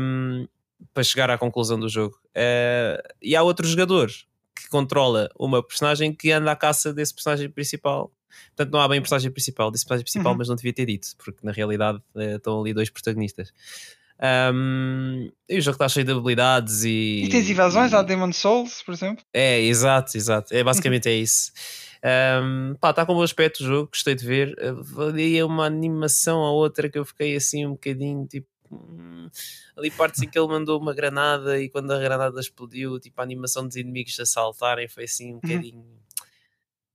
[0.00, 0.48] um,
[0.92, 2.18] para chegar à conclusão do jogo.
[2.36, 4.10] Uh, e há outro jogador
[4.72, 8.10] controla uma personagem que anda à caça desse personagem principal.
[8.56, 10.38] Portanto, não há bem personagem principal, desse personagem principal, Uhum.
[10.38, 13.52] mas não devia ter dito, porque na realidade eh, estão ali dois protagonistas.
[14.54, 17.24] Um, e o jogo está cheio de habilidades e.
[17.24, 19.24] E tens invasões e- à Demon Souls, por exemplo.
[19.34, 20.54] é, exato, exato.
[20.54, 21.52] É, basicamente é isso.
[22.42, 24.56] Um, pá, está com bom aspecto o jogo, gostei de ver.
[24.60, 28.46] Uh, Ali uma animação a outra que eu fiquei assim um bocadinho tipo.
[28.72, 29.28] Hum,
[29.76, 33.24] ali partes em que ele mandou uma granada e quando a granada explodiu, tipo a
[33.24, 35.84] animação dos inimigos a saltarem foi assim um bocadinho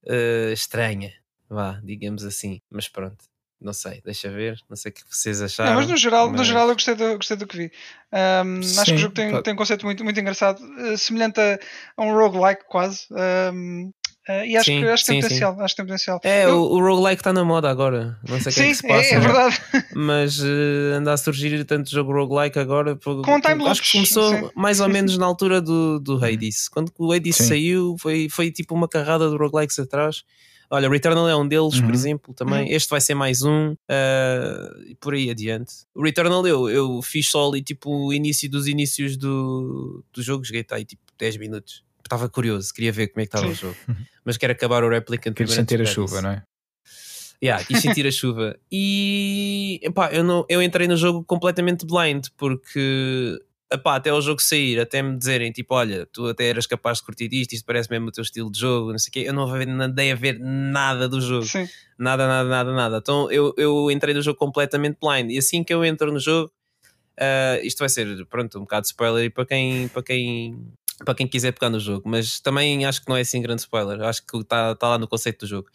[0.06, 1.14] uh, estranha,
[1.50, 2.62] vá, digamos assim.
[2.70, 3.26] Mas pronto,
[3.60, 5.72] não sei, deixa ver, não sei o que vocês acharam.
[5.72, 7.72] Não, mas no geral, no mas- geral eu gostei do, gostei do que vi.
[8.14, 11.60] Um, acho que o jogo tem, tem um conceito muito, muito engraçado, eh, semelhante a,
[11.98, 13.08] a um roguelike quase.
[13.12, 13.92] Um,
[14.28, 15.62] eh, e acho Sim, que, acho que tem sim, potencial.
[15.62, 16.20] Acho que tem potencial.
[16.24, 18.18] É, Eu- o, o roguelike está na moda agora.
[18.28, 19.16] Não sei o que é que se é, passa.
[19.16, 19.62] é verdade.
[19.96, 22.96] mas eh, anda a surgir tanto jogo roguelike agora.
[22.96, 24.50] por- Com time acho que começou sim.
[24.56, 26.68] mais ou menos na altura do, do Hades.
[26.70, 27.44] Quando o Hades Sim.
[27.46, 30.24] saiu, foi, foi tipo uma carrada de roguelikes atrás.
[30.70, 31.94] Olha, Returnal é um deles, por Uhum.
[31.94, 32.70] exemplo, também.
[32.74, 33.74] Este vai ser mais um,
[34.86, 35.74] e por aí adiante.
[35.96, 40.44] O Returnal eu, eu fiz só ali tipo o início dos inícios do, do jogo,
[40.44, 41.84] joguei tá aí tipo 10 minutos.
[42.08, 43.76] Estava curioso, queria ver como é que estava o jogo.
[44.24, 45.70] Mas quero acabar o Replicant Queres primeiro.
[45.70, 46.24] sentir a chuva, isso.
[46.24, 46.44] não é?
[47.44, 48.58] Yeah, quis sentir a chuva.
[48.72, 53.38] E epá, eu, não, eu entrei no jogo completamente blind porque
[53.72, 57.04] epá, até o jogo sair, até me dizerem tipo, olha, tu até eras capaz de
[57.04, 59.34] curtir isto, isto parece mesmo o teu estilo de jogo, não sei o quê, eu
[59.34, 59.44] não
[59.84, 61.46] andei a ver nada do jogo.
[61.46, 61.68] Sim.
[62.00, 62.98] Nada, nada, nada, nada.
[62.98, 65.30] Então eu, eu entrei no jogo completamente blind.
[65.30, 66.52] E assim que eu entro no jogo,
[67.20, 70.72] ah, isto vai ser, pronto, um bocado de spoiler e para quem, para quem,
[71.04, 74.02] para quem quiser pegar no jogo, mas também acho que não é assim grande spoiler.
[74.02, 75.70] Acho que está tá lá no conceito do jogo.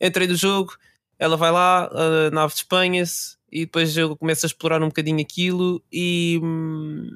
[0.00, 0.76] Entrei no jogo,
[1.18, 5.82] ela vai lá, a nave despenha-se e depois eu começo a explorar um bocadinho aquilo
[5.92, 7.08] e hum,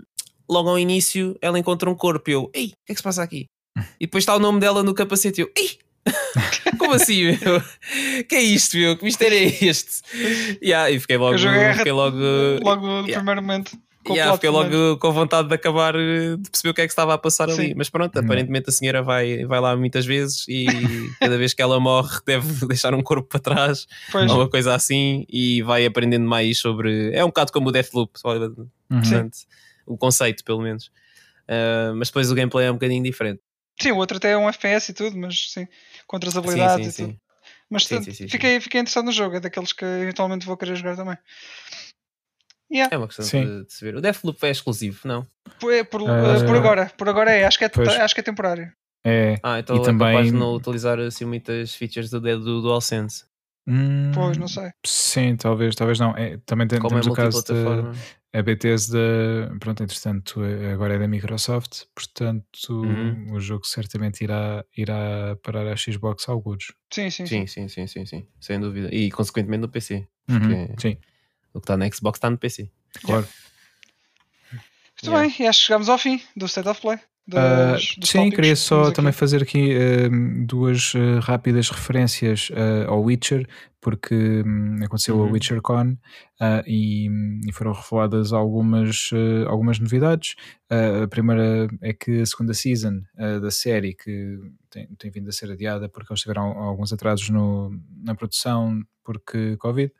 [0.49, 3.03] logo ao início ela encontra um corpo e eu, ei, o que é que se
[3.03, 3.47] passa aqui?
[4.01, 5.79] E depois está o nome dela no capacete e eu, ei,
[6.79, 7.63] como assim, meu?
[8.29, 8.97] Que é isto, meu?
[8.97, 10.03] Que mistério é este?
[10.63, 12.17] Yeah, e fiquei logo, Eu joguei fiquei logo,
[12.63, 13.17] Logo no yeah.
[13.17, 13.79] primeiro momento.
[14.09, 16.93] Com yeah, fiquei logo com vontade de acabar eh, de perceber o que é que
[16.93, 17.69] estava a passar ali.
[17.69, 17.75] Sim.
[17.77, 18.25] Mas pronto, Uhum.
[18.25, 22.67] aparentemente a senhora vai, vai lá muitas vezes e cada vez que ela morre deve
[22.67, 27.13] deixar um corpo para trás Pois, ou uma coisa assim e vai aprendendo mais sobre.
[27.15, 28.35] É um bocado como o Deathloop, só-
[28.91, 29.01] Uhum.
[29.01, 29.37] portanto,
[29.87, 30.91] o conceito, pelo menos.
[31.47, 33.41] Ah, mas depois o gameplay é um bocadinho diferente.
[33.81, 35.67] sim, o outro até é um FPS e tudo, mas sim,
[36.07, 37.13] com outras Sim, habilidades sim, e tudo.
[37.13, 37.21] sim.
[37.71, 40.75] Mas Sim, sim, sim, fiquei, fiquei interessado no jogo, é daqueles que eventualmente vou querer
[40.77, 41.17] jogar também.
[42.71, 42.95] Yeah.
[42.95, 43.45] É uma questão Sim.
[43.47, 43.97] de, de se ver.
[43.97, 45.27] O Deathloop é exclusivo, não?
[45.61, 47.71] Por, é por, Ah, por agora, por agora é, acho que é,
[48.03, 48.71] acho que é temporário.
[49.07, 49.39] É.
[49.43, 53.25] Ah, então E é também- capaz de não utilizar assim muitas features do, do DualSense.
[53.67, 54.71] Hum, Pois, não sei.
[54.85, 56.17] Sim, talvez, talvez não.
[56.17, 57.93] É, também tem, Como é temos o caso da
[58.35, 58.99] a Bethesda,
[59.59, 63.33] pronto, entretanto, eh, agora é da Microsoft, portanto, Uhum.
[63.33, 66.67] o jogo certamente irá, irá parar a Xbox alguns.
[66.93, 67.47] Sim, sim, sim.
[67.47, 68.29] Sim, sim, sim, sim, sim.
[68.41, 68.95] Sem dúvida.
[68.95, 70.07] E consequentemente no PC.
[70.29, 70.99] Uhum, Porque- Sim,
[71.55, 72.71] O que está na Xbox está no PC.
[73.05, 73.27] claro.
[75.03, 76.99] Muito bem, e acho que chegámos ao fim do State of Play.
[77.27, 78.97] Dos- dos sim, queria que só temos aqui.
[78.97, 80.09] também fazer aqui ah,
[80.47, 83.47] duas ah, rápidas referências ah, ao Witcher,
[83.83, 85.33] porque hum, aconteceu a Uhum.
[85.33, 85.97] WitcherCon
[86.41, 87.07] ah, e,
[87.47, 89.11] e foram reveladas algumas,
[89.47, 90.37] algumas novidades.
[91.05, 93.03] A primeira é que a segunda season
[93.43, 94.39] da série, que
[94.71, 97.71] tem, tem vindo a ser adiada porque eles tiveram alguns atrasos no,
[98.03, 99.93] na produção porque Covid,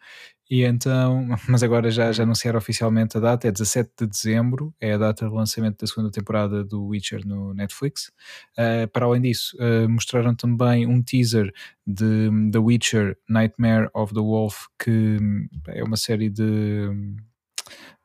[0.51, 4.93] e então, mas agora já, já anunciaram oficialmente a data, é 17 de dezembro, é
[4.93, 8.11] a data de lançamento da segunda temporada do Witcher no Netflix.
[8.59, 11.53] Uh, para além disso, uh, mostraram também um teaser
[11.87, 16.89] de The Witcher Nightmare of the Wolf, que hum, é uma série de,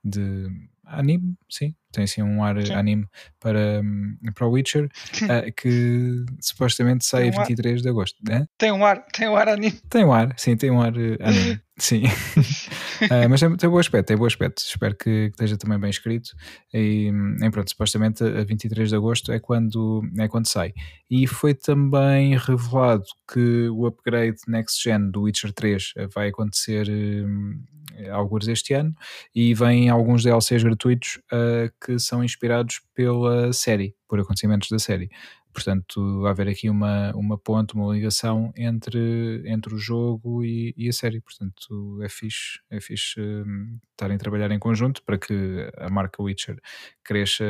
[0.03, 0.47] de
[0.85, 2.73] anime, sim, tem assim um ar sim.
[2.73, 3.07] anime
[3.39, 3.81] para,
[4.35, 7.81] para o Witcher, uh, que supostamente sai um a 23 ar.
[7.81, 8.17] de agosto.
[8.27, 8.45] Né?
[8.57, 9.79] Tem um ar, tem um ar anime.
[9.89, 11.61] Tem um ar, sim, tem um ar anime.
[11.78, 12.03] sim.
[12.05, 14.60] uh, mas tem, tem bom aspecto, tem bom aspecto.
[14.60, 16.31] Espero que, que esteja também bem escrito.
[16.73, 17.11] E,
[17.41, 20.73] e, pronto, supostamente a 23 de agosto é quando, é quando sai.
[21.10, 26.88] E foi também revelado que o upgrade next gen do Witcher 3 vai acontecer
[28.11, 28.95] alguns este ano
[29.34, 35.09] e vêm alguns DLCs gratuitos uh, que são inspirados pela série, por acontecimentos da série.
[35.53, 40.93] Portanto, haver aqui uma, uma ponte, uma ligação entre, entre o jogo e, e a
[40.93, 41.21] série.
[41.21, 46.21] Portanto, é fixe, é fixe um, estarem a trabalhar em conjunto para que a marca
[46.23, 46.59] Witcher
[47.03, 47.43] cresça,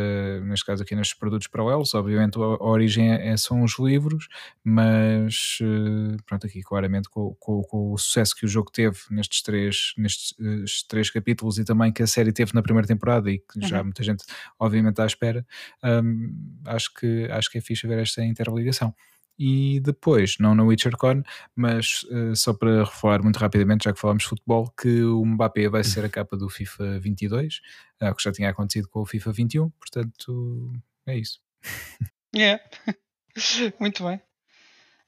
[0.44, 1.94] neste caso aqui nestes produtos paralelos.
[1.94, 4.28] Obviamente, a, a origem é, é, são os livros,
[4.64, 9.42] mas uh, pronto, aqui claramente com, com, com, o sucesso que o jogo teve nestes
[9.42, 13.40] três, nestes uh, três capítulos e também que a série teve na primeira temporada e
[13.40, 13.86] que já uhum.
[13.86, 14.26] muita gente,
[14.60, 15.46] obviamente, está à espera,
[15.84, 18.94] um, acho, que, acho que é fixe ver esta interligação.
[19.38, 21.24] E depois, não no WitcherCon,
[21.56, 25.70] mas uh, só para refalar muito rapidamente, já que falamos de futebol, que o Mbappé
[25.70, 29.06] vai ser a capa do FIFA 22, uh, eh, que já tinha acontecido com o
[29.06, 30.72] FIFA 21, portanto
[31.08, 31.42] é isso.
[32.36, 32.62] Yeah.
[33.80, 34.22] muito bem.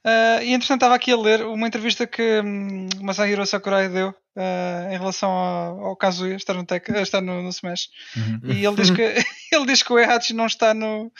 [0.05, 4.93] Uh, e entretanto estava aqui a ler uma entrevista que um, Masahiro Sakurai deu uh,
[4.93, 7.89] em relação ao, ao Kazuya estar no, tech, estar no, no Smash.
[8.15, 8.51] Uhum.
[8.51, 9.01] E ele diz, que,
[9.51, 11.11] ele diz que o Ehachi não está no,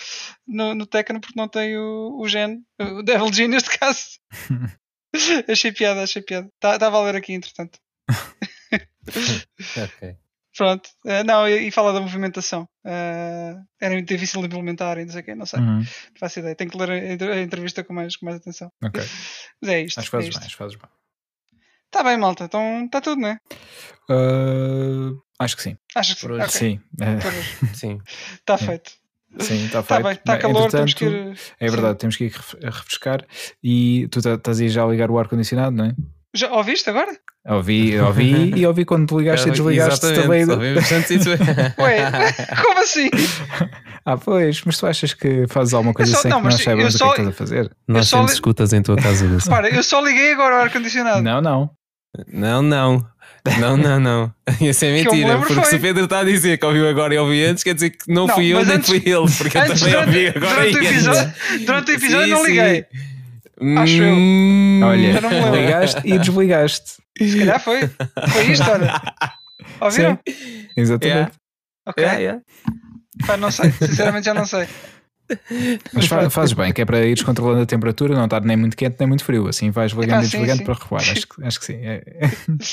[0.47, 4.19] no, no Tekken porque não tem o, o gen, o Devil Gene neste caso.
[5.49, 6.47] achei piada, achei piada.
[6.53, 7.79] Estava tá, a ler aqui entretanto.
[9.83, 10.15] ok.
[10.55, 12.63] Pronto, uh, não, e, e, fala da movimentação.
[12.85, 15.59] Uh, era muito difícil de implementar e não sei o quê, não sei.
[15.59, 15.79] Uhum.
[15.79, 15.85] Não
[16.17, 16.55] faço ideia.
[16.55, 18.71] Tenho que ler a, a, entrevista com mais, com mais atenção.
[18.81, 19.03] Ok.
[19.61, 19.99] Mas é isto.
[19.99, 20.89] Acho que fazes é bem, acho que fazes bem.
[21.87, 22.45] Está bem, malta.
[22.45, 23.39] Então está tudo, não é?
[24.09, 25.77] Uh, acho que sim.
[25.93, 26.27] Acho que sim.
[26.37, 26.49] Okay.
[26.49, 26.81] Sim.
[27.73, 28.01] Sim.
[28.39, 28.57] Está é.
[28.57, 28.91] feito.
[29.39, 29.99] Sim, está feito.
[29.99, 31.37] Está bem, está calor, temos que ir...
[31.59, 31.97] É verdade, sim.
[31.99, 32.31] temos que ir
[32.63, 33.25] refrescar.
[33.61, 35.95] E tu tá, estás aí já a ligar o ar-condicionado, não é?
[36.35, 37.11] Já ouviste agora?
[37.47, 40.43] Ouvi, ouvi e ouvi quando ligaste e desligaste também.
[41.79, 42.11] Ué,
[42.61, 43.09] como assim?
[44.05, 46.95] Ah, pois, mas tu achas que fazes alguma coisa só, sem não, que nós saibamos
[46.95, 47.71] o que é que estás a fazer?
[47.87, 48.33] Nós temos li...
[48.33, 49.25] escutas em tua casa.
[49.49, 51.21] Para, eu só liguei agora o ar-condicionado.
[51.21, 51.69] Não, não.
[52.27, 53.05] Não, não.
[53.59, 54.33] Não, não, não.
[54.59, 55.37] Isso é mentira.
[55.37, 55.65] Porque foi.
[55.65, 58.11] se o Pedro está a dizer que ouviu agora e ouvi antes, quer dizer que
[58.11, 59.31] não, não fui eu nem antes, fui ele.
[59.37, 61.33] Porque eu também durante, ouvi agora durante e episódio,
[61.65, 62.85] Durante o episódio sim, não liguei.
[62.91, 63.14] Sim.
[63.77, 64.15] Acho eu.
[64.15, 65.19] Hum, olha,
[65.51, 66.97] ligaste e desligaste.
[67.17, 67.87] Se calhar foi.
[68.29, 69.01] Foi isto, olha.
[69.79, 70.19] Ouviram?
[70.27, 71.15] Sim, exatamente.
[71.15, 71.31] Yeah.
[71.87, 72.03] Ok.
[72.03, 72.41] Yeah, yeah.
[73.25, 74.67] Pá, não sei, sinceramente já não sei.
[75.93, 78.77] Mas faz, fazes bem, que é para ires controlando a temperatura, não estar nem muito
[78.77, 79.47] quente nem muito frio.
[79.47, 81.01] Assim vais ligando e desligando para recuar.
[81.01, 81.77] Acho, acho que sim.
[81.81, 82.03] É,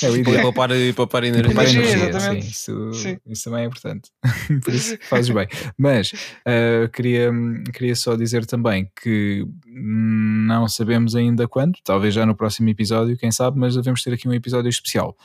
[0.03, 0.43] é o ideal.
[0.43, 1.45] Poupar, poupar energia.
[1.45, 3.19] Poupar energia sim, isso, sim.
[3.27, 4.11] isso também é importante.
[4.63, 5.49] Por isso fazes bem.
[5.79, 7.31] Mas uh, queria,
[7.73, 13.31] queria só dizer também que não sabemos ainda quando, talvez já no próximo episódio, quem
[13.31, 15.17] sabe, mas devemos ter aqui um episódio especial.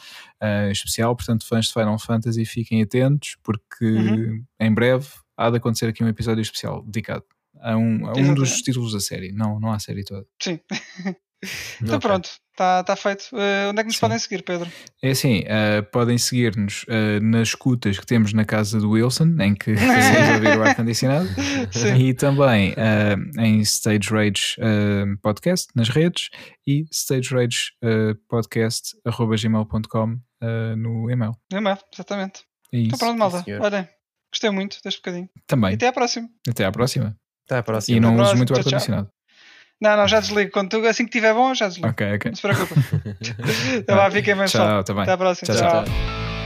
[0.42, 4.44] Uh, especial, portanto, fãs de Final Fantasy, fiquem atentos, porque uhum.
[4.60, 5.08] em breve
[5.38, 7.24] há de acontecer aqui um episódio especial dedicado
[7.62, 10.26] a um, a um dos títulos da série, não, não à série toda.
[10.42, 10.60] Sim.
[11.82, 12.00] então okay.
[12.00, 13.30] pronto, está tá feito.
[13.34, 14.02] Uh, onde é que nos Sim.
[14.02, 14.72] podem seguir, Pedro?
[15.02, 19.54] É assim, uh, podem seguir-nos uh, nas escutas que temos na casa do Wilson, em
[19.54, 21.30] que fazemos ouvir o ar-condicionado,
[21.98, 22.76] e também
[23.40, 24.56] em Stage Rage
[25.22, 26.30] Podcast nas redes
[26.66, 27.72] e Stage Rage
[28.28, 30.20] Podcast gmail.com
[30.78, 31.36] no e-mail.
[31.52, 32.42] No e-mail, exatamente.
[32.74, 33.46] É então pronto, malta.
[33.62, 33.97] Olhem.
[34.32, 35.30] Gostei muito deste bocadinho.
[35.46, 35.72] Também.
[35.72, 36.30] E até à próxima.
[36.50, 37.16] Até à próxima.
[37.46, 37.98] Até à próxima.
[37.98, 39.10] E não uso muito ar-condicionado.
[39.80, 40.52] Não, não, já desligo.
[40.52, 41.88] Quando tu, assim que estiver bom, já desligo.
[41.88, 42.32] Ok, ok.
[42.32, 42.74] Não se preocupe.
[43.78, 45.56] então vá, fiquem bem, Tchau, tá Até à próxima.
[45.56, 45.70] tchau.
[45.70, 45.86] tchau.
[45.86, 46.37] tchau.